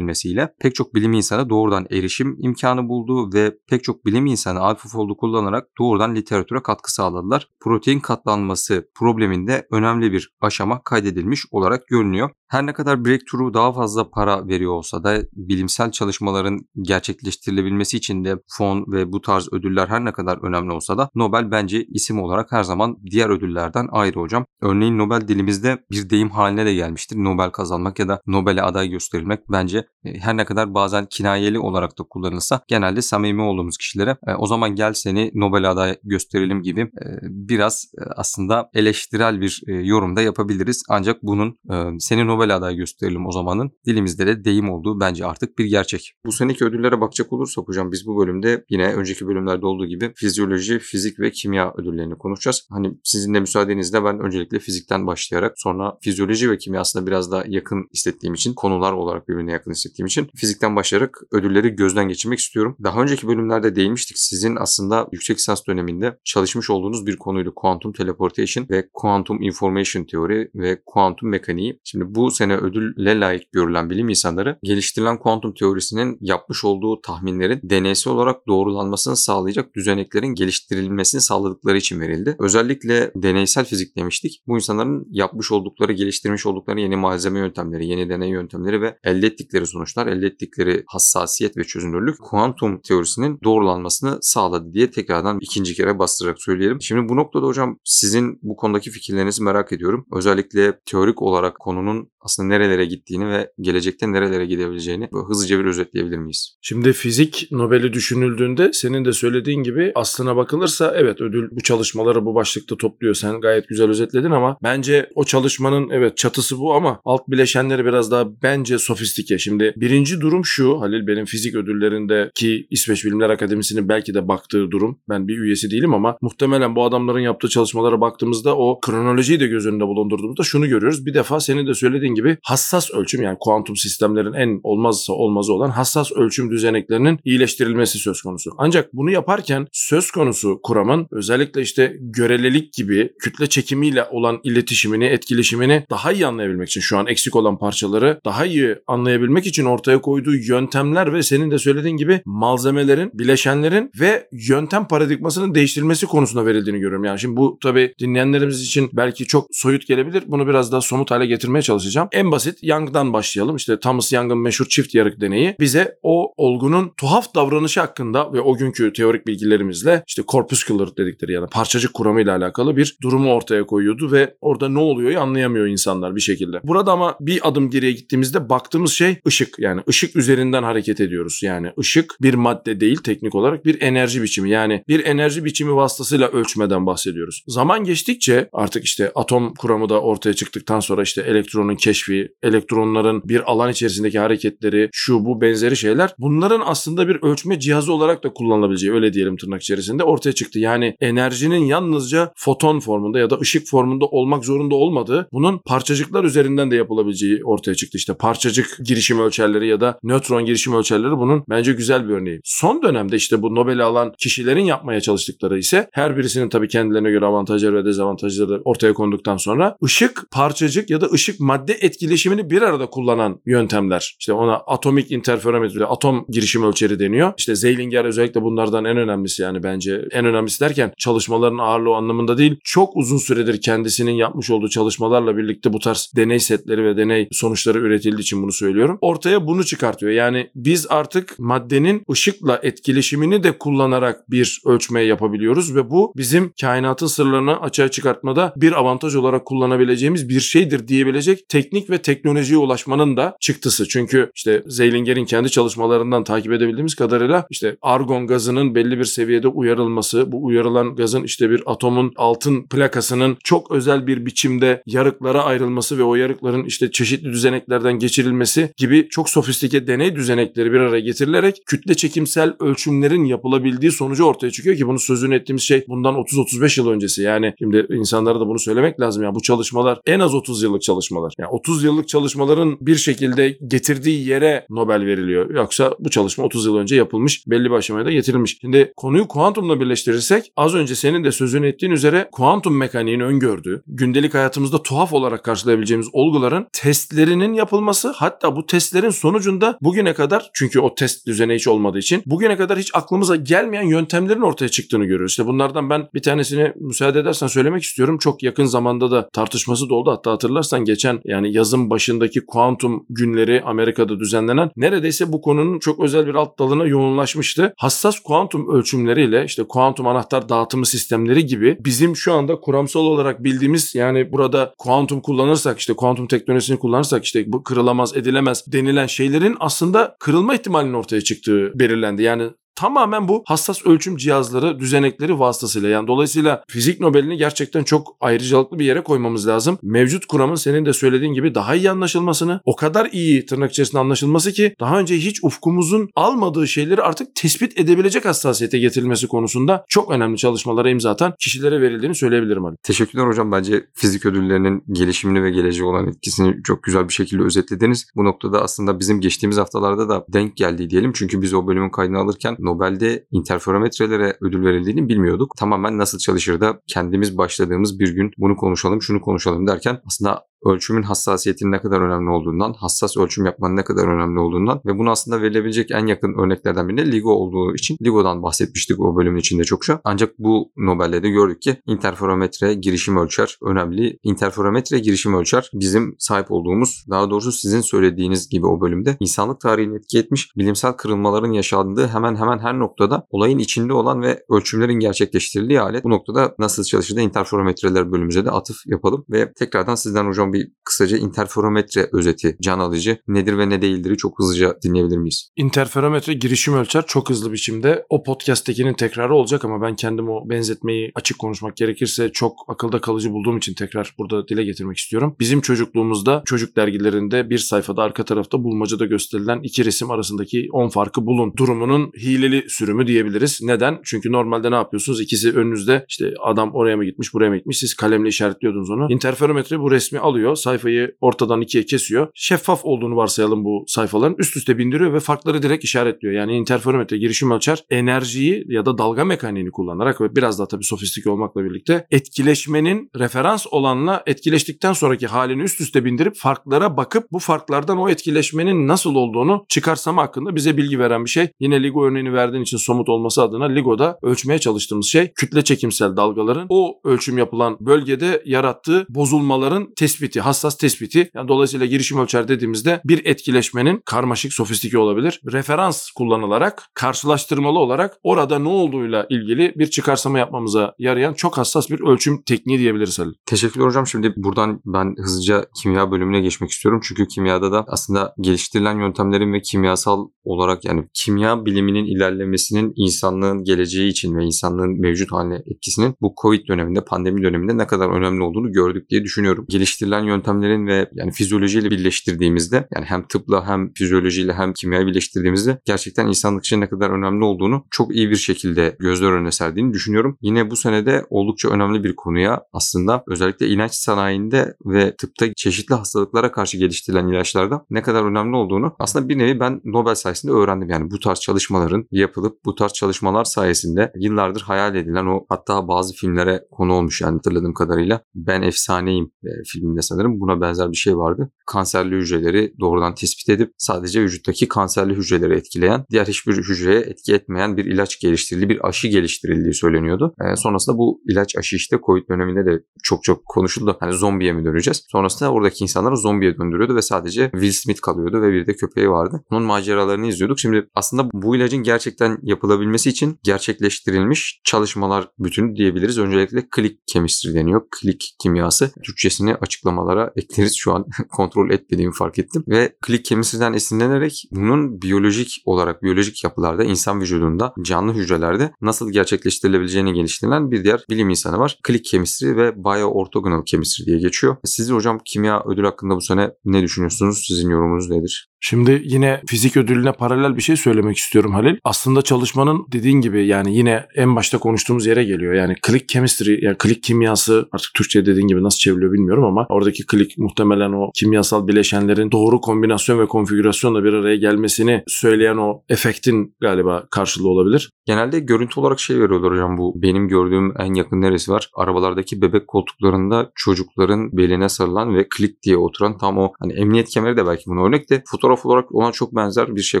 getirilmesiyle 0.28 0.54
pek 0.60 0.74
çok 0.74 0.94
bilim 0.94 1.12
insanı 1.12 1.50
doğrudan 1.50 1.86
erişim 1.90 2.36
imkanı 2.38 2.88
buldu 2.88 3.34
ve 3.34 3.58
pek 3.68 3.84
çok 3.84 4.06
bilim 4.06 4.26
insanı 4.26 4.60
AlphaFold'u 4.60 5.16
kullanarak 5.16 5.68
doğrudan 5.78 6.14
literatüre 6.14 6.62
katkı 6.62 6.92
sağladılar. 6.92 7.48
Protein 7.60 8.00
katlanması 8.00 8.88
probleminde 8.94 9.66
önemli 9.70 10.12
bir 10.12 10.30
aşama 10.40 10.82
kaydedilmiş 10.82 11.46
olarak 11.50 11.86
görünüyor. 11.88 12.30
Her 12.48 12.66
ne 12.66 12.72
kadar 12.72 13.04
Breakthrough 13.04 13.54
daha 13.54 13.72
fazla 13.72 14.10
para 14.10 14.48
veriyor 14.48 14.72
olsa 14.72 15.04
da 15.04 15.22
bilimsel 15.32 15.90
çalışmaların 15.90 16.58
gerçekleştirilebilmesi 16.82 17.96
için 17.96 18.24
de 18.24 18.36
fon 18.48 18.84
ve 18.92 19.12
bu 19.12 19.20
tarz 19.20 19.48
ödüller 19.52 19.88
her 19.88 20.04
ne 20.04 20.12
kadar 20.12 20.38
önemli 20.46 20.72
olsa 20.72 20.98
da 20.98 21.10
Nobel 21.14 21.50
bence 21.50 21.84
isim 21.84 22.22
olarak 22.22 22.52
her 22.52 22.62
zaman 22.62 22.98
diğer 23.10 23.30
ödüllerden 23.30 23.88
ayrı 23.90 24.20
hocam. 24.20 24.46
Örneğin 24.62 24.98
Nobel 24.98 25.28
dilimizde 25.28 25.78
bir 25.90 26.10
deyim 26.10 26.30
haline 26.30 26.66
de 26.66 26.74
gelmiştir. 26.74 27.16
Nobel 27.16 27.50
kazanmak 27.50 27.98
ya 27.98 28.08
da 28.08 28.20
Nobel'e 28.26 28.62
aday 28.62 28.88
gösterilmek 28.88 29.40
bence 29.52 29.86
e, 30.04 30.18
her 30.18 30.36
ne 30.36 30.44
kadar 30.44 30.74
bazen 30.74 31.06
kinayeli 31.06 31.58
olarak 31.58 31.98
da 31.98 32.02
kullanılsa 32.10 32.60
genelde 32.68 33.02
samimi 33.02 33.42
olduğumuz 33.42 33.76
kişilere 33.76 34.16
e, 34.26 34.34
o 34.34 34.46
zaman 34.46 34.74
gel 34.74 34.92
seni 34.92 35.30
Nobel 35.34 35.70
aday 35.70 35.96
gösterelim 36.04 36.62
gibi 36.62 36.80
e, 36.80 37.06
biraz 37.22 37.86
aslında 38.16 38.70
eleştirel 38.74 39.40
bir 39.40 39.62
yorum 39.66 40.16
da 40.16 40.22
yapabiliriz. 40.22 40.82
Ancak 40.88 41.22
bunun 41.22 41.58
seni 41.98 42.26
Nobel 42.26 42.37
Nobel 42.38 42.56
adayı 42.56 42.76
gösterelim 42.76 43.26
o 43.26 43.32
zamanın. 43.32 43.70
Dilimizde 43.86 44.26
de 44.26 44.44
deyim 44.44 44.70
olduğu 44.70 45.00
bence 45.00 45.26
artık 45.26 45.58
bir 45.58 45.64
gerçek. 45.64 46.12
Bu 46.26 46.32
seneki 46.32 46.64
ödüllere 46.64 47.00
bakacak 47.00 47.32
olursak 47.32 47.68
hocam 47.68 47.92
biz 47.92 48.06
bu 48.06 48.20
bölümde 48.20 48.64
yine 48.68 48.94
önceki 48.94 49.26
bölümlerde 49.26 49.66
olduğu 49.66 49.86
gibi 49.86 50.12
fizyoloji, 50.16 50.78
fizik 50.78 51.20
ve 51.20 51.30
kimya 51.30 51.74
ödüllerini 51.76 52.18
konuşacağız. 52.18 52.66
Hani 52.70 52.98
sizin 53.04 53.34
de 53.34 53.40
müsaadenizle 53.40 54.04
ben 54.04 54.20
öncelikle 54.20 54.58
fizikten 54.58 55.06
başlayarak 55.06 55.52
sonra 55.56 55.98
fizyoloji 56.00 56.50
ve 56.50 56.58
kimya 56.58 56.80
aslında 56.80 57.06
biraz 57.06 57.32
daha 57.32 57.44
yakın 57.46 57.88
hissettiğim 57.94 58.34
için 58.34 58.54
konular 58.54 58.92
olarak 58.92 59.28
birbirine 59.28 59.52
yakın 59.52 59.70
hissettiğim 59.70 60.06
için 60.06 60.28
fizikten 60.36 60.76
başlayarak 60.76 61.20
ödülleri 61.32 61.68
gözden 61.68 62.08
geçirmek 62.08 62.38
istiyorum. 62.38 62.76
Daha 62.84 63.02
önceki 63.02 63.28
bölümlerde 63.28 63.76
değinmiştik. 63.76 64.18
Sizin 64.18 64.56
aslında 64.56 65.08
yüksek 65.12 65.36
lisans 65.36 65.66
döneminde 65.66 66.18
çalışmış 66.24 66.70
olduğunuz 66.70 67.06
bir 67.06 67.16
konuydu. 67.16 67.52
Quantum 67.54 67.92
Teleportation 67.92 68.66
ve 68.70 68.88
Quantum 68.94 69.42
Information 69.42 70.04
Theory 70.04 70.48
ve 70.54 70.82
Quantum 70.86 71.28
Mekaniği. 71.28 71.80
Şimdi 71.84 72.14
bu 72.14 72.27
sene 72.28 72.56
ödülle 72.56 73.20
layık 73.20 73.52
görülen 73.52 73.90
bilim 73.90 74.08
insanları 74.08 74.58
geliştirilen 74.62 75.18
kuantum 75.18 75.54
teorisinin 75.54 76.18
yapmış 76.20 76.64
olduğu 76.64 77.00
tahminlerin 77.00 77.60
deneysel 77.62 78.12
olarak 78.12 78.46
doğrulanmasını 78.46 79.16
sağlayacak 79.16 79.74
düzeneklerin 79.74 80.34
geliştirilmesini 80.34 81.20
sağladıkları 81.20 81.76
için 81.76 82.00
verildi. 82.00 82.36
Özellikle 82.38 83.12
deneysel 83.16 83.64
fizik 83.64 83.96
demiştik. 83.96 84.42
Bu 84.46 84.56
insanların 84.56 85.06
yapmış 85.10 85.52
oldukları, 85.52 85.92
geliştirmiş 85.92 86.46
oldukları 86.46 86.80
yeni 86.80 86.96
malzeme 86.96 87.38
yöntemleri, 87.38 87.86
yeni 87.86 88.08
deney 88.08 88.30
yöntemleri 88.30 88.82
ve 88.82 88.98
elde 89.04 89.26
ettikleri 89.26 89.66
sonuçlar, 89.66 90.06
elde 90.06 90.26
ettikleri 90.26 90.84
hassasiyet 90.86 91.56
ve 91.56 91.64
çözünürlük 91.64 92.20
kuantum 92.20 92.80
teorisinin 92.80 93.38
doğrulanmasını 93.44 94.18
sağladı 94.20 94.72
diye 94.72 94.90
tekrardan 94.90 95.38
ikinci 95.40 95.74
kere 95.74 95.98
bastırarak 95.98 96.42
söyleyelim. 96.42 96.82
Şimdi 96.82 97.08
bu 97.08 97.16
noktada 97.16 97.46
hocam 97.46 97.78
sizin 97.84 98.38
bu 98.42 98.56
konudaki 98.56 98.90
fikirlerinizi 98.90 99.42
merak 99.42 99.72
ediyorum. 99.72 100.06
Özellikle 100.12 100.80
teorik 100.86 101.22
olarak 101.22 101.58
konunun 101.58 102.10
aslında 102.20 102.48
nerelere 102.48 102.84
gittiğini 102.84 103.28
ve 103.28 103.50
gelecekte 103.60 104.12
nerelere 104.12 104.46
gidebileceğini 104.46 105.08
hızlıca 105.28 105.58
bir 105.58 105.64
özetleyebilir 105.64 106.18
miyiz? 106.18 106.56
Şimdi 106.60 106.92
fizik 106.92 107.48
Nobel'i 107.50 107.92
düşünüldüğünde 107.92 108.72
senin 108.72 109.04
de 109.04 109.12
söylediğin 109.12 109.62
gibi 109.62 109.92
aslına 109.94 110.36
bakılırsa 110.36 110.94
evet 110.96 111.20
ödül 111.20 111.48
bu 111.50 111.60
çalışmaları 111.60 112.24
bu 112.24 112.34
başlıkta 112.34 112.76
topluyor. 112.76 113.14
Sen 113.14 113.40
gayet 113.40 113.68
güzel 113.68 113.90
özetledin 113.90 114.30
ama 114.30 114.58
bence 114.62 115.10
o 115.14 115.24
çalışmanın 115.24 115.90
evet 115.90 116.16
çatısı 116.16 116.58
bu 116.58 116.74
ama 116.74 117.00
alt 117.04 117.28
bileşenleri 117.28 117.84
biraz 117.84 118.10
daha 118.10 118.42
bence 118.42 118.78
sofistike. 118.78 119.38
Şimdi 119.38 119.74
birinci 119.76 120.20
durum 120.20 120.44
şu 120.44 120.80
Halil 120.80 121.06
benim 121.06 121.24
fizik 121.24 121.54
ödüllerindeki 121.54 122.66
İsveç 122.70 123.04
Bilimler 123.04 123.30
Akademisi'nin 123.30 123.88
belki 123.88 124.14
de 124.14 124.28
baktığı 124.28 124.70
durum. 124.70 125.00
Ben 125.08 125.28
bir 125.28 125.38
üyesi 125.38 125.70
değilim 125.70 125.94
ama 125.94 126.16
muhtemelen 126.20 126.76
bu 126.76 126.84
adamların 126.84 127.20
yaptığı 127.20 127.48
çalışmalara 127.48 128.00
baktığımızda 128.00 128.56
o 128.56 128.80
kronolojiyi 128.80 129.40
de 129.40 129.46
göz 129.46 129.66
önünde 129.66 129.84
bulundurduğumuzda 129.86 130.42
şunu 130.42 130.68
görüyoruz. 130.68 131.06
Bir 131.06 131.14
defa 131.14 131.40
senin 131.40 131.66
de 131.66 131.74
söylediğin 131.74 132.14
gibi 132.18 132.36
hassas 132.42 132.90
ölçüm 132.90 133.22
yani 133.22 133.36
kuantum 133.40 133.76
sistemlerin 133.76 134.32
en 134.32 134.60
olmazsa 134.62 135.12
olmazı 135.12 135.52
olan 135.52 135.70
hassas 135.70 136.12
ölçüm 136.12 136.50
düzeneklerinin 136.50 137.18
iyileştirilmesi 137.24 137.98
söz 137.98 138.22
konusu. 138.22 138.50
Ancak 138.58 138.92
bunu 138.92 139.10
yaparken 139.10 139.66
söz 139.72 140.10
konusu 140.10 140.60
kuramın 140.62 141.06
özellikle 141.10 141.62
işte 141.62 141.96
görelilik 142.00 142.72
gibi 142.72 143.12
kütle 143.20 143.46
çekimiyle 143.46 144.04
olan 144.04 144.40
iletişimini, 144.42 145.04
etkileşimini 145.04 145.84
daha 145.90 146.12
iyi 146.12 146.26
anlayabilmek 146.26 146.68
için 146.68 146.80
şu 146.80 146.98
an 146.98 147.06
eksik 147.06 147.36
olan 147.36 147.58
parçaları 147.58 148.20
daha 148.24 148.46
iyi 148.46 148.76
anlayabilmek 148.86 149.46
için 149.46 149.64
ortaya 149.64 150.00
koyduğu 150.00 150.34
yöntemler 150.34 151.12
ve 151.12 151.22
senin 151.22 151.50
de 151.50 151.58
söylediğin 151.58 151.96
gibi 151.96 152.22
malzemelerin, 152.24 153.10
bileşenlerin 153.14 153.90
ve 154.00 154.28
yöntem 154.32 154.88
paradigmasının 154.88 155.54
değiştirilmesi 155.54 156.06
konusunda 156.06 156.46
verildiğini 156.46 156.80
görüyorum. 156.80 157.04
Yani 157.04 157.20
şimdi 157.20 157.36
bu 157.36 157.58
tabii 157.62 157.94
dinleyenlerimiz 158.00 158.62
için 158.62 158.90
belki 158.92 159.26
çok 159.26 159.46
soyut 159.52 159.86
gelebilir. 159.86 160.22
Bunu 160.26 160.46
biraz 160.46 160.72
daha 160.72 160.80
somut 160.80 161.10
hale 161.10 161.26
getirmeye 161.26 161.62
çalışacağım. 161.62 161.97
En 162.12 162.32
basit 162.32 162.58
Young'dan 162.62 163.12
başlayalım. 163.12 163.56
İşte 163.56 163.80
Thomas 163.80 164.12
Young'ın 164.12 164.38
meşhur 164.38 164.66
çift 164.66 164.94
yarık 164.94 165.20
deneyi 165.20 165.56
bize 165.60 165.98
o 166.02 166.32
olgunun 166.36 166.92
tuhaf 166.96 167.34
davranışı 167.34 167.80
hakkında 167.80 168.32
ve 168.32 168.40
o 168.40 168.56
günkü 168.56 168.92
teorik 168.92 169.26
bilgilerimizle 169.26 170.02
işte 170.06 170.22
corpuscular 170.28 170.96
dedikleri 170.96 171.32
yani 171.32 171.46
parçacık 171.46 171.94
kuramıyla 171.94 172.36
alakalı 172.36 172.76
bir 172.76 172.96
durumu 173.02 173.32
ortaya 173.32 173.66
koyuyordu 173.66 174.12
ve 174.12 174.34
orada 174.40 174.68
ne 174.68 174.78
oluyor 174.78 175.20
anlayamıyor 175.20 175.66
insanlar 175.66 176.16
bir 176.16 176.20
şekilde. 176.20 176.60
Burada 176.64 176.92
ama 176.92 177.16
bir 177.20 177.48
adım 177.48 177.70
geriye 177.70 177.92
gittiğimizde 177.92 178.48
baktığımız 178.48 178.92
şey 178.92 179.16
ışık. 179.26 179.58
Yani 179.58 179.80
ışık 179.88 180.16
üzerinden 180.16 180.62
hareket 180.62 181.00
ediyoruz. 181.00 181.40
Yani 181.42 181.72
ışık 181.78 182.14
bir 182.22 182.34
madde 182.34 182.80
değil 182.80 182.96
teknik 182.96 183.34
olarak 183.34 183.64
bir 183.64 183.82
enerji 183.82 184.22
biçimi. 184.22 184.50
Yani 184.50 184.84
bir 184.88 185.04
enerji 185.04 185.44
biçimi 185.44 185.74
vasıtasıyla 185.74 186.28
ölçmeden 186.28 186.86
bahsediyoruz. 186.86 187.44
Zaman 187.46 187.84
geçtikçe 187.84 188.48
artık 188.52 188.84
işte 188.84 189.12
atom 189.14 189.54
kuramı 189.54 189.88
da 189.88 190.00
ortaya 190.00 190.34
çıktıktan 190.34 190.80
sonra 190.80 191.02
işte 191.02 191.22
elektronun 191.22 191.76
keşfi, 191.88 192.28
elektronların 192.42 193.22
bir 193.24 193.50
alan 193.50 193.70
içerisindeki 193.70 194.18
hareketleri, 194.18 194.88
şu 194.92 195.24
bu 195.24 195.40
benzeri 195.40 195.76
şeyler 195.76 196.14
bunların 196.18 196.62
aslında 196.64 197.08
bir 197.08 197.22
ölçme 197.22 197.60
cihazı 197.60 197.92
olarak 197.92 198.24
da 198.24 198.32
kullanılabileceği 198.32 198.92
öyle 198.92 199.12
diyelim 199.12 199.36
tırnak 199.36 199.62
içerisinde 199.62 200.04
ortaya 200.04 200.32
çıktı. 200.32 200.58
Yani 200.58 200.96
enerjinin 201.00 201.64
yalnızca 201.64 202.32
foton 202.36 202.80
formunda 202.80 203.18
ya 203.18 203.30
da 203.30 203.38
ışık 203.38 203.66
formunda 203.66 204.04
olmak 204.04 204.44
zorunda 204.44 204.74
olmadığı 204.74 205.28
bunun 205.32 205.58
parçacıklar 205.66 206.24
üzerinden 206.24 206.70
de 206.70 206.76
yapılabileceği 206.76 207.44
ortaya 207.44 207.74
çıktı. 207.74 207.98
İşte 207.98 208.14
parçacık 208.14 208.78
girişim 208.84 209.20
ölçerleri 209.20 209.68
ya 209.68 209.80
da 209.80 209.98
nötron 210.02 210.44
girişim 210.44 210.74
ölçerleri 210.74 211.12
bunun 211.18 211.44
bence 211.48 211.72
güzel 211.72 212.08
bir 212.08 212.14
örneği. 212.14 212.40
Son 212.44 212.82
dönemde 212.82 213.16
işte 213.16 213.42
bu 213.42 213.54
Nobel'i 213.54 213.82
alan 213.82 214.12
kişilerin 214.18 214.64
yapmaya 214.64 215.00
çalıştıkları 215.00 215.58
ise 215.58 215.88
her 215.92 216.16
birisinin 216.16 216.48
tabii 216.48 216.68
kendilerine 216.68 217.10
göre 217.10 217.26
avantajları 217.26 217.74
ve 217.74 217.84
dezavantajları 217.84 218.62
ortaya 218.64 218.92
konduktan 218.92 219.36
sonra 219.36 219.76
ışık 219.84 220.24
parçacık 220.32 220.90
ya 220.90 221.00
da 221.00 221.06
ışık 221.06 221.40
madde 221.40 221.77
etkileşimini 221.80 222.50
bir 222.50 222.62
arada 222.62 222.86
kullanan 222.86 223.40
yöntemler. 223.46 224.16
İşte 224.20 224.32
ona 224.32 224.54
atomik 224.54 225.10
interferometre, 225.12 225.84
atom 225.84 226.26
girişim 226.28 226.62
ölçeri 226.62 226.98
deniyor. 226.98 227.32
İşte 227.38 227.54
Zeilinger 227.54 228.04
özellikle 228.04 228.42
bunlardan 228.42 228.84
en 228.84 228.96
önemlisi 228.96 229.42
yani 229.42 229.62
bence 229.62 230.04
en 230.12 230.24
önemlisi 230.24 230.60
derken 230.60 230.92
çalışmaların 230.98 231.58
ağırlığı 231.58 231.96
anlamında 231.96 232.38
değil. 232.38 232.56
Çok 232.64 232.96
uzun 232.96 233.18
süredir 233.18 233.60
kendisinin 233.60 234.12
yapmış 234.12 234.50
olduğu 234.50 234.68
çalışmalarla 234.68 235.36
birlikte 235.36 235.72
bu 235.72 235.78
tarz 235.78 236.12
deney 236.16 236.38
setleri 236.38 236.84
ve 236.84 236.96
deney 236.96 237.28
sonuçları 237.32 237.78
üretildiği 237.78 238.20
için 238.20 238.42
bunu 238.42 238.52
söylüyorum. 238.52 238.98
Ortaya 239.00 239.46
bunu 239.46 239.64
çıkartıyor. 239.64 240.12
Yani 240.12 240.50
biz 240.54 240.86
artık 240.90 241.38
maddenin 241.38 242.02
ışıkla 242.12 242.60
etkileşimini 242.62 243.42
de 243.42 243.58
kullanarak 243.58 244.30
bir 244.30 244.60
ölçme 244.66 245.02
yapabiliyoruz 245.02 245.76
ve 245.76 245.90
bu 245.90 246.12
bizim 246.16 246.52
kainatın 246.60 247.06
sırlarını 247.06 247.60
açığa 247.60 247.88
çıkartmada 247.88 248.52
bir 248.56 248.72
avantaj 248.72 249.14
olarak 249.14 249.44
kullanabileceğimiz 249.44 250.28
bir 250.28 250.40
şeydir 250.40 250.88
diyebilecek 250.88 251.48
teknik 251.68 251.90
ve 251.90 252.02
teknolojiye 252.02 252.58
ulaşmanın 252.58 253.16
da 253.16 253.36
çıktısı. 253.40 253.88
Çünkü 253.88 254.30
işte 254.34 254.62
Zeilinger'in 254.66 255.24
kendi 255.24 255.50
çalışmalarından 255.50 256.24
takip 256.24 256.52
edebildiğimiz 256.52 256.94
kadarıyla 256.94 257.46
işte 257.50 257.76
argon 257.82 258.26
gazının 258.26 258.74
belli 258.74 258.98
bir 258.98 259.04
seviyede 259.04 259.48
uyarılması, 259.48 260.32
bu 260.32 260.44
uyarılan 260.44 260.96
gazın 260.96 261.22
işte 261.22 261.50
bir 261.50 261.62
atomun 261.66 262.12
altın 262.16 262.62
plakasının 262.62 263.36
çok 263.44 263.70
özel 263.70 264.06
bir 264.06 264.26
biçimde 264.26 264.82
yarıklara 264.86 265.44
ayrılması 265.44 265.98
ve 265.98 266.02
o 266.02 266.14
yarıkların 266.14 266.64
işte 266.64 266.90
çeşitli 266.90 267.32
düzeneklerden 267.32 267.98
geçirilmesi 267.98 268.72
gibi 268.76 269.08
çok 269.10 269.30
sofistike 269.30 269.86
deney 269.86 270.16
düzenekleri 270.16 270.72
bir 270.72 270.80
araya 270.80 271.00
getirilerek 271.00 271.62
kütle 271.66 271.94
çekimsel 271.94 272.54
ölçümlerin 272.60 273.24
yapılabildiği 273.24 273.92
sonucu 273.92 274.24
ortaya 274.24 274.50
çıkıyor 274.50 274.76
ki 274.76 274.86
bunu 274.86 274.98
sözünü 274.98 275.34
ettiğimiz 275.34 275.62
şey 275.62 275.84
bundan 275.88 276.14
30-35 276.14 276.80
yıl 276.80 276.88
öncesi. 276.88 277.22
Yani 277.22 277.54
şimdi 277.58 277.86
insanlara 277.90 278.40
da 278.40 278.46
bunu 278.46 278.58
söylemek 278.58 279.00
lazım. 279.00 279.22
Yani 279.22 279.34
bu 279.34 279.42
çalışmalar 279.42 280.00
en 280.06 280.20
az 280.20 280.34
30 280.34 280.62
yıllık 280.62 280.82
çalışmalar. 280.82 281.32
Yani 281.38 281.48
30 281.58 281.84
yıllık 281.84 282.08
çalışmaların 282.08 282.78
bir 282.80 282.96
şekilde 282.96 283.58
getirdiği 283.66 284.28
yere 284.28 284.66
Nobel 284.70 285.06
veriliyor. 285.06 285.50
Yoksa 285.54 285.94
bu 285.98 286.10
çalışma 286.10 286.44
30 286.44 286.66
yıl 286.66 286.76
önce 286.76 286.96
yapılmış, 286.96 287.46
belli 287.46 287.64
bir 287.64 287.74
aşamaya 287.74 288.06
da 288.06 288.10
getirilmiş. 288.12 288.58
Şimdi 288.60 288.92
konuyu 288.96 289.28
kuantumla 289.28 289.80
birleştirirsek 289.80 290.52
az 290.56 290.74
önce 290.74 290.94
senin 290.94 291.24
de 291.24 291.32
sözünü 291.32 291.66
ettiğin 291.66 291.92
üzere 291.92 292.28
kuantum 292.32 292.76
mekaniğini 292.76 293.24
öngördüğü, 293.24 293.82
gündelik 293.86 294.34
hayatımızda 294.34 294.82
tuhaf 294.82 295.12
olarak 295.12 295.44
karşılayabileceğimiz 295.44 296.08
olguların 296.12 296.66
testlerinin 296.72 297.54
yapılması 297.54 298.12
hatta 298.16 298.56
bu 298.56 298.66
testlerin 298.66 299.10
sonucunda 299.10 299.78
bugüne 299.82 300.14
kadar 300.14 300.50
çünkü 300.54 300.80
o 300.80 300.94
test 300.94 301.26
düzeni 301.26 301.54
hiç 301.54 301.68
olmadığı 301.68 301.98
için 301.98 302.22
bugüne 302.26 302.56
kadar 302.56 302.78
hiç 302.78 302.90
aklımıza 302.94 303.36
gelmeyen 303.36 303.86
yöntemlerin 303.88 304.40
ortaya 304.40 304.68
çıktığını 304.68 305.04
görüyoruz. 305.04 305.32
İşte 305.32 305.46
bunlardan 305.46 305.90
ben 305.90 306.08
bir 306.14 306.22
tanesini 306.22 306.72
müsaade 306.76 307.20
edersen 307.20 307.46
söylemek 307.46 307.82
istiyorum. 307.82 308.18
Çok 308.18 308.42
yakın 308.42 308.64
zamanda 308.64 309.10
da 309.10 309.28
tartışması 309.32 309.90
da. 309.90 309.98
Hatta 310.06 310.32
hatırlarsan 310.32 310.84
geçen 310.84 311.20
yani 311.24 311.47
yazın 311.50 311.90
başındaki 311.90 312.46
kuantum 312.46 313.06
günleri 313.10 313.62
Amerika'da 313.64 314.18
düzenlenen 314.18 314.70
neredeyse 314.76 315.32
bu 315.32 315.40
konunun 315.40 315.78
çok 315.78 316.00
özel 316.00 316.26
bir 316.26 316.34
alt 316.34 316.58
dalına 316.58 316.86
yoğunlaşmıştı. 316.86 317.74
Hassas 317.76 318.20
kuantum 318.20 318.74
ölçümleriyle 318.74 319.44
işte 319.44 319.64
kuantum 319.68 320.06
anahtar 320.06 320.48
dağıtımı 320.48 320.86
sistemleri 320.86 321.46
gibi 321.46 321.76
bizim 321.80 322.16
şu 322.16 322.32
anda 322.32 322.60
kuramsal 322.60 323.00
olarak 323.00 323.44
bildiğimiz 323.44 323.94
yani 323.94 324.32
burada 324.32 324.74
kuantum 324.78 325.20
kullanırsak 325.20 325.78
işte 325.78 325.92
kuantum 325.92 326.26
teknolojisini 326.26 326.78
kullanırsak 326.78 327.24
işte 327.24 327.44
bu 327.52 327.62
kırılamaz 327.62 328.16
edilemez 328.16 328.64
denilen 328.72 329.06
şeylerin 329.06 329.56
aslında 329.60 330.16
kırılma 330.20 330.54
ihtimalinin 330.54 330.94
ortaya 330.94 331.20
çıktığı 331.20 331.72
belirlendi. 331.74 332.22
Yani 332.22 332.50
Tamamen 332.78 333.28
bu 333.28 333.42
hassas 333.46 333.86
ölçüm 333.86 334.16
cihazları, 334.16 334.78
düzenekleri 334.78 335.38
vasıtasıyla. 335.38 335.88
Yani 335.88 336.08
dolayısıyla 336.08 336.64
fizik 336.68 337.00
Nobel'ini 337.00 337.36
gerçekten 337.36 337.84
çok 337.84 338.16
ayrıcalıklı 338.20 338.78
bir 338.78 338.84
yere 338.84 339.02
koymamız 339.02 339.48
lazım. 339.48 339.78
Mevcut 339.82 340.26
kuramın 340.26 340.54
senin 340.54 340.86
de 340.86 340.92
söylediğin 340.92 341.32
gibi 341.32 341.54
daha 341.54 341.74
iyi 341.74 341.90
anlaşılmasını, 341.90 342.60
o 342.64 342.76
kadar 342.76 343.08
iyi 343.12 343.46
tırnak 343.46 343.70
içerisinde 343.70 344.00
anlaşılması 344.00 344.52
ki 344.52 344.74
daha 344.80 344.98
önce 344.98 345.16
hiç 345.16 345.44
ufkumuzun 345.44 346.08
almadığı 346.16 346.68
şeyleri 346.68 347.02
artık 347.02 347.34
tespit 347.34 347.80
edebilecek 347.80 348.24
hassasiyete 348.24 348.78
getirilmesi 348.78 349.26
konusunda 349.26 349.84
çok 349.88 350.10
önemli 350.10 350.36
çalışmalara 350.36 350.90
imza 350.90 351.10
atan 351.10 351.34
kişilere 351.38 351.80
verildiğini 351.80 352.14
söyleyebilirim 352.14 352.64
Ali. 352.64 352.76
Teşekkürler 352.82 353.26
hocam. 353.26 353.52
Bence 353.52 353.86
fizik 353.94 354.26
ödüllerinin 354.26 354.84
gelişimini 354.92 355.42
ve 355.42 355.50
geleceğe 355.50 355.84
olan 355.84 356.08
etkisini 356.08 356.62
çok 356.62 356.82
güzel 356.82 357.08
bir 357.08 357.12
şekilde 357.12 357.42
özetlediniz. 357.42 358.06
Bu 358.16 358.24
noktada 358.24 358.62
aslında 358.62 359.00
bizim 359.00 359.20
geçtiğimiz 359.20 359.58
haftalarda 359.58 360.08
da 360.08 360.24
denk 360.28 360.56
geldi 360.56 360.90
diyelim. 360.90 361.12
Çünkü 361.12 361.42
biz 361.42 361.54
o 361.54 361.66
bölümün 361.66 361.90
kaydını 361.90 362.18
alırken 362.18 362.56
Nobel'de 362.68 363.26
interferometrelere 363.30 364.36
ödül 364.40 364.64
verildiğini 364.64 365.08
bilmiyorduk. 365.08 365.52
Tamamen 365.58 365.98
nasıl 365.98 366.18
çalışır 366.18 366.60
da 366.60 366.80
kendimiz 366.86 367.38
başladığımız 367.38 367.98
bir 367.98 368.14
gün 368.14 368.30
bunu 368.38 368.56
konuşalım, 368.56 369.02
şunu 369.02 369.20
konuşalım 369.20 369.66
derken 369.66 370.00
aslında 370.06 370.44
ölçümün 370.64 371.02
hassasiyetinin 371.02 371.72
ne 371.72 371.80
kadar 371.80 372.00
önemli 372.00 372.30
olduğundan, 372.30 372.72
hassas 372.72 373.16
ölçüm 373.16 373.46
yapmanın 373.46 373.76
ne 373.76 373.84
kadar 373.84 374.08
önemli 374.08 374.40
olduğundan 374.40 374.80
ve 374.86 374.98
bunu 374.98 375.10
aslında 375.10 375.42
verilebilecek 375.42 375.90
en 375.90 376.06
yakın 376.06 376.34
örneklerden 376.38 376.88
biri 376.88 377.12
LIGO 377.12 377.30
olduğu 377.30 377.74
için 377.74 377.96
LIGO'dan 378.02 378.42
bahsetmiştik 378.42 379.00
o 379.00 379.16
bölümün 379.16 379.40
içinde 379.40 379.64
çokça. 379.64 380.00
Ancak 380.04 380.38
bu 380.38 380.72
Nobel'de 380.76 381.22
de 381.22 381.30
gördük 381.30 381.62
ki 381.62 381.76
interferometre 381.86 382.74
girişim 382.74 383.16
ölçer 383.16 383.58
önemli. 383.62 384.18
Interferometre 384.22 384.98
girişim 384.98 385.34
ölçer 385.34 385.70
bizim 385.74 386.16
sahip 386.18 386.50
olduğumuz, 386.50 387.04
daha 387.10 387.30
doğrusu 387.30 387.52
sizin 387.52 387.80
söylediğiniz 387.80 388.48
gibi 388.48 388.66
o 388.66 388.80
bölümde 388.80 389.16
insanlık 389.20 389.60
tarihini 389.60 389.96
etki 389.96 390.18
etmiş 390.18 390.56
bilimsel 390.56 390.92
kırılmaların 390.92 391.52
yaşandığı 391.52 392.06
hemen 392.06 392.36
hemen 392.36 392.58
her 392.58 392.78
noktada 392.78 393.26
olayın 393.30 393.58
içinde 393.58 393.92
olan 393.92 394.22
ve 394.22 394.44
ölçümlerin 394.50 395.00
gerçekleştirildiği 395.00 395.80
alet. 395.80 396.04
Bu 396.04 396.10
noktada 396.10 396.54
nasıl 396.58 396.84
çalışır 396.84 397.16
da 397.16 397.20
interferometreler 397.20 398.12
bölümümüze 398.12 398.44
de 398.44 398.50
atıf 398.50 398.76
yapalım 398.86 399.24
ve 399.30 399.52
tekrardan 399.52 399.94
sizden 399.94 400.26
hocam 400.26 400.47
bir 400.52 400.72
kısaca 400.84 401.16
interferometre 401.16 402.08
özeti, 402.12 402.56
can 402.62 402.78
alıcı 402.78 403.18
nedir 403.28 403.58
ve 403.58 403.70
ne 403.70 403.82
değildir'i 403.82 404.16
çok 404.16 404.38
hızlıca 404.38 404.76
dinleyebilir 404.84 405.16
miyiz? 405.16 405.50
Interferometre 405.56 406.34
girişim 406.34 406.74
ölçer 406.74 407.04
çok 407.06 407.30
hızlı 407.30 407.52
biçimde. 407.52 408.06
O 408.08 408.22
podcast'tekinin 408.22 408.94
tekrarı 408.94 409.34
olacak 409.34 409.64
ama 409.64 409.82
ben 409.82 409.96
kendim 409.96 410.28
o 410.28 410.50
benzetmeyi 410.50 411.12
açık 411.14 411.38
konuşmak 411.38 411.76
gerekirse 411.76 412.32
çok 412.32 412.52
akılda 412.68 413.00
kalıcı 413.00 413.30
bulduğum 413.30 413.58
için 413.58 413.74
tekrar 413.74 414.14
burada 414.18 414.48
dile 414.48 414.64
getirmek 414.64 414.96
istiyorum. 414.96 415.36
Bizim 415.40 415.60
çocukluğumuzda 415.60 416.42
çocuk 416.44 416.76
dergilerinde 416.76 417.50
bir 417.50 417.58
sayfada 417.58 418.02
arka 418.02 418.24
tarafta 418.24 418.64
bulmacada 418.64 419.06
gösterilen 419.06 419.60
iki 419.62 419.84
resim 419.84 420.10
arasındaki 420.10 420.68
10 420.72 420.88
farkı 420.88 421.26
bulun 421.26 421.52
durumunun 421.56 422.12
hileli 422.18 422.64
sürümü 422.68 423.06
diyebiliriz. 423.06 423.60
Neden? 423.62 423.98
Çünkü 424.04 424.32
normalde 424.32 424.70
ne 424.70 424.74
yapıyorsunuz? 424.74 425.20
İkisi 425.20 425.52
önünüzde 425.52 426.04
işte 426.08 426.34
adam 426.44 426.74
oraya 426.74 426.96
mı 426.96 427.04
gitmiş 427.04 427.34
buraya 427.34 427.48
mı 427.48 427.56
gitmiş 427.56 427.78
siz 427.78 427.94
kalemle 427.94 428.28
işaretliyordunuz 428.28 428.90
onu. 428.90 429.06
Interferometre 429.12 429.80
bu 429.80 429.90
resmi 429.90 430.18
alıyor 430.18 430.37
sayfayı 430.56 431.16
ortadan 431.20 431.60
ikiye 431.60 431.84
kesiyor. 431.84 432.28
Şeffaf 432.34 432.84
olduğunu 432.84 433.16
varsayalım 433.16 433.64
bu 433.64 433.84
sayfaların 433.86 434.36
üst 434.38 434.56
üste 434.56 434.78
bindiriyor 434.78 435.12
ve 435.12 435.20
farkları 435.20 435.62
direkt 435.62 435.84
işaretliyor. 435.84 436.34
Yani 436.34 436.56
interferometre 436.56 437.18
girişim 437.18 437.50
ölçer 437.50 437.84
enerjiyi 437.90 438.64
ya 438.68 438.86
da 438.86 438.98
dalga 438.98 439.24
mekaniğini 439.24 439.70
kullanarak 439.70 440.20
ve 440.20 440.36
biraz 440.36 440.58
daha 440.58 440.68
tabii 440.68 440.84
sofistike 440.84 441.30
olmakla 441.30 441.64
birlikte 441.64 442.06
etkileşmenin 442.10 443.10
referans 443.18 443.66
olanla 443.70 444.22
etkileştikten 444.26 444.92
sonraki 444.92 445.26
halini 445.26 445.62
üst 445.62 445.80
üste 445.80 446.04
bindirip 446.04 446.36
farklara 446.36 446.96
bakıp 446.96 447.32
bu 447.32 447.38
farklardan 447.38 447.98
o 447.98 448.08
etkileşmenin 448.08 448.88
nasıl 448.88 449.14
olduğunu 449.14 449.64
çıkarsama 449.68 450.22
hakkında 450.22 450.56
bize 450.56 450.76
bilgi 450.76 450.98
veren 450.98 451.24
bir 451.24 451.30
şey. 451.30 451.48
Yine 451.60 451.82
LIGO 451.82 452.04
örneğini 452.04 452.32
verdiğin 452.32 452.62
için 452.62 452.76
somut 452.76 453.08
olması 453.08 453.42
adına 453.42 453.64
LIGO'da 453.64 454.18
ölçmeye 454.22 454.58
çalıştığımız 454.58 455.06
şey 455.06 455.32
kütle 455.32 455.64
çekimsel 455.64 456.16
dalgaların 456.16 456.66
o 456.68 457.00
ölçüm 457.04 457.38
yapılan 457.38 457.76
bölgede 457.80 458.42
yarattığı 458.44 459.06
bozulmaların 459.08 459.94
tespiti, 459.96 460.27
hassas 460.36 460.76
tespiti. 460.76 461.30
Yani 461.34 461.48
dolayısıyla 461.48 461.86
girişim 461.86 462.18
ölçer 462.18 462.48
dediğimizde 462.48 463.00
bir 463.04 463.24
etkileşmenin 463.24 464.02
karmaşık, 464.04 464.52
sofistike 464.52 464.98
olabilir. 464.98 465.40
Referans 465.52 466.10
kullanılarak, 466.10 466.82
karşılaştırmalı 466.94 467.78
olarak 467.78 468.16
orada 468.22 468.58
ne 468.58 468.68
olduğuyla 468.68 469.26
ilgili 469.30 469.72
bir 469.76 469.86
çıkarsama 469.86 470.38
yapmamıza 470.38 470.94
yarayan 470.98 471.34
çok 471.34 471.58
hassas 471.58 471.90
bir 471.90 472.00
ölçüm 472.00 472.42
tekniği 472.42 472.78
diyebiliriz 472.78 473.18
Halil. 473.18 473.32
Teşekkürler 473.46 473.86
hocam. 473.86 474.06
Şimdi 474.06 474.32
buradan 474.36 474.80
ben 474.86 475.14
hızlıca 475.18 475.64
kimya 475.82 476.10
bölümüne 476.10 476.40
geçmek 476.40 476.70
istiyorum. 476.70 477.00
Çünkü 477.08 477.26
kimyada 477.26 477.72
da 477.72 477.84
aslında 477.88 478.34
geliştirilen 478.40 478.98
yöntemlerin 478.98 479.52
ve 479.52 479.60
kimyasal 479.60 480.28
olarak 480.44 480.84
yani 480.84 481.04
kimya 481.14 481.64
biliminin 481.64 482.04
ilerlemesinin 482.04 482.92
insanlığın 482.96 483.64
geleceği 483.64 484.10
için 484.10 484.36
ve 484.36 484.44
insanlığın 484.44 485.00
mevcut 485.00 485.32
haline 485.32 485.62
etkisinin 485.66 486.14
bu 486.20 486.34
Covid 486.42 486.68
döneminde, 486.68 487.04
pandemi 487.04 487.42
döneminde 487.42 487.78
ne 487.78 487.86
kadar 487.86 488.08
önemli 488.10 488.42
olduğunu 488.42 488.72
gördük 488.72 489.10
diye 489.10 489.24
düşünüyorum. 489.24 489.66
Geliştirilen 489.68 490.17
yöntemlerin 490.24 490.86
ve 490.86 491.10
yani 491.14 491.32
fizyolojiyle 491.32 491.90
birleştirdiğimizde 491.90 492.88
yani 492.94 493.04
hem 493.04 493.26
tıpla 493.26 493.66
hem 493.66 493.92
fizyolojiyle 493.92 494.52
hem 494.52 494.72
kimyayı 494.72 495.06
birleştirdiğimizde 495.06 495.80
gerçekten 495.84 496.26
insanlık 496.26 496.64
için 496.64 496.80
ne 496.80 496.88
kadar 496.88 497.10
önemli 497.10 497.44
olduğunu 497.44 497.84
çok 497.90 498.16
iyi 498.16 498.30
bir 498.30 498.36
şekilde 498.36 498.96
gözler 499.00 499.32
önüne 499.32 499.52
serdiğini 499.52 499.92
düşünüyorum. 499.92 500.38
Yine 500.42 500.70
bu 500.70 500.76
senede 500.76 501.24
oldukça 501.30 501.68
önemli 501.68 502.04
bir 502.04 502.16
konuya 502.16 502.62
aslında 502.72 503.22
özellikle 503.28 503.68
ilaç 503.68 503.94
sanayinde 503.94 504.74
ve 504.84 505.16
tıpta 505.16 505.46
çeşitli 505.56 505.94
hastalıklara 505.94 506.52
karşı 506.52 506.78
geliştirilen 506.78 507.28
ilaçlarda 507.28 507.86
ne 507.90 508.02
kadar 508.02 508.24
önemli 508.24 508.56
olduğunu 508.56 508.96
aslında 508.98 509.28
bir 509.28 509.38
nevi 509.38 509.60
ben 509.60 509.80
Nobel 509.84 510.14
sayesinde 510.14 510.52
öğrendim. 510.52 510.90
Yani 510.90 511.10
bu 511.10 511.20
tarz 511.20 511.40
çalışmaların 511.40 512.06
yapılıp 512.10 512.64
bu 512.64 512.74
tarz 512.74 512.92
çalışmalar 512.92 513.44
sayesinde 513.44 514.12
yıllardır 514.16 514.60
hayal 514.60 514.94
edilen 514.94 515.26
o 515.26 515.46
hatta 515.48 515.88
bazı 515.88 516.14
filmlere 516.14 516.64
konu 516.70 516.92
olmuş 516.92 517.20
yani 517.20 517.34
hatırladığım 517.34 517.74
kadarıyla 517.74 518.20
Ben 518.34 518.62
Efsaneyim 518.62 519.30
e, 519.44 519.48
filminde 519.66 520.02
sanırım 520.08 520.40
buna 520.40 520.60
benzer 520.60 520.90
bir 520.90 520.96
şey 520.96 521.16
vardı. 521.16 521.50
Kanserli 521.66 522.16
hücreleri 522.16 522.72
doğrudan 522.80 523.14
tespit 523.14 523.48
edip 523.48 523.72
sadece 523.78 524.22
vücuttaki 524.22 524.68
kanserli 524.68 525.14
hücreleri 525.14 525.54
etkileyen 525.54 526.04
diğer 526.10 526.26
hiçbir 526.26 526.56
hücreye 526.56 527.00
etki 527.00 527.34
etmeyen 527.34 527.76
bir 527.76 527.84
ilaç 527.84 528.20
geliştirildiği, 528.20 528.68
bir 528.68 528.88
aşı 528.88 529.08
geliştirildiği 529.08 529.74
söyleniyordu. 529.74 530.34
E, 530.40 530.56
sonrasında 530.56 530.98
bu 530.98 531.20
ilaç 531.28 531.56
aşı 531.56 531.76
işte 531.76 531.98
Covid 532.06 532.28
döneminde 532.28 532.66
de 532.66 532.82
çok 533.02 533.24
çok 533.24 533.46
konuşuldu. 533.46 533.96
Hani 534.00 534.12
zombiye 534.12 534.52
mi 534.52 534.64
döneceğiz? 534.64 535.04
Sonrasında 535.08 535.52
oradaki 535.52 535.84
insanları 535.84 536.16
zombiye 536.16 536.58
döndürüyordu 536.58 536.94
ve 536.94 537.02
sadece 537.02 537.50
Will 537.50 537.72
Smith 537.72 538.00
kalıyordu 538.00 538.42
ve 538.42 538.52
bir 538.52 538.66
de 538.66 538.74
köpeği 538.74 539.10
vardı. 539.10 539.44
Onun 539.50 539.66
maceralarını 539.66 540.26
izliyorduk. 540.26 540.60
Şimdi 540.60 540.88
aslında 540.94 541.28
bu 541.32 541.56
ilacın 541.56 541.82
gerçekten 541.82 542.38
yapılabilmesi 542.42 543.10
için 543.10 543.38
gerçekleştirilmiş 543.42 544.60
çalışmalar 544.64 545.28
bütünü 545.38 545.76
diyebiliriz. 545.76 546.18
Öncelikle 546.18 546.68
klik 546.70 547.06
chemistry 547.06 547.54
deniyor. 547.54 547.82
Klik 547.90 548.34
kimyası. 548.42 548.92
Türkçesini 549.04 549.54
açıklamalara 549.98 550.32
ekleriz. 550.36 550.76
Şu 550.76 550.92
an 550.92 551.06
kontrol 551.30 551.70
etmediğimi 551.70 552.14
fark 552.14 552.38
ettim. 552.38 552.64
Ve 552.68 552.96
klik 553.02 553.24
chemistry'den 553.24 553.72
esinlenerek 553.72 554.48
bunun 554.50 555.02
biyolojik 555.02 555.62
olarak 555.64 556.02
biyolojik 556.02 556.44
yapılarda 556.44 556.84
insan 556.84 557.20
vücudunda 557.20 557.74
canlı 557.82 558.14
hücrelerde 558.14 558.72
nasıl 558.80 559.12
gerçekleştirilebileceğini 559.12 560.12
geliştirilen 560.12 560.70
bir 560.70 560.84
diğer 560.84 561.04
bilim 561.10 561.30
insanı 561.30 561.58
var. 561.58 561.78
Klik 561.82 562.04
chemistry 562.04 562.56
ve 562.56 562.76
bioorthogonal 562.76 563.64
chemistry 563.64 564.06
diye 564.06 564.18
geçiyor. 564.18 564.56
Siz 564.64 564.90
hocam 564.90 565.18
kimya 565.24 565.64
ödül 565.66 565.84
hakkında 565.84 566.16
bu 566.16 566.20
sene 566.20 566.50
ne 566.64 566.82
düşünüyorsunuz? 566.82 567.44
Sizin 567.48 567.70
yorumunuz 567.70 568.10
nedir? 568.10 568.47
Şimdi 568.60 569.02
yine 569.04 569.42
fizik 569.46 569.76
ödülüne 569.76 570.12
paralel 570.12 570.56
bir 570.56 570.62
şey 570.62 570.76
söylemek 570.76 571.16
istiyorum 571.16 571.52
Halil. 571.52 571.76
Aslında 571.84 572.22
çalışmanın 572.22 572.86
dediğin 572.92 573.20
gibi 573.20 573.46
yani 573.46 573.76
yine 573.76 574.06
en 574.14 574.36
başta 574.36 574.58
konuştuğumuz 574.58 575.06
yere 575.06 575.24
geliyor. 575.24 575.54
Yani 575.54 575.74
klik 575.82 576.08
chemistry 576.08 576.64
yani 576.64 576.76
klik 576.78 577.02
kimyası 577.02 577.68
artık 577.72 577.94
Türkçe 577.94 578.26
dediğin 578.26 578.46
gibi 578.46 578.62
nasıl 578.62 578.78
çevriliyor 578.78 579.12
bilmiyorum 579.12 579.44
ama 579.44 579.66
oradaki 579.68 580.06
klik 580.06 580.38
muhtemelen 580.38 580.92
o 580.92 581.10
kimyasal 581.14 581.68
bileşenlerin 581.68 582.32
doğru 582.32 582.60
kombinasyon 582.60 583.18
ve 583.18 583.26
konfigürasyonla 583.26 584.04
bir 584.04 584.12
araya 584.12 584.36
gelmesini 584.36 585.02
söyleyen 585.06 585.56
o 585.56 585.82
efektin 585.88 586.56
galiba 586.60 587.06
karşılığı 587.10 587.48
olabilir. 587.48 587.90
Genelde 588.06 588.40
görüntü 588.40 588.80
olarak 588.80 589.00
şey 589.00 589.20
veriyorlar 589.20 589.52
hocam 589.52 589.78
bu. 589.78 590.02
Benim 590.02 590.28
gördüğüm 590.28 590.74
en 590.78 590.94
yakın 590.94 591.20
neresi 591.20 591.52
var? 591.52 591.70
Arabalardaki 591.74 592.42
bebek 592.42 592.68
koltuklarında 592.68 593.50
çocukların 593.54 594.36
beline 594.36 594.68
sarılan 594.68 595.14
ve 595.14 595.26
klik 595.28 595.62
diye 595.62 595.76
oturan 595.76 596.18
tam 596.18 596.38
o 596.38 596.52
hani 596.60 596.72
emniyet 596.72 597.08
kemeri 597.08 597.36
de 597.36 597.46
belki 597.46 597.62
buna 597.66 597.86
örnek 597.86 598.10
de 598.10 598.22
fotoğraf 598.26 598.47
olarak 598.66 598.94
ona 598.94 599.12
çok 599.12 599.34
benzer 599.36 599.76
bir 599.76 599.80
şey 599.80 600.00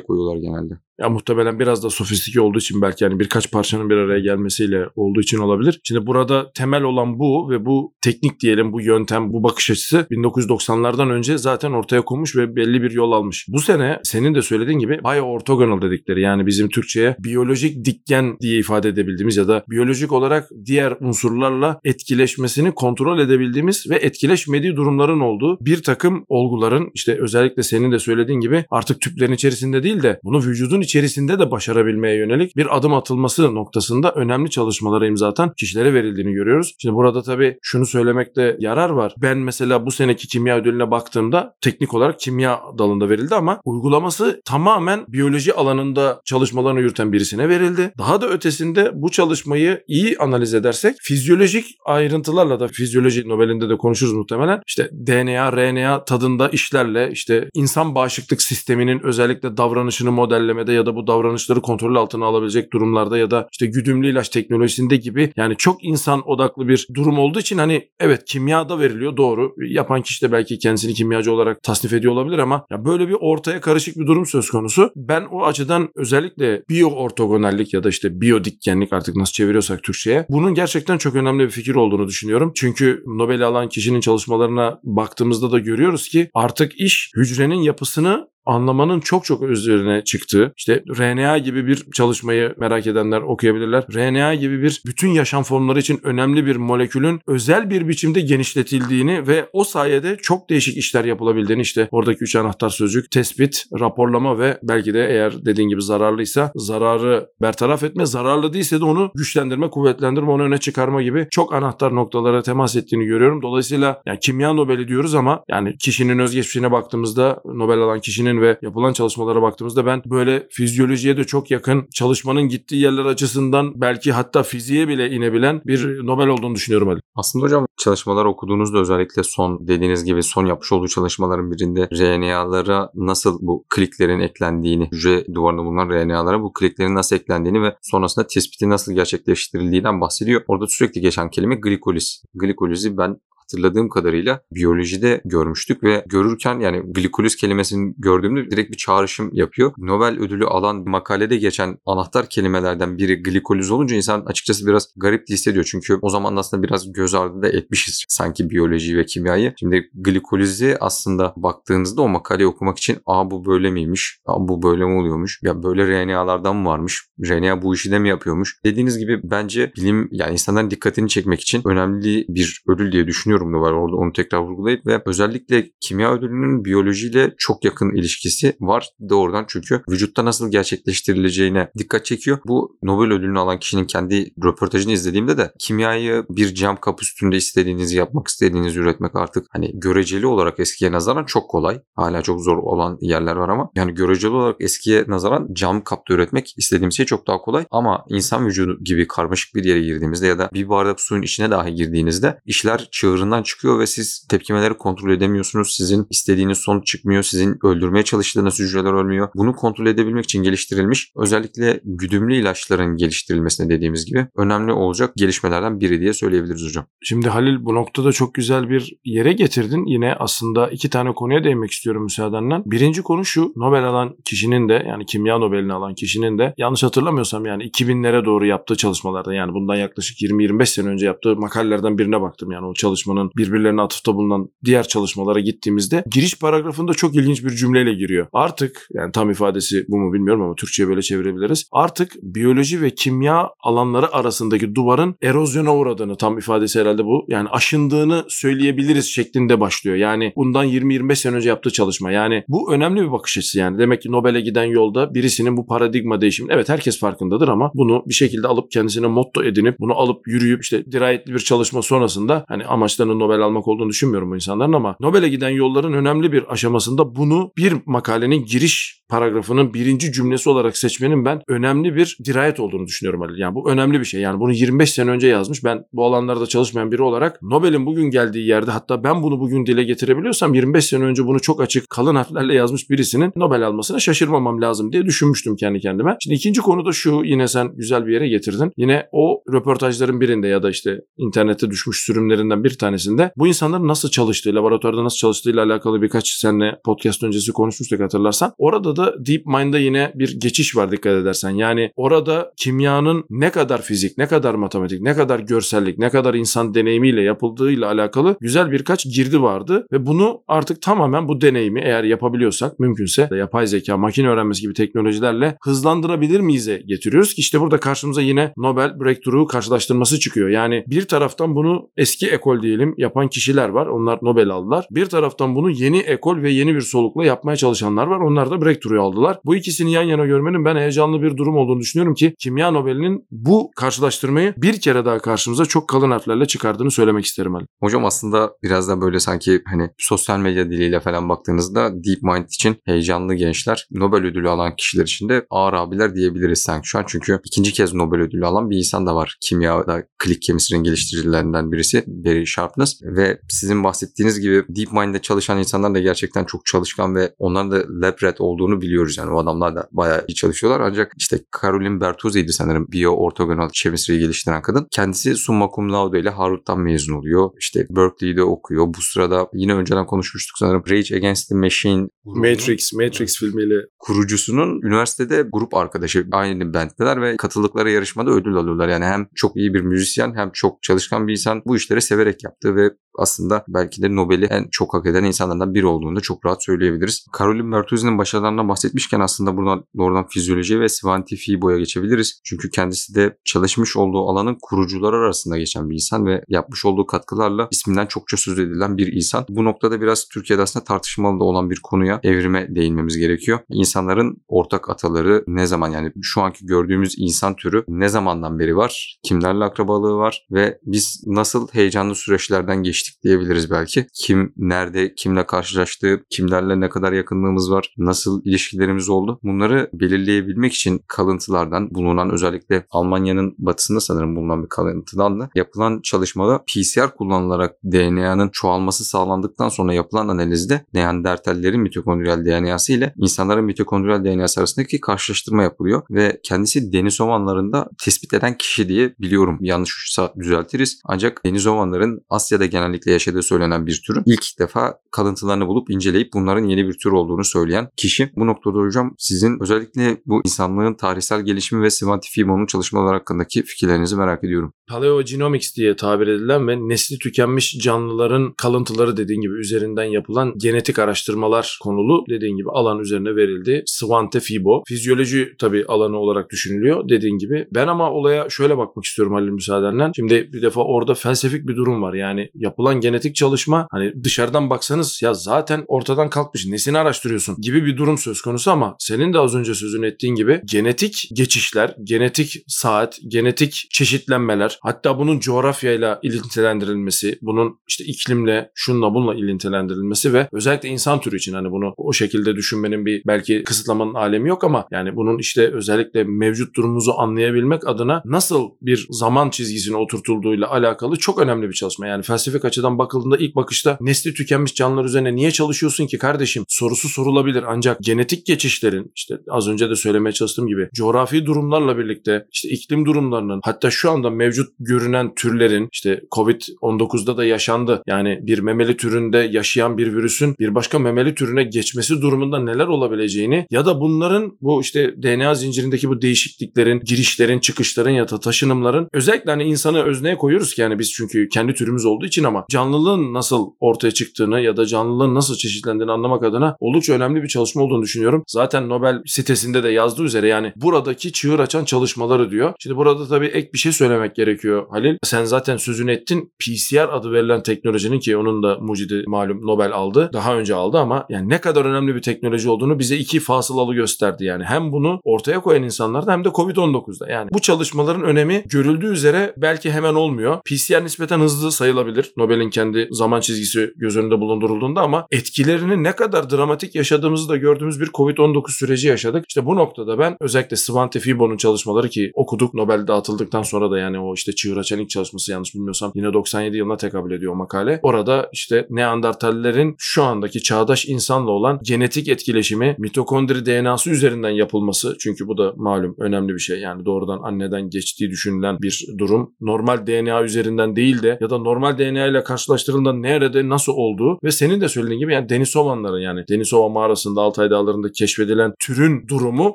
koyuyorlar 0.00 0.36
genelde. 0.36 0.78
Ya 1.00 1.08
muhtemelen 1.08 1.58
biraz 1.58 1.82
da 1.84 1.90
sofistike 1.90 2.40
olduğu 2.40 2.58
için 2.58 2.82
belki 2.82 3.04
yani 3.04 3.20
birkaç 3.20 3.50
parçanın 3.50 3.90
bir 3.90 3.96
araya 3.96 4.20
gelmesiyle 4.20 4.88
olduğu 4.96 5.20
için 5.20 5.38
olabilir. 5.38 5.80
Şimdi 5.84 6.06
burada 6.06 6.52
temel 6.52 6.82
olan 6.82 7.18
bu 7.18 7.50
ve 7.50 7.64
bu 7.64 7.94
teknik 8.02 8.40
diyelim 8.40 8.72
bu 8.72 8.80
yöntem 8.80 9.32
bu 9.32 9.42
bakış 9.42 9.70
açısı 9.70 10.06
1990'lardan 10.10 11.10
önce 11.10 11.38
zaten 11.38 11.72
ortaya 11.72 12.02
konmuş 12.02 12.36
ve 12.36 12.56
belli 12.56 12.82
bir 12.82 12.90
yol 12.90 13.12
almış. 13.12 13.46
Bu 13.48 13.60
sene 13.60 14.00
senin 14.02 14.34
de 14.34 14.42
söylediğin 14.42 14.78
gibi 14.78 14.98
bioorthogonal 15.04 15.82
dedikleri 15.82 16.20
yani 16.20 16.46
bizim 16.46 16.68
Türkçe'ye 16.68 17.16
biyolojik 17.18 17.84
dikgen 17.84 18.36
diye 18.40 18.58
ifade 18.58 18.88
edebildiğimiz 18.88 19.36
ya 19.36 19.48
da 19.48 19.64
biyolojik 19.70 20.12
olarak 20.12 20.48
diğer 20.66 20.94
unsurlarla 21.00 21.80
etkileşmesini 21.84 22.72
kontrol 22.72 23.18
edebildiğimiz 23.18 23.90
ve 23.90 23.96
etkileşmediği 23.96 24.76
durumların 24.76 25.20
olduğu 25.20 25.58
bir 25.60 25.82
takım 25.82 26.24
olguların 26.28 26.90
işte 26.94 27.16
özellikle 27.20 27.62
senin 27.62 27.92
de 27.92 27.98
söylediğin 27.98 28.40
gibi 28.40 28.64
artık 28.70 29.00
tüplerin 29.00 29.32
içerisinde 29.32 29.82
değil 29.82 30.02
de 30.02 30.20
bunu 30.24 30.38
vücudun 30.38 30.80
içerisinde 30.88 31.38
de 31.38 31.50
başarabilmeye 31.50 32.16
yönelik 32.16 32.56
bir 32.56 32.76
adım 32.76 32.94
atılması 32.94 33.54
noktasında 33.54 34.12
önemli 34.12 34.50
çalışmalara 34.50 35.06
imza 35.06 35.28
atan 35.28 35.52
kişilere 35.56 35.94
verildiğini 35.94 36.32
görüyoruz. 36.32 36.74
Şimdi 36.78 36.94
burada 36.94 37.22
tabii 37.22 37.58
şunu 37.62 37.86
söylemekte 37.86 38.56
yarar 38.58 38.90
var. 38.90 39.14
Ben 39.22 39.38
mesela 39.38 39.86
bu 39.86 39.90
seneki 39.90 40.28
kimya 40.28 40.56
ödülüne 40.56 40.90
baktığımda 40.90 41.54
teknik 41.60 41.94
olarak 41.94 42.20
kimya 42.20 42.60
dalında 42.78 43.08
verildi 43.10 43.34
ama 43.34 43.60
uygulaması 43.64 44.40
tamamen 44.44 45.04
biyoloji 45.08 45.54
alanında 45.54 46.20
çalışmalarını 46.24 46.80
yürüten 46.80 47.12
birisine 47.12 47.48
verildi. 47.48 47.92
Daha 47.98 48.20
da 48.20 48.28
ötesinde 48.28 48.90
bu 48.94 49.10
çalışmayı 49.10 49.84
iyi 49.88 50.18
analiz 50.18 50.54
edersek 50.54 50.96
fizyolojik 51.00 51.66
ayrıntılarla 51.86 52.60
da 52.60 52.68
fizyoloji 52.68 53.28
Nobel'inde 53.28 53.68
de 53.68 53.76
konuşuruz 53.76 54.12
muhtemelen. 54.12 54.60
İşte 54.66 54.90
DNA, 55.06 55.52
RNA 55.52 56.04
tadında 56.04 56.48
işlerle 56.48 57.10
işte 57.12 57.48
insan 57.54 57.94
bağışıklık 57.94 58.42
sisteminin 58.42 59.00
özellikle 59.04 59.56
davranışını 59.56 60.12
modellemede 60.12 60.77
ya 60.78 60.86
da 60.86 60.96
bu 60.96 61.06
davranışları 61.06 61.60
kontrol 61.60 61.96
altına 61.96 62.24
alabilecek 62.26 62.72
durumlarda 62.72 63.18
ya 63.18 63.30
da 63.30 63.48
işte 63.52 63.66
güdümlü 63.66 64.10
ilaç 64.10 64.28
teknolojisinde 64.28 64.96
gibi 64.96 65.32
yani 65.36 65.56
çok 65.56 65.84
insan 65.84 66.28
odaklı 66.28 66.68
bir 66.68 66.88
durum 66.94 67.18
olduğu 67.18 67.38
için 67.38 67.58
hani 67.58 67.88
evet 68.00 68.24
kimyada 68.24 68.80
veriliyor 68.80 69.16
doğru. 69.16 69.54
Yapan 69.58 70.02
kişi 70.02 70.26
de 70.26 70.32
belki 70.32 70.58
kendisini 70.58 70.94
kimyacı 70.94 71.32
olarak 71.32 71.62
tasnif 71.62 71.92
ediyor 71.92 72.12
olabilir 72.12 72.38
ama 72.38 72.66
ya 72.70 72.84
böyle 72.84 73.08
bir 73.08 73.16
ortaya 73.20 73.60
karışık 73.60 73.96
bir 73.96 74.06
durum 74.06 74.26
söz 74.26 74.50
konusu. 74.50 74.90
Ben 74.96 75.24
o 75.30 75.44
açıdan 75.44 75.88
özellikle 75.96 76.62
biyo 76.68 76.90
ortogonallik 76.90 77.74
ya 77.74 77.84
da 77.84 77.88
işte 77.88 78.20
biyodikkenlik 78.20 78.92
artık 78.92 79.16
nasıl 79.16 79.32
çeviriyorsak 79.32 79.82
Türkçe'ye 79.82 80.26
bunun 80.28 80.54
gerçekten 80.54 80.98
çok 80.98 81.14
önemli 81.14 81.44
bir 81.44 81.50
fikir 81.50 81.74
olduğunu 81.74 82.08
düşünüyorum. 82.08 82.52
Çünkü 82.54 83.02
Nobel 83.06 83.42
alan 83.42 83.68
kişinin 83.68 84.00
çalışmalarına 84.00 84.80
baktığımızda 84.84 85.52
da 85.52 85.58
görüyoruz 85.58 86.08
ki 86.08 86.30
artık 86.34 86.80
iş 86.80 87.10
hücrenin 87.16 87.62
yapısını 87.62 88.28
anlamanın 88.48 89.00
çok 89.00 89.24
çok 89.24 89.42
üzerine 89.42 90.04
çıktığı 90.04 90.52
işte 90.56 90.82
RNA 90.98 91.38
gibi 91.38 91.66
bir 91.66 91.86
çalışmayı 91.94 92.54
merak 92.56 92.86
edenler 92.86 93.20
okuyabilirler. 93.20 93.84
RNA 93.94 94.34
gibi 94.34 94.62
bir 94.62 94.82
bütün 94.86 95.08
yaşam 95.08 95.42
formları 95.42 95.78
için 95.78 96.00
önemli 96.02 96.46
bir 96.46 96.56
molekülün 96.56 97.20
özel 97.26 97.70
bir 97.70 97.88
biçimde 97.88 98.20
genişletildiğini 98.20 99.26
ve 99.26 99.48
o 99.52 99.64
sayede 99.64 100.16
çok 100.22 100.50
değişik 100.50 100.76
işler 100.76 101.04
yapılabildiğini 101.04 101.62
işte 101.62 101.88
oradaki 101.90 102.24
üç 102.24 102.36
anahtar 102.36 102.70
sözcük 102.70 103.10
tespit, 103.10 103.64
raporlama 103.80 104.38
ve 104.38 104.58
belki 104.62 104.94
de 104.94 105.06
eğer 105.10 105.44
dediğin 105.44 105.68
gibi 105.68 105.82
zararlıysa 105.82 106.52
zararı 106.56 107.28
bertaraf 107.42 107.82
etme, 107.82 108.06
zararlı 108.06 108.52
değilse 108.52 108.80
de 108.80 108.84
onu 108.84 109.10
güçlendirme, 109.14 109.70
kuvvetlendirme, 109.70 110.30
onu 110.30 110.42
öne 110.42 110.58
çıkarma 110.58 111.02
gibi 111.02 111.26
çok 111.30 111.54
anahtar 111.54 111.94
noktalara 111.94 112.42
temas 112.42 112.76
ettiğini 112.76 113.04
görüyorum. 113.04 113.42
Dolayısıyla 113.42 114.02
yani 114.06 114.18
kimya 114.20 114.52
Nobel'i 114.52 114.88
diyoruz 114.88 115.14
ama 115.14 115.42
yani 115.48 115.76
kişinin 115.76 116.18
özgeçmişine 116.18 116.72
baktığımızda 116.72 117.40
Nobel 117.44 117.78
alan 117.78 118.00
kişinin 118.00 118.37
ve 118.40 118.58
yapılan 118.62 118.92
çalışmalara 118.92 119.42
baktığımızda 119.42 119.86
ben 119.86 120.02
böyle 120.06 120.46
fizyolojiye 120.50 121.16
de 121.16 121.24
çok 121.24 121.50
yakın 121.50 121.88
çalışmanın 121.94 122.42
gittiği 122.42 122.82
yerler 122.82 123.04
açısından 123.04 123.80
belki 123.80 124.12
hatta 124.12 124.42
fiziğe 124.42 124.88
bile 124.88 125.10
inebilen 125.10 125.62
bir 125.66 126.06
Nobel 126.06 126.26
olduğunu 126.26 126.54
düşünüyorum 126.54 126.88
Ali. 126.88 127.00
Aslında 127.14 127.44
hocam 127.44 127.66
çalışmalar 127.76 128.24
okuduğunuzda 128.24 128.78
özellikle 128.78 129.22
son 129.22 129.68
dediğiniz 129.68 130.04
gibi 130.04 130.22
son 130.22 130.46
yapmış 130.46 130.72
olduğu 130.72 130.88
çalışmaların 130.88 131.50
birinde 131.50 131.88
RNA'lara 131.92 132.90
nasıl 132.94 133.38
bu 133.40 133.64
kliklerin 133.68 134.20
eklendiğini, 134.20 134.88
hücre 134.92 135.26
duvarında 135.34 135.64
bulunan 135.64 135.88
RNA'lara 135.90 136.42
bu 136.42 136.52
kliklerin 136.52 136.94
nasıl 136.94 137.16
eklendiğini 137.16 137.62
ve 137.62 137.76
sonrasında 137.82 138.26
tespiti 138.26 138.68
nasıl 138.68 138.92
gerçekleştirildiğinden 138.92 140.00
bahsediyor. 140.00 140.42
Orada 140.48 140.66
sürekli 140.66 141.00
geçen 141.00 141.30
kelime 141.30 141.54
glikoliz. 141.54 142.22
Glikolizi 142.34 142.96
ben 142.96 143.16
hatırladığım 143.48 143.88
kadarıyla 143.88 144.40
biyolojide 144.52 145.20
görmüştük 145.24 145.82
ve 145.82 146.04
görürken 146.06 146.60
yani 146.60 146.82
glikoliz 146.94 147.36
kelimesini 147.36 147.94
gördüğümde 147.98 148.50
direkt 148.50 148.70
bir 148.70 148.76
çağrışım 148.76 149.30
yapıyor. 149.32 149.72
Nobel 149.78 150.18
ödülü 150.18 150.46
alan 150.46 150.88
makalede 150.88 151.36
geçen 151.36 151.78
anahtar 151.86 152.28
kelimelerden 152.28 152.98
biri 152.98 153.22
glikoliz 153.22 153.70
olunca 153.70 153.96
insan 153.96 154.22
açıkçası 154.26 154.66
biraz 154.66 154.88
garip 154.96 155.28
hissediyor. 155.28 155.64
Çünkü 155.70 155.98
o 156.02 156.08
zaman 156.08 156.36
aslında 156.36 156.62
biraz 156.62 156.92
göz 156.92 157.14
ardı 157.14 157.42
da 157.42 157.48
etmişiz 157.48 158.04
sanki 158.08 158.50
biyolojiyi 158.50 158.96
ve 158.96 159.06
kimyayı. 159.06 159.54
Şimdi 159.60 159.90
glikolizi 159.94 160.76
aslında 160.80 161.34
baktığınızda 161.36 162.02
o 162.02 162.08
makaleyi 162.08 162.48
okumak 162.48 162.78
için 162.78 162.98
aa 163.06 163.30
bu 163.30 163.46
böyle 163.46 163.70
miymiş? 163.70 164.20
Aa 164.26 164.48
bu 164.48 164.62
böyle 164.62 164.84
mi 164.84 165.00
oluyormuş? 165.00 165.40
Ya 165.42 165.62
böyle 165.62 165.86
RNA'lardan 165.86 166.56
mı 166.56 166.68
varmış? 166.68 167.06
RNA 167.26 167.62
bu 167.62 167.74
işi 167.74 167.90
de 167.90 167.98
mi 167.98 168.08
yapıyormuş? 168.08 168.60
Dediğiniz 168.64 168.98
gibi 168.98 169.20
bence 169.24 169.72
bilim 169.76 170.08
yani 170.12 170.32
insanların 170.32 170.70
dikkatini 170.70 171.08
çekmek 171.08 171.40
için 171.40 171.62
önemli 171.68 172.24
bir 172.28 172.62
ödül 172.68 172.92
diye 172.92 173.06
düşünüyorum 173.06 173.37
yorumlu 173.38 173.60
var 173.60 173.72
orada 173.72 173.96
onu 173.96 174.12
tekrar 174.12 174.38
vurgulayıp 174.38 174.86
ve 174.86 175.02
özellikle 175.06 175.70
kimya 175.80 176.12
ödülünün 176.12 176.64
biyolojiyle 176.64 177.34
çok 177.38 177.64
yakın 177.64 177.90
ilişkisi 177.90 178.56
var 178.60 178.88
doğrudan 179.08 179.44
çünkü 179.48 179.82
vücutta 179.90 180.24
nasıl 180.24 180.50
gerçekleştirileceğine 180.50 181.70
dikkat 181.78 182.04
çekiyor. 182.04 182.38
Bu 182.46 182.78
Nobel 182.82 183.12
ödülünü 183.12 183.38
alan 183.38 183.58
kişinin 183.58 183.84
kendi 183.84 184.30
röportajını 184.44 184.92
izlediğimde 184.92 185.38
de 185.38 185.52
kimyayı 185.58 186.24
bir 186.30 186.54
cam 186.54 186.76
kap 186.76 187.02
üstünde 187.02 187.36
istediğinizi 187.36 187.96
yapmak 187.96 188.28
istediğinizi 188.28 188.80
üretmek 188.80 189.16
artık 189.16 189.46
hani 189.50 189.70
göreceli 189.74 190.26
olarak 190.26 190.60
eskiye 190.60 190.92
nazaran 190.92 191.24
çok 191.24 191.50
kolay. 191.50 191.80
Hala 191.96 192.22
çok 192.22 192.40
zor 192.40 192.56
olan 192.56 192.98
yerler 193.00 193.36
var 193.36 193.48
ama 193.48 193.70
yani 193.74 193.94
göreceli 193.94 194.32
olarak 194.32 194.56
eskiye 194.60 195.04
nazaran 195.08 195.48
cam 195.52 195.84
kapta 195.84 196.14
üretmek 196.14 196.54
istediğim 196.56 196.92
şey 196.92 197.06
çok 197.06 197.26
daha 197.26 197.38
kolay 197.38 197.66
ama 197.70 198.04
insan 198.08 198.46
vücudu 198.46 198.78
gibi 198.84 199.08
karmaşık 199.08 199.54
bir 199.54 199.64
yere 199.64 199.80
girdiğimizde 199.80 200.26
ya 200.26 200.38
da 200.38 200.50
bir 200.54 200.68
bardak 200.68 201.00
suyun 201.00 201.22
içine 201.22 201.50
dahi 201.50 201.74
girdiğinizde 201.74 202.40
işler 202.46 202.88
çığırından 203.28 203.42
çıkıyor 203.42 203.78
ve 203.78 203.86
siz 203.86 204.26
tepkimeleri 204.28 204.74
kontrol 204.74 205.10
edemiyorsunuz. 205.10 205.74
Sizin 205.76 206.06
istediğiniz 206.10 206.58
sonuç 206.58 206.86
çıkmıyor. 206.86 207.22
Sizin 207.22 207.56
öldürmeye 207.62 208.02
çalıştığınız 208.02 208.58
hücreler 208.58 208.92
ölmüyor. 208.92 209.28
Bunu 209.34 209.52
kontrol 209.56 209.86
edebilmek 209.86 210.24
için 210.24 210.42
geliştirilmiş 210.42 211.12
özellikle 211.16 211.80
güdümlü 211.84 212.36
ilaçların 212.36 212.96
geliştirilmesine 212.96 213.68
dediğimiz 213.68 214.04
gibi 214.04 214.26
önemli 214.36 214.72
olacak 214.72 215.12
gelişmelerden 215.16 215.80
biri 215.80 216.00
diye 216.00 216.12
söyleyebiliriz 216.12 216.64
hocam. 216.64 216.86
Şimdi 217.02 217.28
Halil 217.28 217.64
bu 217.64 217.74
noktada 217.74 218.12
çok 218.12 218.34
güzel 218.34 218.70
bir 218.70 218.98
yere 219.04 219.32
getirdin. 219.32 219.86
Yine 219.86 220.14
aslında 220.14 220.68
iki 220.68 220.90
tane 220.90 221.12
konuya 221.14 221.44
değinmek 221.44 221.70
istiyorum 221.70 222.02
müsaadenle. 222.02 222.54
Birinci 222.66 223.02
konu 223.02 223.24
şu 223.24 223.52
Nobel 223.56 223.84
alan 223.84 224.16
kişinin 224.24 224.68
de 224.68 224.84
yani 224.88 225.06
kimya 225.06 225.38
Nobel'ini 225.38 225.72
alan 225.72 225.94
kişinin 225.94 226.38
de 226.38 226.54
yanlış 226.58 226.82
hatırlamıyorsam 226.82 227.46
yani 227.46 227.62
2000'lere 227.62 228.24
doğru 228.24 228.46
yaptığı 228.46 228.76
çalışmalarda 228.76 229.34
yani 229.34 229.52
bundan 229.52 229.76
yaklaşık 229.76 230.20
20-25 230.20 230.66
sene 230.66 230.88
önce 230.88 231.06
yaptığı 231.06 231.36
makalelerden 231.36 231.98
birine 231.98 232.20
baktım. 232.20 232.50
Yani 232.50 232.66
o 232.66 232.74
çalışmanın 232.74 233.17
birbirlerine 233.36 233.82
atıfta 233.82 234.14
bulunan 234.14 234.48
diğer 234.64 234.88
çalışmalara 234.88 235.40
gittiğimizde 235.40 236.04
giriş 236.10 236.38
paragrafında 236.38 236.94
çok 236.94 237.16
ilginç 237.16 237.44
bir 237.44 237.50
cümleyle 237.50 237.94
giriyor. 237.94 238.26
Artık 238.32 238.88
yani 238.92 239.12
tam 239.12 239.30
ifadesi 239.30 239.84
bu 239.88 239.98
mu 239.98 240.12
bilmiyorum 240.12 240.42
ama 240.42 240.54
Türkçe'ye 240.54 240.88
böyle 240.88 241.02
çevirebiliriz. 241.02 241.68
Artık 241.72 242.12
biyoloji 242.22 242.82
ve 242.82 242.90
kimya 242.90 243.50
alanları 243.60 244.12
arasındaki 244.12 244.74
duvarın 244.74 245.16
erozyona 245.22 245.76
uğradığını 245.76 246.16
tam 246.16 246.38
ifadesi 246.38 246.80
herhalde 246.80 247.04
bu. 247.04 247.24
Yani 247.28 247.48
aşındığını 247.48 248.24
söyleyebiliriz 248.28 249.06
şeklinde 249.06 249.60
başlıyor. 249.60 249.96
Yani 249.96 250.32
bundan 250.36 250.66
20-25 250.66 251.16
sene 251.16 251.36
önce 251.36 251.48
yaptığı 251.48 251.70
çalışma. 251.70 252.10
Yani 252.10 252.44
bu 252.48 252.72
önemli 252.72 253.00
bir 253.00 253.12
bakış 253.12 253.38
açısı 253.38 253.58
yani. 253.58 253.78
Demek 253.78 254.02
ki 254.02 254.12
Nobel'e 254.12 254.40
giden 254.40 254.64
yolda 254.64 255.14
birisinin 255.14 255.56
bu 255.56 255.66
paradigma 255.66 256.20
değişimi 256.20 256.52
evet 256.52 256.68
herkes 256.68 257.00
farkındadır 257.00 257.48
ama 257.48 257.70
bunu 257.74 258.02
bir 258.06 258.14
şekilde 258.14 258.48
alıp 258.48 258.70
kendisine 258.70 259.06
motto 259.06 259.44
edinip 259.44 259.76
bunu 259.80 259.92
alıp 259.92 260.28
yürüyüp 260.28 260.62
işte 260.62 260.92
dirayetli 260.92 261.34
bir 261.34 261.38
çalışma 261.38 261.82
sonrasında 261.82 262.44
hani 262.48 262.66
amaçlarının 263.08 263.20
Nobel 263.20 263.40
almak 263.40 263.68
olduğunu 263.68 263.88
düşünmüyorum 263.88 264.30
bu 264.30 264.34
insanların 264.34 264.72
ama 264.72 264.96
Nobel'e 265.00 265.28
giden 265.28 265.48
yolların 265.48 265.92
önemli 265.92 266.32
bir 266.32 266.52
aşamasında 266.52 267.16
bunu 267.16 267.52
bir 267.56 267.74
makalenin 267.86 268.44
giriş 268.44 268.98
paragrafının 269.08 269.74
birinci 269.74 270.12
cümlesi 270.12 270.50
olarak 270.50 270.76
seçmenin 270.76 271.24
ben 271.24 271.42
önemli 271.48 271.94
bir 271.94 272.18
dirayet 272.24 272.60
olduğunu 272.60 272.86
düşünüyorum 272.86 273.22
Ali. 273.22 273.40
Yani 273.40 273.54
bu 273.54 273.70
önemli 273.70 274.00
bir 274.00 274.04
şey. 274.04 274.20
Yani 274.20 274.40
bunu 274.40 274.52
25 274.52 274.92
sene 274.92 275.10
önce 275.10 275.28
yazmış. 275.28 275.64
Ben 275.64 275.84
bu 275.92 276.04
alanlarda 276.04 276.46
çalışmayan 276.46 276.92
biri 276.92 277.02
olarak 277.02 277.42
Nobel'in 277.42 277.86
bugün 277.86 278.10
geldiği 278.10 278.46
yerde 278.46 278.70
hatta 278.70 279.04
ben 279.04 279.22
bunu 279.22 279.40
bugün 279.40 279.66
dile 279.66 279.84
getirebiliyorsam 279.84 280.54
25 280.54 280.84
sene 280.84 281.04
önce 281.04 281.26
bunu 281.26 281.40
çok 281.40 281.60
açık 281.60 281.90
kalın 281.90 282.14
harflerle 282.14 282.54
yazmış 282.54 282.90
birisinin 282.90 283.32
Nobel 283.36 283.66
almasına 283.66 284.00
şaşırmamam 284.00 284.62
lazım 284.62 284.92
diye 284.92 285.04
düşünmüştüm 285.04 285.56
kendi 285.56 285.80
kendime. 285.80 286.16
Şimdi 286.20 286.36
ikinci 286.36 286.60
konu 286.60 286.86
da 286.86 286.92
şu 286.92 287.22
yine 287.24 287.48
sen 287.48 287.76
güzel 287.76 288.06
bir 288.06 288.12
yere 288.12 288.28
getirdin. 288.28 288.72
Yine 288.76 289.06
o 289.12 289.42
röportajların 289.52 290.20
birinde 290.20 290.48
ya 290.48 290.62
da 290.62 290.70
işte 290.70 291.00
internette 291.16 291.70
düşmüş 291.70 292.04
sürümlerinden 292.04 292.64
bir 292.64 292.78
tanesinde 292.98 293.32
bu 293.36 293.46
insanların 293.46 293.88
nasıl 293.88 294.08
çalıştığı, 294.08 294.54
laboratuvarda 294.54 295.04
nasıl 295.04 295.16
çalıştığıyla 295.16 295.64
alakalı 295.64 296.02
birkaç 296.02 296.28
seninle 296.28 296.80
podcast 296.84 297.22
öncesi 297.22 297.52
konuşmuştuk 297.52 298.00
hatırlarsan. 298.00 298.52
Orada 298.58 298.96
da 298.96 299.14
DeepMind'da 299.26 299.78
yine 299.78 300.12
bir 300.14 300.40
geçiş 300.40 300.76
var 300.76 300.90
dikkat 300.90 301.12
edersen. 301.12 301.50
Yani 301.50 301.90
orada 301.96 302.52
kimyanın 302.56 303.24
ne 303.30 303.50
kadar 303.50 303.82
fizik, 303.82 304.18
ne 304.18 304.26
kadar 304.26 304.54
matematik, 304.54 305.02
ne 305.02 305.14
kadar 305.14 305.40
görsellik, 305.40 305.98
ne 305.98 306.10
kadar 306.10 306.34
insan 306.34 306.74
deneyimiyle 306.74 307.22
yapıldığıyla 307.22 307.86
alakalı 307.88 308.36
güzel 308.40 308.70
birkaç 308.70 309.04
girdi 309.04 309.42
vardı 309.42 309.86
ve 309.92 310.06
bunu 310.06 310.42
artık 310.48 310.82
tamamen 310.82 311.28
bu 311.28 311.40
deneyimi 311.40 311.80
eğer 311.80 312.04
yapabiliyorsak 312.04 312.78
mümkünse 312.78 313.28
yapay 313.32 313.66
zeka, 313.66 313.96
makine 313.96 314.28
öğrenmesi 314.28 314.60
gibi 314.60 314.74
teknolojilerle 314.74 315.56
hızlandırabilir 315.62 316.40
miyize 316.40 316.82
getiriyoruz 316.86 317.34
ki 317.34 317.40
işte 317.40 317.60
burada 317.60 317.80
karşımıza 317.80 318.20
yine 318.20 318.52
Nobel 318.56 319.00
Breakthrough 319.00 319.48
karşılaştırması 319.48 320.20
çıkıyor. 320.20 320.48
Yani 320.48 320.84
bir 320.86 321.08
taraftan 321.08 321.54
bunu 321.54 321.90
eski 321.96 322.26
ekol 322.26 322.62
diyelim 322.62 322.77
diyelim 322.78 322.94
yapan 322.98 323.28
kişiler 323.28 323.68
var. 323.68 323.86
Onlar 323.86 324.18
Nobel 324.22 324.48
aldılar. 324.50 324.86
Bir 324.90 325.06
taraftan 325.06 325.54
bunu 325.54 325.70
yeni 325.70 325.98
ekol 325.98 326.42
ve 326.42 326.50
yeni 326.50 326.74
bir 326.74 326.80
solukla 326.80 327.24
yapmaya 327.24 327.56
çalışanlar 327.56 328.06
var. 328.06 328.20
Onlar 328.20 328.50
da 328.50 328.60
breakthrough'u 328.60 329.02
aldılar. 329.02 329.38
Bu 329.44 329.56
ikisini 329.56 329.92
yan 329.92 330.02
yana 330.02 330.26
görmenin 330.26 330.64
ben 330.64 330.76
heyecanlı 330.76 331.22
bir 331.22 331.36
durum 331.36 331.56
olduğunu 331.56 331.80
düşünüyorum 331.80 332.14
ki 332.14 332.34
kimya 332.38 332.70
Nobel'inin 332.70 333.26
bu 333.30 333.70
karşılaştırmayı 333.76 334.54
bir 334.56 334.80
kere 334.80 335.04
daha 335.04 335.18
karşımıza 335.18 335.64
çok 335.64 335.88
kalın 335.88 336.10
harflerle 336.10 336.46
çıkardığını 336.46 336.90
söylemek 336.90 337.24
isterim 337.24 337.54
Ali. 337.54 337.66
Hocam 337.82 338.04
aslında 338.04 338.52
biraz 338.62 338.88
da 338.88 339.00
böyle 339.00 339.20
sanki 339.20 339.62
hani 339.70 339.90
sosyal 339.98 340.38
medya 340.38 340.70
diliyle 340.70 341.00
falan 341.00 341.28
baktığınızda 341.28 341.90
DeepMind 342.04 342.46
için 342.50 342.76
heyecanlı 342.84 343.34
gençler, 343.34 343.86
Nobel 343.90 344.24
ödülü 344.24 344.48
alan 344.48 344.76
kişiler 344.76 345.02
için 345.04 345.28
de 345.28 345.46
ağır 345.50 345.72
abiler 345.72 346.14
diyebiliriz 346.14 346.62
sanki 346.62 346.88
şu 346.88 346.98
an. 346.98 347.04
Çünkü 347.06 347.40
ikinci 347.44 347.72
kez 347.72 347.94
Nobel 347.94 348.20
ödülü 348.20 348.46
alan 348.46 348.70
bir 348.70 348.76
insan 348.76 349.06
da 349.06 349.14
var. 349.14 349.36
Kimyada 349.40 350.02
klik 350.18 350.42
kemisinin 350.42 350.84
geliştiricilerinden 350.84 351.72
birisi 351.72 352.04
Barry 352.06 352.46
Sharpness 352.68 353.02
ve 353.02 353.40
sizin 353.48 353.84
bahsettiğiniz 353.84 354.40
gibi 354.40 354.64
DeepMind'de 354.68 355.18
çalışan 355.18 355.58
insanlar 355.58 355.94
da 355.94 355.98
gerçekten 355.98 356.44
çok 356.44 356.66
çalışkan 356.66 357.14
ve 357.14 357.34
onların 357.38 357.70
da 357.70 357.76
lab 357.76 358.22
rat 358.22 358.40
olduğunu 358.40 358.80
biliyoruz 358.80 359.18
yani 359.18 359.30
o 359.30 359.38
adamlar 359.38 359.76
da 359.76 359.88
bayağı 359.92 360.24
iyi 360.28 360.34
çalışıyorlar 360.34 360.80
ancak 360.80 361.12
işte 361.18 361.38
Caroline 361.62 362.00
Bertuzzi'ydi 362.00 362.52
sanırım 362.52 362.86
biyo 362.92 363.12
ortogonal 363.12 363.68
chemistry'yi 363.72 364.20
geliştiren 364.20 364.62
kadın. 364.62 364.86
Kendisi 364.90 365.34
summa 365.34 365.68
cum 365.76 365.92
laude 365.92 366.20
ile 366.20 366.30
Harvard'dan 366.30 366.80
mezun 366.80 367.14
oluyor. 367.14 367.50
İşte 367.58 367.86
Berkeley'de 367.90 368.42
okuyor. 368.42 368.86
Bu 368.86 369.02
sırada 369.02 369.48
yine 369.54 369.74
önceden 369.74 370.06
konuşmuştuk 370.06 370.58
sanırım 370.58 370.82
Rage 370.90 371.16
Against 371.16 371.48
the 371.48 371.54
Machine 371.54 372.08
Matrix, 372.24 372.92
Matrix 372.92 373.38
filmiyle 373.38 373.74
kurucusunun 373.98 374.82
üniversitede 374.82 375.44
grup 375.52 375.74
arkadaşı 375.74 376.26
aynı 376.32 376.74
banddeler 376.74 377.22
ve 377.22 377.36
katıldıkları 377.36 377.90
yarışmada 377.90 378.30
ödül 378.30 378.54
alıyorlar. 378.54 378.88
Yani 378.88 379.04
hem 379.04 379.28
çok 379.34 379.56
iyi 379.56 379.74
bir 379.74 379.80
müzisyen 379.80 380.34
hem 380.36 380.50
çok 380.52 380.82
çalışkan 380.82 381.28
bir 381.28 381.32
insan 381.32 381.62
bu 381.66 381.76
işleri 381.76 382.02
severek 382.02 382.44
yaptı 382.44 382.57
ve 382.64 382.90
aslında 383.18 383.64
belki 383.68 384.02
de 384.02 384.16
Nobel'i 384.16 384.44
en 384.44 384.68
çok 384.70 384.94
hak 384.94 385.06
eden 385.06 385.24
insanlardan 385.24 385.74
biri 385.74 385.86
olduğunu 385.86 386.16
da 386.16 386.20
çok 386.20 386.46
rahat 386.46 386.64
söyleyebiliriz. 386.64 387.26
Caroline 387.38 387.72
Bertuzzi'nin 387.72 388.18
başarılarından 388.18 388.68
bahsetmişken 388.68 389.20
aslında 389.20 389.56
buradan 389.56 389.84
doğrudan 389.98 390.26
fizyoloji 390.28 390.80
ve 390.80 390.88
Svante 390.88 391.36
Fibo'ya 391.36 391.78
geçebiliriz. 391.78 392.40
Çünkü 392.44 392.70
kendisi 392.70 393.14
de 393.14 393.38
çalışmış 393.44 393.96
olduğu 393.96 394.28
alanın 394.28 394.58
kurucuları 394.62 395.16
arasında 395.16 395.58
geçen 395.58 395.90
bir 395.90 395.94
insan 395.94 396.26
ve 396.26 396.44
yapmış 396.48 396.84
olduğu 396.84 397.06
katkılarla 397.06 397.68
isminden 397.70 398.06
çokça 398.06 398.36
söz 398.36 398.58
edilen 398.58 398.96
bir 398.96 399.12
insan. 399.12 399.46
Bu 399.48 399.64
noktada 399.64 400.00
biraz 400.00 400.28
Türkiye'de 400.28 400.62
aslında 400.62 400.84
tartışmalı 400.84 401.40
da 401.40 401.44
olan 401.44 401.70
bir 401.70 401.80
konuya 401.82 402.20
evrime 402.22 402.74
değinmemiz 402.74 403.16
gerekiyor. 403.16 403.58
İnsanların 403.68 404.42
ortak 404.48 404.90
ataları 404.90 405.44
ne 405.46 405.66
zaman 405.66 405.88
yani 405.88 406.12
şu 406.22 406.40
anki 406.40 406.66
gördüğümüz 406.66 407.14
insan 407.18 407.56
türü 407.56 407.84
ne 407.88 408.08
zamandan 408.08 408.58
beri 408.58 408.76
var? 408.76 409.18
Kimlerle 409.22 409.64
akrabalığı 409.64 410.14
var? 410.16 410.46
Ve 410.50 410.78
biz 410.82 411.22
nasıl 411.26 411.68
heyecanlı 411.72 412.14
süreçlerden 412.14 412.82
geçtik 412.82 413.07
diyebiliriz 413.24 413.70
belki. 413.70 414.06
Kim 414.14 414.52
nerede, 414.56 415.14
kimle 415.14 415.46
karşılaştı, 415.46 416.22
kimlerle 416.30 416.80
ne 416.80 416.88
kadar 416.88 417.12
yakınlığımız 417.12 417.70
var, 417.70 417.94
nasıl 417.98 418.42
ilişkilerimiz 418.44 419.08
oldu? 419.08 419.40
Bunları 419.42 419.90
belirleyebilmek 419.92 420.72
için 420.74 421.00
kalıntılardan 421.08 421.94
bulunan 421.94 422.30
özellikle 422.30 422.86
Almanya'nın 422.90 423.54
batısında 423.58 424.00
sanırım 424.00 424.36
bulunan 424.36 424.62
bir 424.62 424.68
kalıntıdan 424.68 425.40
da 425.40 425.50
yapılan 425.54 426.00
çalışmada 426.02 426.64
PCR 426.64 427.16
kullanılarak 427.16 427.74
DNA'nın 427.84 428.48
çoğalması 428.52 429.04
sağlandıktan 429.04 429.68
sonra 429.68 429.94
yapılan 429.94 430.28
analizde 430.28 430.84
Neandertallerin 430.94 431.80
mitokondriyal 431.80 432.44
DNA'sı 432.44 432.92
ile 432.92 433.14
insanların 433.16 433.64
mitokondriyal 433.64 434.24
DNA'sı 434.24 434.60
arasındaki 434.60 435.00
karşılaştırma 435.00 435.62
yapılıyor 435.62 436.02
ve 436.10 436.40
kendisi 436.42 436.92
Denisovanlarında 436.92 437.88
tespit 438.04 438.34
eden 438.34 438.56
kişi 438.58 438.88
diye 438.88 439.14
biliyorum. 439.20 439.58
Yanlışsa 439.60 440.32
düzeltiriz. 440.38 441.00
Ancak 441.04 441.44
Denisovanların 441.44 442.20
Asya'da 442.30 442.66
genellikle 442.66 442.97
yaşadığı 443.06 443.42
söylenen 443.42 443.86
bir 443.86 444.02
türün 444.06 444.22
ilk 444.26 444.58
defa 444.58 444.94
kalıntılarını 445.10 445.66
bulup 445.66 445.90
inceleyip 445.90 446.32
bunların 446.34 446.64
yeni 446.64 446.88
bir 446.88 446.98
tür 446.98 447.10
olduğunu 447.10 447.44
söyleyen 447.44 447.88
kişi. 447.96 448.30
Bu 448.36 448.46
noktada 448.46 448.78
hocam 448.78 449.14
sizin 449.18 449.62
özellikle 449.62 450.22
bu 450.26 450.42
insanlığın 450.44 450.94
tarihsel 450.94 451.40
gelişimi 451.40 451.82
ve 451.82 451.90
Svante 451.90 452.28
Fimo'nun 452.30 452.66
çalışmaları 452.66 453.16
hakkındaki 453.16 453.62
fikirlerinizi 453.62 454.16
merak 454.16 454.44
ediyorum. 454.44 454.72
Paleogenomics 454.88 455.76
diye 455.76 455.96
tabir 455.96 456.26
edilen 456.26 456.68
ve 456.68 456.88
nesli 456.88 457.18
tükenmiş 457.18 457.78
canlıların 457.78 458.52
kalıntıları 458.56 459.16
dediğin 459.16 459.40
gibi 459.40 459.54
üzerinden 459.54 460.04
yapılan 460.04 460.54
genetik 460.56 460.98
araştırmalar 460.98 461.78
konulu 461.82 462.24
dediğin 462.30 462.56
gibi 462.56 462.70
alan 462.70 462.98
üzerine 462.98 463.36
verildi. 463.36 463.82
Svante 463.86 464.40
Fibo. 464.40 464.82
Fizyoloji 464.86 465.54
tabii 465.58 465.84
alanı 465.88 466.18
olarak 466.18 466.50
düşünülüyor 466.50 467.08
dediğin 467.08 467.38
gibi. 467.38 467.66
Ben 467.74 467.86
ama 467.86 468.10
olaya 468.10 468.50
şöyle 468.50 468.78
bakmak 468.78 469.04
istiyorum 469.04 469.34
Halil 469.34 469.48
müsaadenle. 469.48 470.10
Şimdi 470.16 470.50
bir 470.52 470.62
defa 470.62 470.80
orada 470.80 471.14
felsefik 471.14 471.68
bir 471.68 471.76
durum 471.76 472.02
var. 472.02 472.14
Yani 472.14 472.50
yapılan 472.54 472.87
genetik 472.94 473.36
çalışma 473.36 473.88
hani 473.90 474.24
dışarıdan 474.24 474.70
baksanız 474.70 475.22
ya 475.22 475.34
zaten 475.34 475.84
ortadan 475.88 476.30
kalkmış 476.30 476.66
nesini 476.66 476.98
araştırıyorsun 476.98 477.56
gibi 477.60 477.86
bir 477.86 477.96
durum 477.96 478.18
söz 478.18 478.40
konusu 478.40 478.70
ama 478.70 478.96
senin 478.98 479.32
de 479.32 479.38
az 479.38 479.54
önce 479.54 479.74
sözünü 479.74 480.06
ettiğin 480.06 480.34
gibi 480.34 480.60
genetik 480.64 481.28
geçişler, 481.32 481.94
genetik 482.04 482.64
saat, 482.66 483.18
genetik 483.28 483.86
çeşitlenmeler 483.90 484.78
hatta 484.82 485.18
bunun 485.18 485.40
coğrafyayla 485.40 486.20
ilintilendirilmesi, 486.22 487.38
bunun 487.42 487.78
işte 487.88 488.04
iklimle, 488.04 488.70
şunla 488.74 489.14
bununla 489.14 489.34
ilintilendirilmesi 489.34 490.32
ve 490.32 490.48
özellikle 490.52 490.88
insan 490.88 491.20
türü 491.20 491.36
için 491.36 491.52
hani 491.52 491.70
bunu 491.70 491.94
o 491.96 492.12
şekilde 492.12 492.56
düşünmenin 492.56 493.06
bir 493.06 493.22
belki 493.26 493.64
kısıtlamanın 493.64 494.14
alemi 494.14 494.48
yok 494.48 494.64
ama 494.64 494.86
yani 494.90 495.16
bunun 495.16 495.38
işte 495.38 495.72
özellikle 495.72 496.24
mevcut 496.24 496.76
durumumuzu 496.76 497.12
anlayabilmek 497.18 497.88
adına 497.88 498.22
nasıl 498.24 498.70
bir 498.82 499.06
zaman 499.10 499.50
çizgisine 499.50 499.96
oturtulduğuyla 499.96 500.70
alakalı 500.70 501.16
çok 501.16 501.38
önemli 501.38 501.68
bir 501.68 501.74
çalışma. 501.74 502.06
Yani 502.06 502.22
felsefik 502.22 502.64
açıdan 502.68 502.98
bakıldığında 502.98 503.36
ilk 503.36 503.56
bakışta 503.56 503.98
nesli 504.00 504.34
tükenmiş 504.34 504.74
canlılar 504.74 505.04
üzerine 505.04 505.34
niye 505.34 505.50
çalışıyorsun 505.50 506.06
ki 506.06 506.18
kardeşim 506.18 506.64
sorusu 506.68 507.08
sorulabilir 507.08 507.64
ancak 507.66 508.00
genetik 508.00 508.46
geçişlerin 508.46 509.12
işte 509.16 509.38
az 509.50 509.68
önce 509.68 509.90
de 509.90 509.96
söylemeye 509.96 510.32
çalıştığım 510.32 510.66
gibi 510.66 510.88
coğrafi 510.94 511.46
durumlarla 511.46 511.98
birlikte 511.98 512.46
işte 512.52 512.68
iklim 512.68 513.06
durumlarının 513.06 513.60
hatta 513.64 513.90
şu 513.90 514.10
anda 514.10 514.30
mevcut 514.30 514.68
görünen 514.80 515.34
türlerin 515.34 515.88
işte 515.92 516.20
Covid-19'da 516.30 517.36
da 517.36 517.44
yaşandı. 517.44 518.02
Yani 518.06 518.38
bir 518.42 518.58
memeli 518.58 518.96
türünde 518.96 519.38
yaşayan 519.38 519.98
bir 519.98 520.14
virüsün 520.14 520.54
bir 520.58 520.74
başka 520.74 520.98
memeli 520.98 521.34
türüne 521.34 521.62
geçmesi 521.62 522.22
durumunda 522.22 522.58
neler 522.58 522.86
olabileceğini 522.86 523.66
ya 523.70 523.86
da 523.86 524.00
bunların 524.00 524.58
bu 524.60 524.80
işte 524.80 525.22
DNA 525.22 525.54
zincirindeki 525.54 526.08
bu 526.08 526.22
değişikliklerin, 526.22 527.00
girişlerin, 527.00 527.58
çıkışların 527.58 528.10
ya 528.10 528.30
da 528.30 528.40
taşınımların 528.40 529.08
özellikle 529.12 529.50
hani 529.50 529.64
insanı 529.64 530.02
özneye 530.02 530.36
koyuyoruz 530.36 530.74
ki 530.74 530.80
yani 530.80 530.98
biz 530.98 531.12
çünkü 531.12 531.48
kendi 531.48 531.74
türümüz 531.74 532.04
olduğu 532.04 532.26
için 532.26 532.44
ama 532.44 532.57
canlılığın 532.70 533.34
nasıl 533.34 533.66
ortaya 533.80 534.10
çıktığını 534.10 534.60
ya 534.60 534.76
da 534.76 534.86
canlılığın 534.86 535.34
nasıl 535.34 535.54
çeşitlendiğini 535.54 536.12
anlamak 536.12 536.44
adına 536.44 536.76
oldukça 536.80 537.12
önemli 537.12 537.42
bir 537.42 537.48
çalışma 537.48 537.82
olduğunu 537.82 538.02
düşünüyorum. 538.02 538.44
Zaten 538.48 538.88
Nobel 538.88 539.22
sitesinde 539.26 539.82
de 539.82 539.88
yazdığı 539.88 540.22
üzere 540.22 540.48
yani 540.48 540.72
buradaki 540.76 541.32
çığır 541.32 541.58
açan 541.58 541.84
çalışmaları 541.84 542.50
diyor. 542.50 542.72
Şimdi 542.78 542.96
burada 542.96 543.28
tabii 543.28 543.46
ek 543.46 543.70
bir 543.72 543.78
şey 543.78 543.92
söylemek 543.92 544.34
gerekiyor 544.34 544.86
Halil. 544.90 545.18
Sen 545.22 545.44
zaten 545.44 545.76
sözünü 545.76 546.12
ettin. 546.12 546.52
PCR 546.58 547.08
adı 547.08 547.32
verilen 547.32 547.62
teknolojinin 547.62 548.20
ki 548.20 548.36
onun 548.36 548.62
da 548.62 548.78
mucidi 548.80 549.24
malum 549.26 549.66
Nobel 549.66 549.92
aldı. 549.92 550.30
Daha 550.32 550.56
önce 550.56 550.74
aldı 550.74 550.98
ama 550.98 551.26
yani 551.28 551.48
ne 551.48 551.60
kadar 551.60 551.84
önemli 551.84 552.14
bir 552.14 552.22
teknoloji 552.22 552.70
olduğunu 552.70 552.98
bize 552.98 553.16
iki 553.16 553.40
fasılalı 553.40 553.94
gösterdi 553.94 554.44
yani. 554.44 554.64
Hem 554.64 554.92
bunu 554.92 555.20
ortaya 555.24 555.60
koyan 555.60 555.82
insanlarda 555.82 556.32
hem 556.32 556.44
de 556.44 556.48
Covid-19'da. 556.48 557.30
Yani 557.30 557.50
bu 557.52 557.60
çalışmaların 557.60 558.22
önemi 558.22 558.64
görüldüğü 558.66 559.06
üzere 559.06 559.54
belki 559.56 559.90
hemen 559.90 560.14
olmuyor. 560.14 560.60
PCR 560.64 561.04
nispeten 561.04 561.40
hızlı 561.40 561.72
sayılabilir. 561.72 562.32
Nobel'in 562.48 562.70
kendi 562.70 563.08
zaman 563.10 563.40
çizgisi 563.40 563.92
göz 563.96 564.16
önünde 564.16 564.40
bulundurulduğunda 564.40 565.00
ama 565.00 565.26
etkilerini 565.30 566.02
ne 566.02 566.12
kadar 566.12 566.50
dramatik 566.50 566.94
yaşadığımızı 566.94 567.48
da 567.48 567.56
gördüğümüz 567.56 568.00
bir 568.00 568.06
Covid-19 568.06 568.70
süreci 568.70 569.08
yaşadık. 569.08 569.44
İşte 569.48 569.66
bu 569.66 569.76
noktada 569.76 570.18
ben 570.18 570.36
özellikle 570.40 570.76
Svante 570.76 571.20
Fibo'nun 571.20 571.56
çalışmaları 571.56 572.08
ki 572.08 572.30
okuduk 572.34 572.74
Nobel 572.74 573.06
dağıtıldıktan 573.06 573.62
sonra 573.62 573.90
da 573.90 573.98
yani 573.98 574.18
o 574.18 574.34
işte 574.34 574.52
çığır 574.52 574.76
açan 574.76 574.98
ilk 574.98 575.10
çalışması 575.10 575.52
yanlış 575.52 575.74
bilmiyorsam 575.74 576.12
yine 576.14 576.32
97 576.32 576.76
yılına 576.76 576.96
tekabül 576.96 577.30
ediyor 577.30 577.52
o 577.52 577.56
makale. 577.56 578.00
Orada 578.02 578.48
işte 578.52 578.86
Neandertallerin 578.90 579.94
şu 579.98 580.22
andaki 580.22 580.62
çağdaş 580.62 581.06
insanla 581.06 581.50
olan 581.50 581.80
genetik 581.82 582.28
etkileşimi 582.28 582.96
mitokondri 582.98 583.66
DNA'sı 583.66 584.10
üzerinden 584.10 584.50
yapılması 584.50 585.16
çünkü 585.20 585.48
bu 585.48 585.58
da 585.58 585.72
malum 585.76 586.14
önemli 586.18 586.54
bir 586.54 586.58
şey. 586.58 586.80
Yani 586.80 587.04
doğrudan 587.04 587.38
anneden 587.42 587.90
geçtiği 587.90 588.30
düşünülen 588.30 588.78
bir 588.82 589.06
durum. 589.18 589.54
Normal 589.60 590.06
DNA 590.06 590.42
üzerinden 590.42 590.96
değil 590.96 591.22
de 591.22 591.38
ya 591.40 591.50
da 591.50 591.58
normal 591.58 591.98
DNA 591.98 592.26
ile 592.26 592.37
karşılaştırıldığında 592.44 593.12
nerede 593.12 593.68
nasıl 593.68 593.92
olduğu 593.92 594.38
ve 594.44 594.50
senin 594.50 594.80
de 594.80 594.88
söylediğin 594.88 595.20
gibi 595.20 595.32
yani 595.32 595.48
Denisovanların 595.48 596.20
yani 596.20 596.44
Denisova 596.48 596.88
mağarasında 596.88 597.40
Altay 597.40 597.70
Dağları'nda 597.70 598.12
keşfedilen 598.12 598.72
türün 598.78 599.28
durumu 599.28 599.74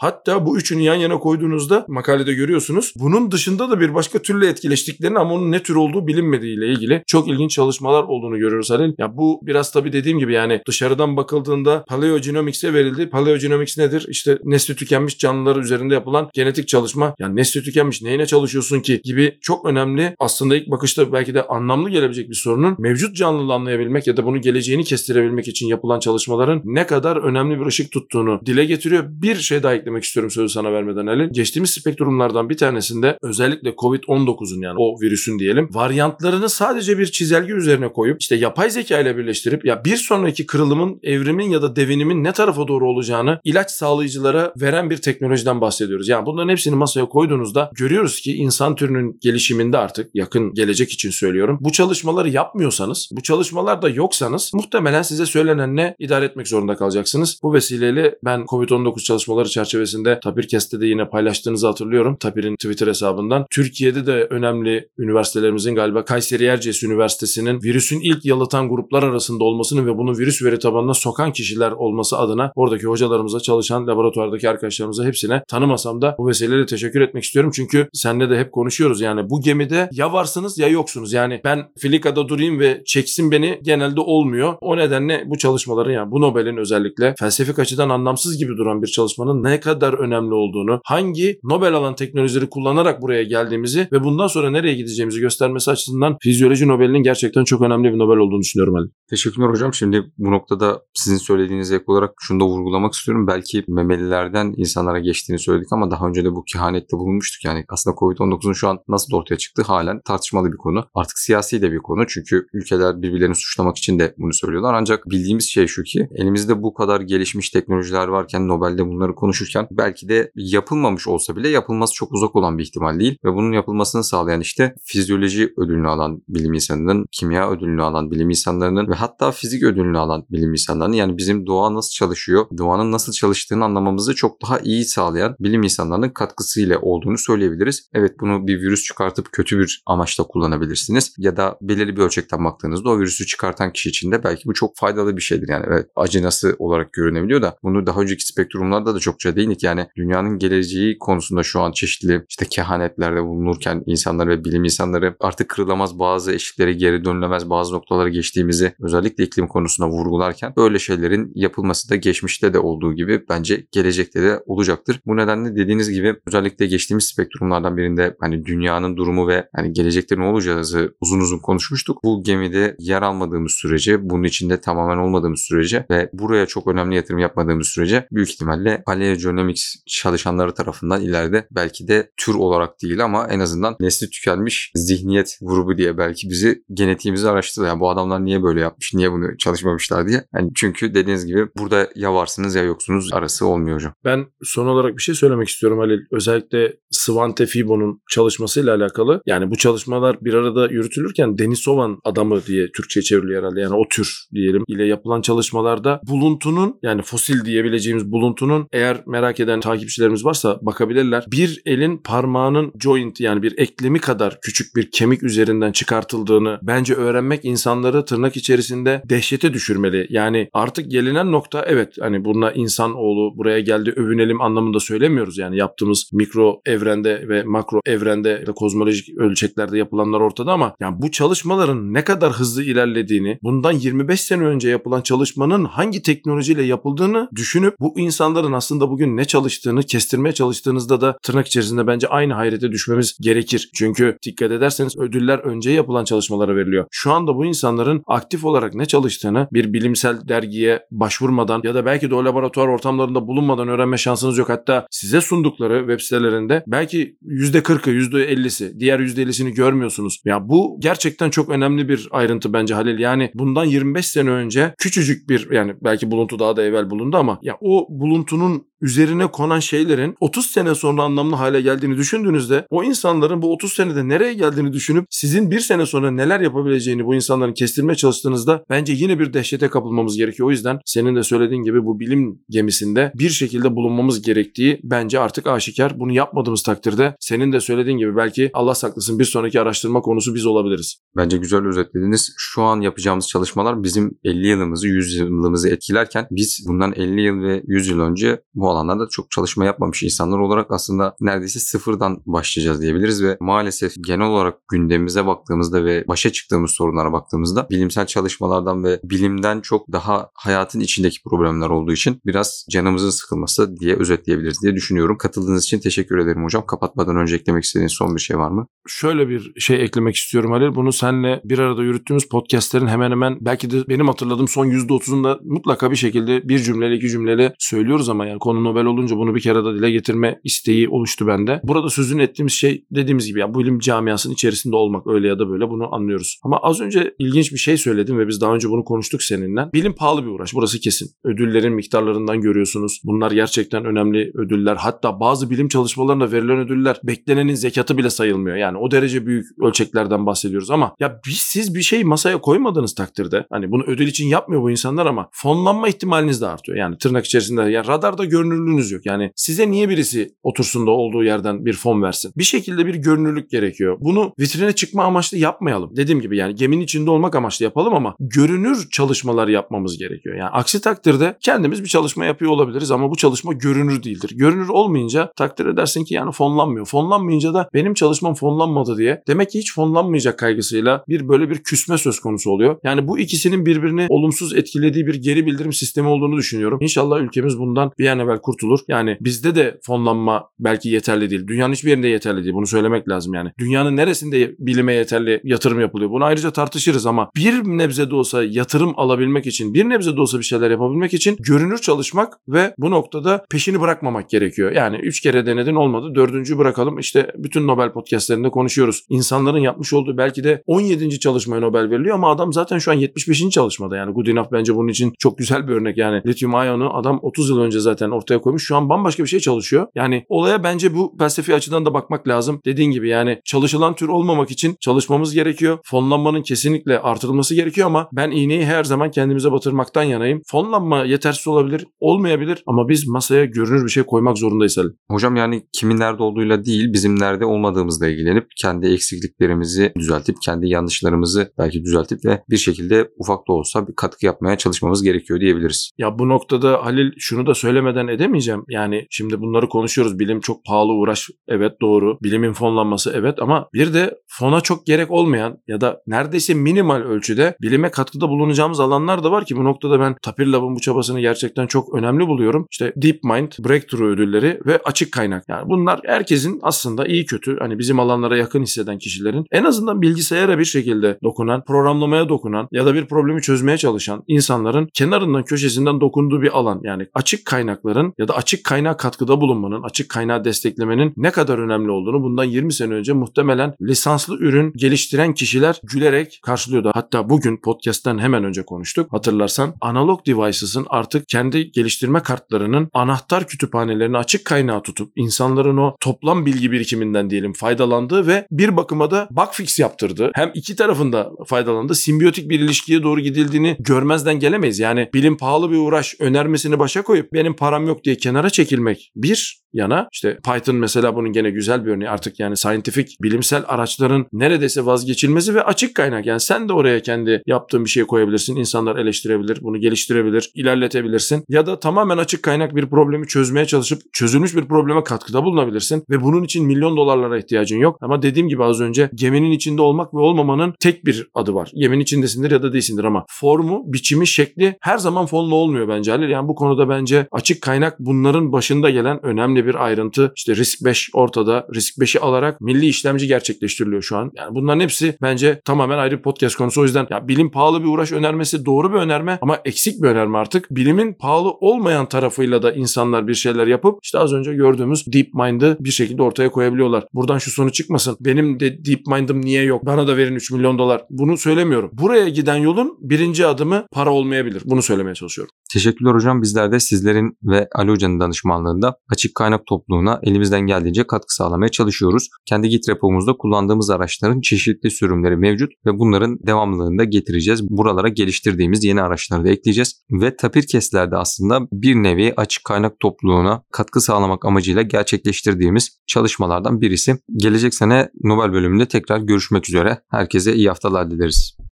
hatta 0.00 0.46
bu 0.46 0.58
üçünü 0.58 0.82
yan 0.82 0.94
yana 0.94 1.18
koyduğunuzda 1.18 1.84
makalede 1.88 2.34
görüyorsunuz. 2.34 2.92
Bunun 2.96 3.30
dışında 3.30 3.70
da 3.70 3.80
bir 3.80 3.94
başka 3.94 4.18
türle 4.18 4.48
etkileştiklerini 4.48 5.18
ama 5.18 5.34
onun 5.34 5.52
ne 5.52 5.62
tür 5.62 5.74
olduğu 5.74 6.06
bilinmediği 6.06 6.58
ile 6.58 6.68
ilgili 6.68 7.02
çok 7.06 7.28
ilginç 7.28 7.50
çalışmalar 7.50 8.02
olduğunu 8.02 8.38
görüyoruz 8.38 8.70
Halil. 8.70 8.92
Ya 8.98 9.16
bu 9.16 9.40
biraz 9.42 9.72
tabii 9.72 9.92
dediğim 9.92 10.18
gibi 10.18 10.32
yani 10.32 10.62
dışarıdan 10.66 11.16
bakıldığında 11.16 11.84
paleogenomics'e 11.84 12.74
verildi. 12.74 13.10
Paleogenomics 13.10 13.78
nedir? 13.78 14.06
İşte 14.08 14.38
nesli 14.44 14.76
tükenmiş 14.76 15.18
canlılar 15.18 15.56
üzerinde 15.56 15.94
yapılan 15.94 16.30
genetik 16.34 16.68
çalışma. 16.68 17.14
Yani 17.18 17.36
nesli 17.36 17.62
tükenmiş 17.62 18.02
neyine 18.02 18.26
çalışıyorsun 18.26 18.80
ki 18.80 19.00
gibi 19.04 19.38
çok 19.40 19.66
önemli 19.66 20.14
aslında 20.18 20.56
ilk 20.56 20.70
bakışta 20.70 21.12
belki 21.12 21.34
de 21.34 21.46
anlamlı 21.46 21.90
gelebilecek 21.90 22.30
bir 22.30 22.34
sorunun 22.50 22.76
mevcut 22.78 23.16
canlılığı 23.16 23.54
anlayabilmek 23.54 24.06
ya 24.06 24.16
da 24.16 24.24
bunu 24.24 24.40
geleceğini 24.40 24.84
kestirebilmek 24.84 25.48
için 25.48 25.66
yapılan 25.66 26.00
çalışmaların 26.00 26.62
ne 26.64 26.86
kadar 26.86 27.16
önemli 27.16 27.60
bir 27.60 27.66
ışık 27.66 27.92
tuttuğunu 27.92 28.40
dile 28.46 28.64
getiriyor. 28.64 29.04
Bir 29.08 29.36
şey 29.36 29.62
daha 29.62 29.74
eklemek 29.74 30.04
istiyorum 30.04 30.30
sözü 30.30 30.48
sana 30.48 30.72
vermeden 30.72 31.06
Halil. 31.06 31.28
Geçtiğimiz 31.32 31.70
spektrumlardan 31.70 32.50
bir 32.50 32.56
tanesinde 32.56 33.18
özellikle 33.22 33.70
COVID-19'un 33.70 34.62
yani 34.62 34.74
o 34.78 35.00
virüsün 35.02 35.38
diyelim 35.38 35.68
varyantlarını 35.72 36.48
sadece 36.48 36.98
bir 36.98 37.06
çizelge 37.06 37.52
üzerine 37.52 37.92
koyup 37.92 38.20
işte 38.20 38.36
yapay 38.36 38.70
zeka 38.70 39.00
ile 39.00 39.16
birleştirip 39.16 39.64
ya 39.64 39.84
bir 39.84 39.96
sonraki 39.96 40.46
kırılımın, 40.46 41.00
evrimin 41.02 41.50
ya 41.50 41.62
da 41.62 41.76
devinimin 41.76 42.24
ne 42.24 42.32
tarafa 42.32 42.68
doğru 42.68 42.88
olacağını 42.88 43.40
ilaç 43.44 43.70
sağlayıcılara 43.70 44.52
veren 44.60 44.90
bir 44.90 44.96
teknolojiden 44.96 45.60
bahsediyoruz. 45.60 46.08
Yani 46.08 46.26
bunların 46.26 46.48
hepsini 46.48 46.76
masaya 46.76 47.06
koyduğunuzda 47.06 47.70
görüyoruz 47.74 48.20
ki 48.20 48.36
insan 48.36 48.74
türünün 48.74 49.18
gelişiminde 49.20 49.78
artık 49.78 50.10
yakın 50.14 50.54
gelecek 50.54 50.90
için 50.90 51.10
söylüyorum. 51.10 51.58
Bu 51.60 51.72
çalışmaları 51.72 52.28
yapmıyorsanız, 52.40 53.08
bu 53.12 53.22
çalışmalarda 53.22 53.88
yoksanız 53.88 54.50
muhtemelen 54.54 55.02
size 55.02 55.26
söylenenle 55.26 55.94
idare 55.98 56.24
etmek 56.24 56.48
zorunda 56.48 56.76
kalacaksınız. 56.76 57.40
Bu 57.42 57.54
vesileyle 57.54 58.18
ben 58.24 58.40
COVID-19 58.40 59.02
çalışmaları 59.02 59.48
çerçevesinde 59.48 60.20
Tapirkest'te 60.20 60.80
de 60.80 60.86
yine 60.86 61.08
paylaştığınızı 61.08 61.66
hatırlıyorum. 61.66 62.16
Tapir'in 62.16 62.56
Twitter 62.56 62.86
hesabından. 62.86 63.46
Türkiye'de 63.50 64.06
de 64.06 64.26
önemli 64.30 64.88
üniversitelerimizin 64.98 65.74
galiba 65.74 66.04
Kayseri 66.04 66.44
Erciyes 66.44 66.82
Üniversitesi'nin 66.82 67.62
virüsün 67.62 68.00
ilk 68.00 68.24
yalıtan 68.24 68.68
gruplar 68.68 69.02
arasında 69.02 69.44
olmasını 69.44 69.86
ve 69.86 69.98
bunu 69.98 70.18
virüs 70.18 70.42
veri 70.44 70.58
tabanına 70.58 70.94
sokan 70.94 71.32
kişiler 71.32 71.70
olması 71.70 72.18
adına 72.18 72.52
oradaki 72.54 72.86
hocalarımıza, 72.86 73.40
çalışan 73.40 73.86
laboratuvardaki 73.86 74.48
arkadaşlarımıza 74.48 75.04
hepsine 75.04 75.42
tanımasam 75.48 76.02
da 76.02 76.14
bu 76.18 76.28
vesileyle 76.28 76.66
teşekkür 76.66 77.00
etmek 77.00 77.24
istiyorum. 77.24 77.50
Çünkü 77.54 77.88
senle 77.92 78.30
de 78.30 78.38
hep 78.38 78.52
konuşuyoruz 78.52 79.00
yani 79.00 79.30
bu 79.30 79.40
gemide 79.40 79.88
ya 79.92 80.12
varsınız 80.12 80.58
ya 80.58 80.68
yoksunuz. 80.68 81.12
Yani 81.12 81.40
ben 81.44 81.66
filikada 81.78 82.20
durayım 82.30 82.60
ve 82.60 82.82
çeksin 82.86 83.30
beni 83.30 83.60
genelde 83.62 84.00
olmuyor. 84.00 84.54
O 84.60 84.76
nedenle 84.76 85.24
bu 85.26 85.38
çalışmaların 85.38 85.92
yani 85.92 86.10
bu 86.10 86.20
Nobel'in 86.20 86.56
özellikle 86.56 87.14
felsefik 87.18 87.58
açıdan 87.58 87.88
anlamsız 87.88 88.38
gibi 88.38 88.56
duran 88.56 88.82
bir 88.82 88.86
çalışmanın 88.86 89.44
ne 89.44 89.60
kadar 89.60 89.92
önemli 89.92 90.34
olduğunu, 90.34 90.80
hangi 90.84 91.38
Nobel 91.44 91.74
alan 91.74 91.94
teknolojileri 91.94 92.50
kullanarak 92.50 93.02
buraya 93.02 93.22
geldiğimizi 93.22 93.88
ve 93.92 94.04
bundan 94.04 94.26
sonra 94.26 94.50
nereye 94.50 94.74
gideceğimizi 94.74 95.20
göstermesi 95.20 95.70
açısından 95.70 96.16
fizyoloji 96.20 96.68
Nobel'inin 96.68 97.02
gerçekten 97.02 97.44
çok 97.44 97.62
önemli 97.62 97.92
bir 97.92 97.98
Nobel 97.98 98.16
olduğunu 98.16 98.40
düşünüyorum 98.40 98.76
Ali. 98.76 98.88
Teşekkürler 99.10 99.48
hocam. 99.48 99.74
Şimdi 99.74 100.02
bu 100.18 100.30
noktada 100.30 100.82
sizin 100.94 101.16
söylediğiniz 101.16 101.72
ek 101.72 101.84
olarak 101.86 102.10
şunu 102.20 102.40
da 102.40 102.44
vurgulamak 102.44 102.92
istiyorum. 102.92 103.26
Belki 103.26 103.64
memelilerden 103.68 104.54
insanlara 104.56 104.98
geçtiğini 104.98 105.38
söyledik 105.38 105.68
ama 105.72 105.90
daha 105.90 106.08
önce 106.08 106.24
de 106.24 106.32
bu 106.32 106.44
kehanette 106.52 106.96
bulunmuştuk. 106.96 107.44
Yani 107.44 107.64
aslında 107.68 107.96
Covid-19'un 107.96 108.52
şu 108.52 108.68
an 108.68 108.78
nasıl 108.88 109.16
ortaya 109.16 109.36
çıktı 109.36 109.62
halen 109.62 110.00
tartışmalı 110.06 110.52
bir 110.52 110.56
konu. 110.56 110.84
Artık 110.94 111.18
siyasi 111.18 111.62
de 111.62 111.72
bir 111.72 111.78
konu. 111.78 112.06
Çünkü 112.08 112.19
ülkeler 112.52 113.02
birbirlerini 113.02 113.34
suçlamak 113.34 113.76
için 113.76 113.98
de 113.98 114.14
bunu 114.18 114.32
söylüyorlar. 114.32 114.74
Ancak 114.74 115.10
bildiğimiz 115.10 115.48
şey 115.48 115.66
şu 115.66 115.82
ki 115.82 116.08
elimizde 116.14 116.62
bu 116.62 116.74
kadar 116.74 117.00
gelişmiş 117.00 117.50
teknolojiler 117.50 118.08
varken 118.08 118.48
Nobel'de 118.48 118.86
bunları 118.86 119.14
konuşurken 119.14 119.68
belki 119.70 120.08
de 120.08 120.32
yapılmamış 120.34 121.08
olsa 121.08 121.36
bile 121.36 121.48
yapılması 121.48 121.94
çok 121.94 122.12
uzak 122.12 122.36
olan 122.36 122.58
bir 122.58 122.62
ihtimal 122.62 123.00
değil. 123.00 123.18
Ve 123.24 123.34
bunun 123.34 123.52
yapılmasını 123.52 124.04
sağlayan 124.04 124.40
işte 124.40 124.74
fizyoloji 124.84 125.52
ödülünü 125.58 125.88
alan 125.88 126.22
bilim 126.28 126.54
insanının, 126.54 127.06
kimya 127.12 127.50
ödülünü 127.50 127.82
alan 127.82 128.10
bilim 128.10 128.30
insanlarının 128.30 128.88
ve 128.88 128.94
hatta 128.94 129.32
fizik 129.32 129.62
ödülünü 129.62 129.98
alan 129.98 130.24
bilim 130.30 130.52
insanlarının 130.52 130.96
yani 130.96 131.18
bizim 131.18 131.46
doğa 131.46 131.74
nasıl 131.74 131.90
çalışıyor, 131.90 132.46
doğanın 132.58 132.92
nasıl 132.92 133.12
çalıştığını 133.12 133.64
anlamamızı 133.64 134.14
çok 134.14 134.42
daha 134.42 134.58
iyi 134.58 134.84
sağlayan 134.84 135.36
bilim 135.40 135.62
insanlarının 135.62 136.08
katkısıyla 136.08 136.78
olduğunu 136.78 137.18
söyleyebiliriz. 137.18 137.88
Evet 137.94 138.12
bunu 138.20 138.46
bir 138.46 138.60
virüs 138.60 138.82
çıkartıp 138.82 139.32
kötü 139.32 139.58
bir 139.58 139.82
amaçla 139.86 140.24
kullanabilirsiniz 140.24 141.14
ya 141.18 141.36
da 141.36 141.58
belirli 141.62 141.96
bir 141.96 141.99
ölçekten 142.00 142.44
baktığınızda 142.44 142.90
o 142.90 142.98
virüsü 142.98 143.26
çıkartan 143.26 143.72
kişi 143.72 143.88
için 143.88 144.12
de 144.12 144.24
belki 144.24 144.48
bu 144.48 144.54
çok 144.54 144.76
faydalı 144.76 145.16
bir 145.16 145.22
şeydir. 145.22 145.48
Yani 145.48 145.64
evet 145.68 145.86
acınası 145.96 146.56
olarak 146.58 146.92
görünebiliyor 146.92 147.42
da 147.42 147.56
bunu 147.62 147.86
daha 147.86 148.00
önceki 148.00 148.26
spektrumlarda 148.26 148.94
da 148.94 148.98
çokça 148.98 149.36
değindik. 149.36 149.62
Yani 149.62 149.86
dünyanın 149.96 150.38
geleceği 150.38 150.98
konusunda 150.98 151.42
şu 151.42 151.60
an 151.60 151.72
çeşitli 151.72 152.24
işte 152.28 152.46
kehanetlerde 152.50 153.24
bulunurken 153.24 153.82
insanlar 153.86 154.28
ve 154.28 154.44
bilim 154.44 154.64
insanları 154.64 155.16
artık 155.20 155.48
kırılamaz 155.48 155.98
bazı 155.98 156.32
eşiklere 156.32 156.72
geri 156.72 157.04
dönülemez 157.04 157.50
bazı 157.50 157.74
noktalara 157.74 158.08
geçtiğimizi 158.08 158.72
özellikle 158.80 159.24
iklim 159.24 159.48
konusunda 159.48 159.90
vurgularken 159.90 160.52
böyle 160.56 160.78
şeylerin 160.78 161.32
yapılması 161.34 161.90
da 161.90 161.96
geçmişte 161.96 162.52
de 162.52 162.58
olduğu 162.58 162.94
gibi 162.94 163.24
bence 163.28 163.66
gelecekte 163.72 164.22
de 164.22 164.42
olacaktır. 164.46 165.00
Bu 165.06 165.16
nedenle 165.16 165.56
dediğiniz 165.56 165.90
gibi 165.90 166.16
özellikle 166.26 166.66
geçtiğimiz 166.66 167.04
spektrumlardan 167.04 167.76
birinde 167.76 168.16
hani 168.20 168.44
dünyanın 168.44 168.96
durumu 168.96 169.28
ve 169.28 169.48
hani 169.56 169.72
gelecekte 169.72 170.18
ne 170.18 170.24
olacağızı 170.24 170.94
uzun 171.00 171.20
uzun 171.20 171.38
konuşmuştuk. 171.38 171.89
Bu 172.04 172.22
gemide 172.22 172.76
yer 172.78 173.02
almadığımız 173.02 173.52
sürece, 173.52 174.10
bunun 174.10 174.24
içinde 174.24 174.60
tamamen 174.60 174.96
olmadığımız 174.96 175.40
sürece 175.40 175.86
ve 175.90 176.10
buraya 176.12 176.46
çok 176.46 176.66
önemli 176.66 176.96
yatırım 176.96 177.18
yapmadığımız 177.18 177.68
sürece 177.68 178.06
büyük 178.12 178.30
ihtimalle 178.30 178.82
paleogenomics 178.86 179.74
çalışanları 179.86 180.54
tarafından 180.54 181.00
ileride 181.00 181.46
belki 181.50 181.88
de 181.88 182.10
tür 182.16 182.34
olarak 182.34 182.82
değil 182.82 183.04
ama 183.04 183.26
en 183.26 183.40
azından 183.40 183.76
nesli 183.80 184.10
tükenmiş 184.10 184.72
zihniyet 184.74 185.38
grubu 185.42 185.76
diye 185.76 185.98
belki 185.98 186.30
bizi 186.30 186.62
genetiğimizi 186.72 187.28
araştırır. 187.28 187.66
Yani 187.66 187.80
bu 187.80 187.90
adamlar 187.90 188.24
niye 188.24 188.42
böyle 188.42 188.60
yapmış, 188.60 188.94
niye 188.94 189.12
bunu 189.12 189.36
çalışmamışlar 189.38 190.08
diye. 190.08 190.24
Yani 190.34 190.50
çünkü 190.54 190.94
dediğiniz 190.94 191.26
gibi 191.26 191.48
burada 191.58 191.88
ya 191.94 192.14
varsınız 192.14 192.54
ya 192.54 192.62
yoksunuz 192.62 193.12
arası 193.12 193.46
olmuyor 193.46 193.76
hocam. 193.76 193.92
Ben 194.04 194.26
son 194.42 194.66
olarak 194.66 194.96
bir 194.96 195.02
şey 195.02 195.14
söylemek 195.14 195.48
istiyorum 195.48 195.78
Halil. 195.78 196.00
Özellikle 196.12 196.76
Svante 196.90 197.46
Fibo'nun 197.46 198.02
çalışmasıyla 198.10 198.74
alakalı. 198.74 199.22
Yani 199.26 199.50
bu 199.50 199.56
çalışmalar 199.56 200.16
bir 200.20 200.34
arada 200.34 200.66
yürütülürken 200.66 201.38
Denisovan 201.80 202.00
adamı 202.04 202.46
diye 202.46 202.72
Türkçe 202.72 203.02
çevriliyor 203.02 203.42
herhalde. 203.42 203.60
Yani 203.60 203.74
o 203.74 203.88
tür 203.90 204.26
diyelim 204.34 204.64
ile 204.68 204.84
yapılan 204.84 205.20
çalışmalarda 205.20 206.00
buluntunun 206.08 206.78
yani 206.82 207.02
fosil 207.02 207.44
diyebileceğimiz 207.44 208.12
buluntunun 208.12 208.68
eğer 208.72 209.02
merak 209.06 209.40
eden 209.40 209.60
takipçilerimiz 209.60 210.24
varsa 210.24 210.58
bakabilirler. 210.62 211.24
Bir 211.28 211.62
elin 211.66 211.96
parmağının 211.96 212.72
joint 212.80 213.20
yani 213.20 213.42
bir 213.42 213.58
eklemi 213.58 213.98
kadar 213.98 214.38
küçük 214.42 214.76
bir 214.76 214.90
kemik 214.90 215.22
üzerinden 215.22 215.72
çıkartıldığını 215.72 216.58
bence 216.62 216.94
öğrenmek 216.94 217.44
insanları 217.44 218.04
tırnak 218.04 218.36
içerisinde 218.36 219.02
dehşete 219.04 219.52
düşürmeli. 219.52 220.06
Yani 220.10 220.48
artık 220.52 220.90
gelinen 220.90 221.32
nokta 221.32 221.64
evet 221.66 221.96
hani 222.00 222.24
buna 222.24 222.52
insan 222.52 222.94
oğlu 222.94 223.38
buraya 223.38 223.60
geldi 223.60 223.92
övünelim 223.96 224.40
anlamında 224.40 224.80
söylemiyoruz. 224.80 225.38
Yani 225.38 225.56
yaptığımız 225.56 226.10
mikro 226.12 226.60
evrende 226.66 227.28
ve 227.28 227.42
makro 227.42 227.80
evrende 227.86 228.44
ve 228.48 228.52
kozmolojik 228.52 229.18
ölçeklerde 229.18 229.78
yapılanlar 229.78 230.20
ortada 230.20 230.52
ama 230.52 230.74
yani 230.80 230.96
bu 231.02 231.10
çalışmaların 231.10 231.69
ne 231.74 232.04
kadar 232.04 232.32
hızlı 232.32 232.62
ilerlediğini, 232.62 233.38
bundan 233.42 233.72
25 233.72 234.20
sene 234.20 234.44
önce 234.44 234.68
yapılan 234.68 235.00
çalışmanın 235.00 235.64
hangi 235.64 236.02
teknolojiyle 236.02 236.62
yapıldığını 236.62 237.28
düşünüp 237.36 237.74
bu 237.80 237.98
insanların 237.98 238.52
aslında 238.52 238.90
bugün 238.90 239.16
ne 239.16 239.24
çalıştığını 239.24 239.82
kestirmeye 239.82 240.32
çalıştığınızda 240.32 241.00
da 241.00 241.18
tırnak 241.22 241.46
içerisinde 241.46 241.86
bence 241.86 242.08
aynı 242.08 242.34
hayrete 242.34 242.72
düşmemiz 242.72 243.18
gerekir. 243.20 243.70
Çünkü 243.74 244.18
dikkat 244.26 244.52
ederseniz 244.52 244.98
ödüller 244.98 245.38
önce 245.38 245.70
yapılan 245.70 246.04
çalışmalara 246.04 246.56
veriliyor. 246.56 246.86
Şu 246.90 247.12
anda 247.12 247.36
bu 247.36 247.46
insanların 247.46 248.02
aktif 248.06 248.44
olarak 248.44 248.74
ne 248.74 248.86
çalıştığını 248.86 249.48
bir 249.52 249.72
bilimsel 249.72 250.28
dergiye 250.28 250.82
başvurmadan 250.90 251.60
ya 251.64 251.74
da 251.74 251.86
belki 251.86 252.10
de 252.10 252.14
o 252.14 252.24
laboratuvar 252.24 252.68
ortamlarında 252.68 253.26
bulunmadan 253.26 253.68
öğrenme 253.68 253.96
şansınız 253.96 254.38
yok. 254.38 254.48
Hatta 254.48 254.86
size 254.90 255.20
sundukları 255.20 255.78
web 255.78 256.00
sitelerinde 256.00 256.64
belki 256.66 257.16
%40'ı, 257.26 257.92
%50'si, 257.92 258.80
diğer 258.80 259.00
%50'sini 259.00 259.50
görmüyorsunuz. 259.50 260.20
Ya 260.24 260.48
bu 260.48 260.76
gerçekten 260.80 261.30
çok 261.30 261.48
önemli 261.48 261.59
bir 261.60 262.08
ayrıntı 262.10 262.52
bence 262.52 262.74
Halil. 262.74 262.98
Yani 262.98 263.30
bundan 263.34 263.64
25 263.64 264.06
sene 264.06 264.30
önce 264.30 264.74
küçücük 264.78 265.28
bir 265.28 265.50
yani 265.50 265.74
belki 265.82 266.10
buluntu 266.10 266.38
daha 266.38 266.56
da 266.56 266.62
evvel 266.62 266.90
bulundu 266.90 267.16
ama 267.16 267.38
ya 267.42 267.56
o 267.60 267.86
buluntunun 267.90 268.70
üzerine 268.80 269.26
konan 269.26 269.60
şeylerin 269.60 270.16
30 270.20 270.46
sene 270.46 270.74
sonra 270.74 271.02
anlamlı 271.02 271.36
hale 271.36 271.60
geldiğini 271.60 271.96
düşündüğünüzde 271.96 272.66
o 272.70 272.84
insanların 272.84 273.42
bu 273.42 273.52
30 273.52 273.72
senede 273.72 274.08
nereye 274.08 274.34
geldiğini 274.34 274.72
düşünüp 274.72 275.04
sizin 275.10 275.50
bir 275.50 275.60
sene 275.60 275.86
sonra 275.86 276.10
neler 276.10 276.40
yapabileceğini 276.40 277.06
bu 277.06 277.14
insanların 277.14 277.52
kestirmeye 277.52 277.96
çalıştığınızda 277.96 278.64
bence 278.70 278.92
yine 278.92 279.18
bir 279.18 279.32
dehşete 279.32 279.68
kapılmamız 279.68 280.16
gerekiyor. 280.16 280.48
O 280.48 280.50
yüzden 280.50 280.78
senin 280.84 281.16
de 281.16 281.22
söylediğin 281.22 281.62
gibi 281.62 281.84
bu 281.84 282.00
bilim 282.00 282.40
gemisinde 282.50 283.12
bir 283.14 283.30
şekilde 283.30 283.76
bulunmamız 283.76 284.22
gerektiği 284.22 284.80
bence 284.84 285.20
artık 285.20 285.46
aşikar. 285.46 286.00
Bunu 286.00 286.12
yapmadığımız 286.12 286.62
takdirde 286.62 287.16
senin 287.20 287.52
de 287.52 287.60
söylediğin 287.60 287.98
gibi 287.98 288.16
belki 288.16 288.50
Allah 288.54 288.74
saklasın 288.74 289.18
bir 289.18 289.24
sonraki 289.24 289.60
araştırma 289.60 290.00
konusu 290.00 290.34
biz 290.34 290.46
olabiliriz. 290.46 290.96
Bence 291.16 291.36
güzel 291.36 291.49
özetlediniz. 291.58 292.34
Şu 292.36 292.62
an 292.62 292.80
yapacağımız 292.80 293.28
çalışmalar 293.28 293.82
bizim 293.82 294.18
50 294.24 294.46
yılımızı, 294.46 294.88
100 294.88 295.16
yılımızı 295.16 295.68
etkilerken 295.68 296.26
biz 296.30 296.64
bundan 296.68 296.92
50 296.96 297.20
yıl 297.20 297.42
ve 297.42 297.62
100 297.66 297.88
yıl 297.88 298.00
önce 298.00 298.42
bu 298.54 298.70
alanlarda 298.70 299.06
çok 299.10 299.30
çalışma 299.30 299.64
yapmamış 299.64 300.02
insanlar 300.02 300.38
olarak 300.38 300.70
aslında 300.70 301.16
neredeyse 301.20 301.58
sıfırdan 301.58 302.22
başlayacağız 302.26 302.82
diyebiliriz 302.82 303.22
ve 303.22 303.36
maalesef 303.40 303.92
genel 304.06 304.26
olarak 304.26 304.68
gündemimize 304.68 305.26
baktığımızda 305.26 305.84
ve 305.84 306.04
başa 306.08 306.32
çıktığımız 306.32 306.70
sorunlara 306.70 307.12
baktığımızda 307.12 307.66
bilimsel 307.70 308.06
çalışmalardan 308.06 308.84
ve 308.84 309.00
bilimden 309.04 309.60
çok 309.60 309.92
daha 309.92 310.30
hayatın 310.34 310.80
içindeki 310.80 311.22
problemler 311.22 311.68
olduğu 311.68 311.92
için 311.92 312.20
biraz 312.26 312.66
canımızın 312.70 313.10
sıkılması 313.10 313.76
diye 313.76 313.96
özetleyebiliriz 313.96 314.62
diye 314.62 314.74
düşünüyorum. 314.74 315.18
Katıldığınız 315.18 315.64
için 315.64 315.80
teşekkür 315.80 316.18
ederim 316.18 316.44
hocam. 316.44 316.66
Kapatmadan 316.66 317.16
önce 317.16 317.36
eklemek 317.36 317.64
istediğiniz 317.64 317.92
son 317.92 318.16
bir 318.16 318.20
şey 318.20 318.38
var 318.38 318.50
mı? 318.50 318.66
Şöyle 318.86 319.28
bir 319.28 319.60
şey 319.60 319.82
eklemek 319.82 320.16
istiyorum 320.16 320.50
Halil. 320.50 320.74
Bunu 320.74 320.92
senle 320.92 321.39
bir 321.44 321.58
arada 321.58 321.82
yürüttüğümüz 321.82 322.28
podcastlerin 322.28 322.86
hemen 322.86 323.10
hemen 323.10 323.38
belki 323.40 323.70
de 323.70 323.88
benim 323.88 324.08
hatırladığım 324.08 324.48
son 324.48 324.66
%30'unda 324.66 325.38
mutlaka 325.44 325.90
bir 325.90 325.96
şekilde 325.96 326.48
bir 326.48 326.58
cümleyle 326.58 326.96
iki 326.96 327.08
cümleyle 327.08 327.54
söylüyoruz 327.58 328.08
ama 328.08 328.26
yani 328.26 328.38
konu 328.38 328.64
Nobel 328.64 328.84
olunca 328.84 329.16
bunu 329.16 329.34
bir 329.34 329.40
kere 329.40 329.64
de 329.64 329.74
dile 329.74 329.90
getirme 329.90 330.40
isteği 330.44 330.88
oluştu 330.88 331.26
bende. 331.26 331.60
Burada 331.64 331.88
sözünü 331.88 332.22
ettiğimiz 332.22 332.52
şey 332.52 332.84
dediğimiz 332.90 333.26
gibi 333.26 333.40
yani 333.40 333.54
bu 333.54 333.60
bilim 333.60 333.78
camiasının 333.78 334.34
içerisinde 334.34 334.76
olmak 334.76 335.06
öyle 335.06 335.28
ya 335.28 335.38
da 335.38 335.48
böyle 335.48 335.68
bunu 335.70 335.94
anlıyoruz. 335.94 336.40
Ama 336.42 336.58
az 336.58 336.80
önce 336.80 337.14
ilginç 337.18 337.52
bir 337.52 337.58
şey 337.58 337.76
söyledim 337.76 338.18
ve 338.18 338.28
biz 338.28 338.40
daha 338.40 338.54
önce 338.54 338.70
bunu 338.70 338.84
konuştuk 338.84 339.22
seninle. 339.22 339.72
Bilim 339.74 339.94
pahalı 339.94 340.22
bir 340.24 340.30
uğraş. 340.30 340.54
Burası 340.54 340.80
kesin. 340.80 341.10
Ödüllerin 341.24 341.72
miktarlarından 341.72 342.40
görüyorsunuz. 342.40 343.00
Bunlar 343.04 343.30
gerçekten 343.30 343.84
önemli 343.84 344.32
ödüller. 344.34 344.76
Hatta 344.76 345.20
bazı 345.20 345.50
bilim 345.50 345.68
çalışmalarına 345.68 346.32
verilen 346.32 346.58
ödüller 346.58 347.00
beklenenin 347.04 347.54
zekatı 347.54 347.98
bile 347.98 348.10
sayılmıyor. 348.10 348.56
Yani 348.56 348.78
o 348.78 348.90
derece 348.90 349.26
büyük 349.26 349.46
ölçeklerden 349.62 350.26
bahsediyoruz 350.26 350.70
ama 350.70 350.94
ya 351.00 351.20
biz 351.30 351.38
siz 351.38 351.74
bir 351.74 351.82
şey 351.82 352.04
masaya 352.04 352.40
koymadığınız 352.40 352.94
takdirde 352.94 353.46
hani 353.50 353.70
bunu 353.70 353.82
ödül 353.82 354.06
için 354.06 354.26
yapmıyor 354.26 354.62
bu 354.62 354.70
insanlar 354.70 355.06
ama 355.06 355.28
fonlanma 355.32 355.88
ihtimaliniz 355.88 356.40
de 356.40 356.46
artıyor. 356.46 356.78
Yani 356.78 356.98
tırnak 356.98 357.24
içerisinde 357.24 357.62
ya 357.62 357.86
radarda 357.86 358.24
görünürlüğünüz 358.24 358.90
yok. 358.90 359.06
Yani 359.06 359.32
size 359.36 359.70
niye 359.70 359.88
birisi 359.88 360.34
otursun 360.42 360.86
da 360.86 360.90
olduğu 360.90 361.24
yerden 361.24 361.64
bir 361.66 361.72
fon 361.72 362.02
versin? 362.02 362.32
Bir 362.36 362.44
şekilde 362.44 362.86
bir 362.86 362.94
görünürlük 362.94 363.50
gerekiyor. 363.50 363.96
Bunu 364.00 364.32
vitrine 364.38 364.72
çıkma 364.72 365.04
amaçlı 365.04 365.38
yapmayalım. 365.38 365.96
Dediğim 365.96 366.20
gibi 366.20 366.36
yani 366.36 366.54
geminin 366.54 366.82
içinde 366.82 367.10
olmak 367.10 367.34
amaçlı 367.34 367.64
yapalım 367.64 367.94
ama 367.94 368.14
görünür 368.20 368.88
çalışmalar 368.90 369.48
yapmamız 369.48 369.98
gerekiyor. 369.98 370.36
Yani 370.36 370.50
aksi 370.50 370.80
takdirde 370.80 371.36
kendimiz 371.40 371.82
bir 371.82 371.88
çalışma 371.88 372.24
yapıyor 372.24 372.50
olabiliriz 372.50 372.90
ama 372.90 373.10
bu 373.10 373.16
çalışma 373.16 373.52
görünür 373.52 374.02
değildir. 374.02 374.30
Görünür 374.34 374.68
olmayınca 374.68 375.32
takdir 375.36 375.66
edersin 375.66 376.04
ki 376.04 376.14
yani 376.14 376.32
fonlanmıyor. 376.32 376.86
Fonlanmayınca 376.86 377.54
da 377.54 377.68
benim 377.74 377.94
çalışmam 377.94 378.34
fonlanmadı 378.34 378.96
diye 378.96 379.22
demek 379.28 379.50
ki 379.50 379.58
hiç 379.58 379.74
fonlanmayacak 379.74 380.38
kaygısıyla 380.38 381.04
bir 381.08 381.19
böyle 381.28 381.50
bir 381.50 381.58
küsme 381.58 381.98
söz 381.98 382.20
konusu 382.20 382.50
oluyor. 382.50 382.76
Yani 382.84 383.08
bu 383.08 383.18
ikisinin 383.18 383.66
birbirini 383.66 384.06
olumsuz 384.08 384.54
etkilediği 384.54 385.06
bir 385.06 385.14
geri 385.14 385.46
bildirim 385.46 385.72
sistemi 385.72 386.08
olduğunu 386.08 386.36
düşünüyorum. 386.36 386.78
İnşallah 386.82 387.20
ülkemiz 387.20 387.58
bundan 387.58 387.92
bir 387.98 388.08
an 388.08 388.18
evvel 388.18 388.38
kurtulur. 388.38 388.80
Yani 388.88 389.16
bizde 389.20 389.54
de 389.54 389.78
fonlanma 389.82 390.48
belki 390.58 390.88
yeterli 390.88 391.30
değil. 391.30 391.46
Dünyanın 391.46 391.72
hiçbir 391.72 391.90
yerinde 391.90 392.08
yeterli 392.08 392.44
değil. 392.44 392.54
Bunu 392.54 392.66
söylemek 392.66 393.08
lazım 393.08 393.34
yani. 393.34 393.50
Dünyanın 393.58 393.96
neresinde 393.96 394.54
bilime 394.58 394.94
yeterli 394.94 395.40
yatırım 395.44 395.80
yapılıyor? 395.80 396.10
Bunu 396.10 396.24
ayrıca 396.24 396.50
tartışırız 396.50 397.06
ama 397.06 397.30
bir 397.36 397.54
nebze 397.64 398.10
de 398.10 398.14
olsa 398.14 398.44
yatırım 398.44 398.92
alabilmek 398.96 399.46
için, 399.46 399.74
bir 399.74 399.88
nebze 399.88 400.16
de 400.16 400.20
olsa 400.20 400.38
bir 400.38 400.44
şeyler 400.44 400.70
yapabilmek 400.70 401.14
için 401.14 401.36
görünür 401.40 401.78
çalışmak 401.78 402.38
ve 402.48 402.74
bu 402.78 402.90
noktada 402.90 403.44
peşini 403.50 403.80
bırakmamak 403.80 404.30
gerekiyor. 404.30 404.72
Yani 404.72 404.96
üç 404.96 405.20
kere 405.20 405.46
denedin 405.46 405.74
olmadı. 405.74 406.14
Dördüncü 406.14 406.58
bırakalım. 406.58 406.98
İşte 406.98 407.32
bütün 407.36 407.66
Nobel 407.66 407.92
podcastlerinde 407.92 408.50
konuşuyoruz. 408.50 409.04
İnsanların 409.08 409.58
yapmış 409.58 409.92
olduğu 409.92 410.16
belki 410.16 410.44
de 410.44 410.62
17. 410.66 410.99
çalışmaya 411.08 411.60
Nobel 411.60 411.90
veriliyor 411.90 412.14
ama 412.14 412.30
adam 412.30 412.52
zaten 412.52 412.78
şu 412.78 412.90
an 412.90 412.94
75. 412.94 413.50
çalışmada. 413.50 413.96
Yani 413.96 414.12
Good 414.12 414.26
Enough 414.26 414.52
bence 414.52 414.74
bunun 414.74 414.88
için 414.88 415.12
çok 415.18 415.38
güzel 415.38 415.68
bir 415.68 415.72
örnek. 415.72 415.98
Yani 415.98 416.22
lityum 416.26 416.52
iyonu 416.52 416.96
adam 416.96 417.18
30 417.22 417.50
yıl 417.50 417.60
önce 417.60 417.80
zaten 417.80 418.10
ortaya 418.10 418.40
koymuş. 418.40 418.66
Şu 418.66 418.76
an 418.76 418.88
bambaşka 418.88 419.22
bir 419.22 419.28
şey 419.28 419.40
çalışıyor. 419.40 419.86
Yani 419.94 420.24
olaya 420.28 420.64
bence 420.64 420.94
bu 420.94 421.14
felsefi 421.18 421.54
açıdan 421.54 421.86
da 421.86 421.94
bakmak 421.94 422.28
lazım. 422.28 422.60
Dediğin 422.64 422.90
gibi 422.90 423.08
yani 423.08 423.40
çalışılan 423.44 423.94
tür 423.94 424.08
olmamak 424.08 424.50
için 424.50 424.76
çalışmamız 424.80 425.34
gerekiyor. 425.34 425.78
Fonlanmanın 425.84 426.42
kesinlikle 426.42 427.00
artırılması 427.00 427.54
gerekiyor 427.54 427.86
ama 427.86 428.08
ben 428.12 428.30
iğneyi 428.30 428.64
her 428.64 428.84
zaman 428.84 429.10
kendimize 429.10 429.52
batırmaktan 429.52 430.02
yanayım. 430.02 430.42
Fonlanma 430.46 431.04
yetersiz 431.04 431.48
olabilir, 431.48 431.86
olmayabilir 432.00 432.62
ama 432.66 432.88
biz 432.88 433.08
masaya 433.08 433.44
görünür 433.44 433.84
bir 433.84 433.90
şey 433.90 434.02
koymak 434.02 434.38
zorundayız 434.38 434.78
Ali. 434.78 434.88
Hocam 435.10 435.36
yani 435.36 435.62
kimin 435.72 435.98
nerede 435.98 436.22
olduğuyla 436.22 436.64
değil 436.64 436.92
bizim 436.92 437.20
nerede 437.20 437.44
olmadığımızla 437.44 438.08
ilgilenip 438.08 438.46
kendi 438.56 438.86
eksikliklerimizi 438.86 439.92
düzeltip 439.98 440.36
kendi 440.42 440.68
yanlışlarımızı 440.90 441.52
belki 441.58 441.84
düzeltip 441.84 442.24
ve 442.24 442.42
bir 442.50 442.56
şekilde 442.56 443.08
ufak 443.18 443.48
da 443.48 443.52
olsa 443.52 443.88
bir 443.88 443.94
katkı 443.96 444.26
yapmaya 444.26 444.58
çalışmamız 444.58 445.02
gerekiyor 445.02 445.40
diyebiliriz. 445.40 445.90
Ya 445.98 446.18
bu 446.18 446.28
noktada 446.28 446.84
Halil 446.84 447.12
şunu 447.18 447.46
da 447.46 447.54
söylemeden 447.54 448.08
edemeyeceğim. 448.08 448.64
Yani 448.68 449.06
şimdi 449.10 449.40
bunları 449.40 449.68
konuşuyoruz. 449.68 450.18
Bilim 450.18 450.40
çok 450.40 450.64
pahalı 450.64 450.92
uğraş. 450.92 451.28
Evet 451.48 451.72
doğru. 451.82 452.18
Bilimin 452.22 452.52
fonlanması 452.52 453.12
evet 453.16 453.34
ama 453.42 453.68
bir 453.74 453.94
de 453.94 454.14
fona 454.28 454.60
çok 454.60 454.86
gerek 454.86 455.10
olmayan 455.10 455.58
ya 455.68 455.80
da 455.80 456.00
neredeyse 456.06 456.54
minimal 456.54 457.00
ölçüde 457.00 457.56
bilime 457.62 457.90
katkıda 457.90 458.28
bulunacağımız 458.28 458.80
alanlar 458.80 459.24
da 459.24 459.30
var 459.30 459.44
ki 459.44 459.56
bu 459.56 459.64
noktada 459.64 460.00
ben 460.00 460.16
Tapir 460.22 460.46
Lab'ın 460.46 460.74
bu 460.74 460.80
çabasını 460.80 461.20
gerçekten 461.20 461.66
çok 461.66 461.94
önemli 461.94 462.26
buluyorum. 462.26 462.66
İşte 462.70 462.92
DeepMind, 462.96 463.52
Breakthrough 463.58 464.12
ödülleri 464.12 464.60
ve 464.66 464.80
açık 464.84 465.12
kaynak. 465.12 465.44
Yani 465.48 465.68
bunlar 465.68 466.00
herkesin 466.04 466.58
aslında 466.62 467.06
iyi 467.06 467.26
kötü 467.26 467.56
hani 467.58 467.78
bizim 467.78 468.00
alanlara 468.00 468.36
yakın 468.36 468.62
hisseden 468.62 468.98
kişilerin 468.98 469.44
en 469.52 469.64
azından 469.64 470.02
bilgisayara 470.02 470.58
bir 470.58 470.64
şekilde 470.80 471.18
dokunan, 471.22 471.64
programlamaya 471.64 472.28
dokunan 472.28 472.68
ya 472.72 472.86
da 472.86 472.94
bir 472.94 473.04
problemi 473.04 473.42
çözmeye 473.42 473.78
çalışan 473.78 474.24
insanların 474.28 474.88
kenarından 474.94 475.44
köşesinden 475.44 476.00
dokunduğu 476.00 476.42
bir 476.42 476.58
alan. 476.58 476.80
Yani 476.82 477.06
açık 477.14 477.46
kaynakların 477.46 478.12
ya 478.18 478.28
da 478.28 478.36
açık 478.36 478.64
kaynağa 478.64 478.96
katkıda 478.96 479.40
bulunmanın, 479.40 479.82
açık 479.82 480.08
kaynağı 480.08 480.44
desteklemenin 480.44 481.12
ne 481.16 481.30
kadar 481.30 481.58
önemli 481.58 481.90
olduğunu 481.90 482.22
bundan 482.22 482.44
20 482.44 482.72
sene 482.72 482.94
önce 482.94 483.12
muhtemelen 483.12 483.74
lisanslı 483.82 484.36
ürün 484.38 484.72
geliştiren 484.76 485.34
kişiler 485.34 485.80
gülerek 485.82 486.40
karşılıyordu. 486.42 486.90
Hatta 486.94 487.28
bugün 487.28 487.56
podcast'ten 487.56 488.18
hemen 488.18 488.44
önce 488.44 488.62
konuştuk. 488.64 489.12
Hatırlarsan 489.12 489.74
analog 489.80 490.26
devices'ın 490.26 490.86
artık 490.88 491.28
kendi 491.28 491.70
geliştirme 491.72 492.20
kartlarının 492.22 492.88
anahtar 492.92 493.46
kütüphanelerini 493.46 494.18
açık 494.18 494.44
kaynağı 494.44 494.82
tutup 494.82 495.12
insanların 495.16 495.76
o 495.76 495.96
toplam 496.00 496.46
bilgi 496.46 496.72
birikiminden 496.72 497.30
diyelim 497.30 497.52
faydalandığı 497.52 498.26
ve 498.26 498.46
bir 498.50 498.76
bakıma 498.76 499.10
da 499.10 499.28
bug 499.30 499.48
fix 499.52 499.78
yaptırdı. 499.78 500.30
Hem 500.34 500.50
tarafında 500.76 501.30
faydalandı. 501.46 501.94
Simbiyotik 501.94 502.50
bir 502.50 502.60
ilişkiye 502.60 503.02
doğru 503.02 503.20
gidildiğini 503.20 503.76
görmezden 503.80 504.38
gelemeyiz. 504.38 504.78
Yani 504.78 505.08
bilim 505.14 505.36
pahalı 505.36 505.70
bir 505.70 505.76
uğraş 505.76 506.14
önermesini 506.18 506.78
başa 506.78 507.02
koyup 507.02 507.32
benim 507.32 507.56
param 507.56 507.86
yok 507.86 508.04
diye 508.04 508.16
kenara 508.16 508.50
çekilmek 508.50 509.12
bir 509.16 509.59
yana. 509.72 510.08
İşte 510.12 510.38
Python 510.44 510.76
mesela 510.76 511.16
bunun 511.16 511.32
gene 511.32 511.50
güzel 511.50 511.84
bir 511.86 511.90
örneği. 511.90 512.10
Artık 512.10 512.40
yani 512.40 512.56
scientific 512.56 513.14
bilimsel 513.22 513.62
araçların 513.66 514.26
neredeyse 514.32 514.86
vazgeçilmesi 514.86 515.54
ve 515.54 515.62
açık 515.62 515.94
kaynak. 515.94 516.26
Yani 516.26 516.40
sen 516.40 516.68
de 516.68 516.72
oraya 516.72 517.02
kendi 517.02 517.42
yaptığın 517.46 517.84
bir 517.84 517.90
şey 517.90 518.04
koyabilirsin. 518.04 518.56
İnsanlar 518.56 518.96
eleştirebilir 518.96 519.58
bunu 519.62 519.78
geliştirebilir 519.78 520.50
ilerletebilirsin. 520.54 521.44
Ya 521.48 521.66
da 521.66 521.80
tamamen 521.80 522.18
açık 522.18 522.42
kaynak 522.42 522.76
bir 522.76 522.86
problemi 522.86 523.26
çözmeye 523.26 523.66
çalışıp 523.66 524.02
çözülmüş 524.12 524.56
bir 524.56 524.64
probleme 524.64 525.04
katkıda 525.04 525.44
bulunabilirsin 525.44 526.04
ve 526.10 526.22
bunun 526.22 526.44
için 526.44 526.66
milyon 526.66 526.96
dolarlara 526.96 527.38
ihtiyacın 527.38 527.78
yok. 527.78 527.98
Ama 528.00 528.22
dediğim 528.22 528.48
gibi 528.48 528.64
az 528.64 528.80
önce 528.80 529.10
geminin 529.14 529.50
içinde 529.50 529.82
olmak 529.82 530.14
ve 530.14 530.18
olmamanın 530.18 530.74
tek 530.80 531.06
bir 531.06 531.26
adı 531.34 531.54
var. 531.54 531.70
Geminin 531.74 532.02
içindesindir 532.02 532.50
ya 532.50 532.62
da 532.62 532.72
değilsindir 532.72 533.04
ama 533.04 533.24
formu 533.28 533.92
biçimi 533.92 534.26
şekli 534.26 534.76
her 534.80 534.98
zaman 534.98 535.26
fonlu 535.26 535.54
olmuyor 535.54 535.88
bence 535.88 536.10
Halil. 536.10 536.28
Yani 536.28 536.48
bu 536.48 536.54
konuda 536.54 536.88
bence 536.88 537.26
açık 537.32 537.62
kaynak 537.62 537.96
bunların 537.98 538.52
başında 538.52 538.90
gelen 538.90 539.26
önemli 539.26 539.59
bir 539.66 539.84
ayrıntı. 539.84 540.32
İşte 540.36 540.56
risk 540.56 540.84
5 540.84 541.10
ortada. 541.12 541.66
Risk 541.74 541.98
5'i 541.98 542.20
alarak 542.20 542.60
milli 542.60 542.86
işlemci 542.86 543.26
gerçekleştiriliyor 543.26 544.02
şu 544.02 544.16
an. 544.16 544.30
Yani 544.36 544.54
bunların 544.54 544.80
hepsi 544.80 545.16
bence 545.22 545.60
tamamen 545.64 545.98
ayrı 545.98 546.18
bir 546.18 546.22
podcast 546.22 546.56
konusu. 546.56 546.80
O 546.80 546.84
yüzden 546.84 547.06
ya 547.10 547.28
bilim 547.28 547.50
pahalı 547.50 547.82
bir 547.82 547.88
uğraş 547.88 548.12
önermesi 548.12 548.66
doğru 548.66 548.92
bir 548.92 548.98
önerme 548.98 549.38
ama 549.42 549.58
eksik 549.64 550.02
bir 550.02 550.08
önerme 550.08 550.38
artık. 550.38 550.70
Bilimin 550.70 551.14
pahalı 551.14 551.50
olmayan 551.50 552.08
tarafıyla 552.08 552.62
da 552.62 552.72
insanlar 552.72 553.28
bir 553.28 553.34
şeyler 553.34 553.66
yapıp 553.66 553.98
işte 554.02 554.18
az 554.18 554.32
önce 554.32 554.54
gördüğümüz 554.54 555.12
DeepMind'ı 555.12 555.76
bir 555.80 555.90
şekilde 555.90 556.22
ortaya 556.22 556.50
koyabiliyorlar. 556.50 557.04
Buradan 557.14 557.38
şu 557.38 557.50
sonu 557.50 557.72
çıkmasın. 557.72 558.16
Benim 558.20 558.60
de 558.60 558.84
DeepMind'ım 558.84 559.40
niye 559.40 559.62
yok? 559.62 559.86
Bana 559.86 560.06
da 560.06 560.16
verin 560.16 560.34
3 560.34 560.50
milyon 560.50 560.78
dolar. 560.78 561.04
Bunu 561.10 561.36
söylemiyorum. 561.36 561.90
Buraya 561.92 562.28
giden 562.28 562.56
yolun 562.56 562.98
birinci 563.00 563.46
adımı 563.46 563.86
para 563.92 564.10
olmayabilir. 564.10 564.62
Bunu 564.64 564.82
söylemeye 564.82 565.14
çalışıyorum. 565.14 565.54
Teşekkürler 565.72 566.14
hocam. 566.14 566.42
Bizler 566.42 566.72
de 566.72 566.80
sizlerin 566.80 567.38
ve 567.42 567.68
Ali 567.74 567.90
Hoca'nın 567.90 568.20
danışmanlığında 568.20 568.96
açık 569.12 569.34
kaynak 569.50 569.66
topluluğuna 569.66 570.20
elimizden 570.22 570.60
geldiğince 570.60 571.06
katkı 571.06 571.34
sağlamaya 571.34 571.68
çalışıyoruz. 571.68 572.28
Kendi 572.46 572.68
Git 572.68 572.88
repomuzda 572.88 573.32
kullandığımız 573.32 573.90
araçların 573.90 574.40
çeşitli 574.40 574.90
sürümleri 574.90 575.36
mevcut 575.36 575.72
ve 575.86 575.98
bunların 575.98 576.38
devamlılığını 576.46 576.98
da 576.98 577.04
getireceğiz. 577.04 577.62
Buralara 577.70 578.08
geliştirdiğimiz 578.08 578.84
yeni 578.84 579.02
araçları 579.02 579.44
da 579.44 579.48
ekleyeceğiz. 579.48 580.02
Ve 580.10 580.36
Tapirkesler'de 580.36 581.16
aslında 581.16 581.60
bir 581.72 581.94
nevi 581.94 582.34
açık 582.36 582.64
kaynak 582.64 583.00
topluluğuna 583.00 583.62
katkı 583.72 584.00
sağlamak 584.00 584.44
amacıyla 584.44 584.82
gerçekleştirdiğimiz 584.82 585.98
çalışmalardan 586.06 586.80
birisi. 586.80 587.16
Gelecek 587.36 587.74
sene 587.74 588.08
Nobel 588.22 588.52
bölümünde 588.52 588.88
tekrar 588.88 589.18
görüşmek 589.18 589.68
üzere. 589.68 589.98
Herkese 590.10 590.54
iyi 590.54 590.68
haftalar 590.68 591.10
dileriz. 591.10 591.60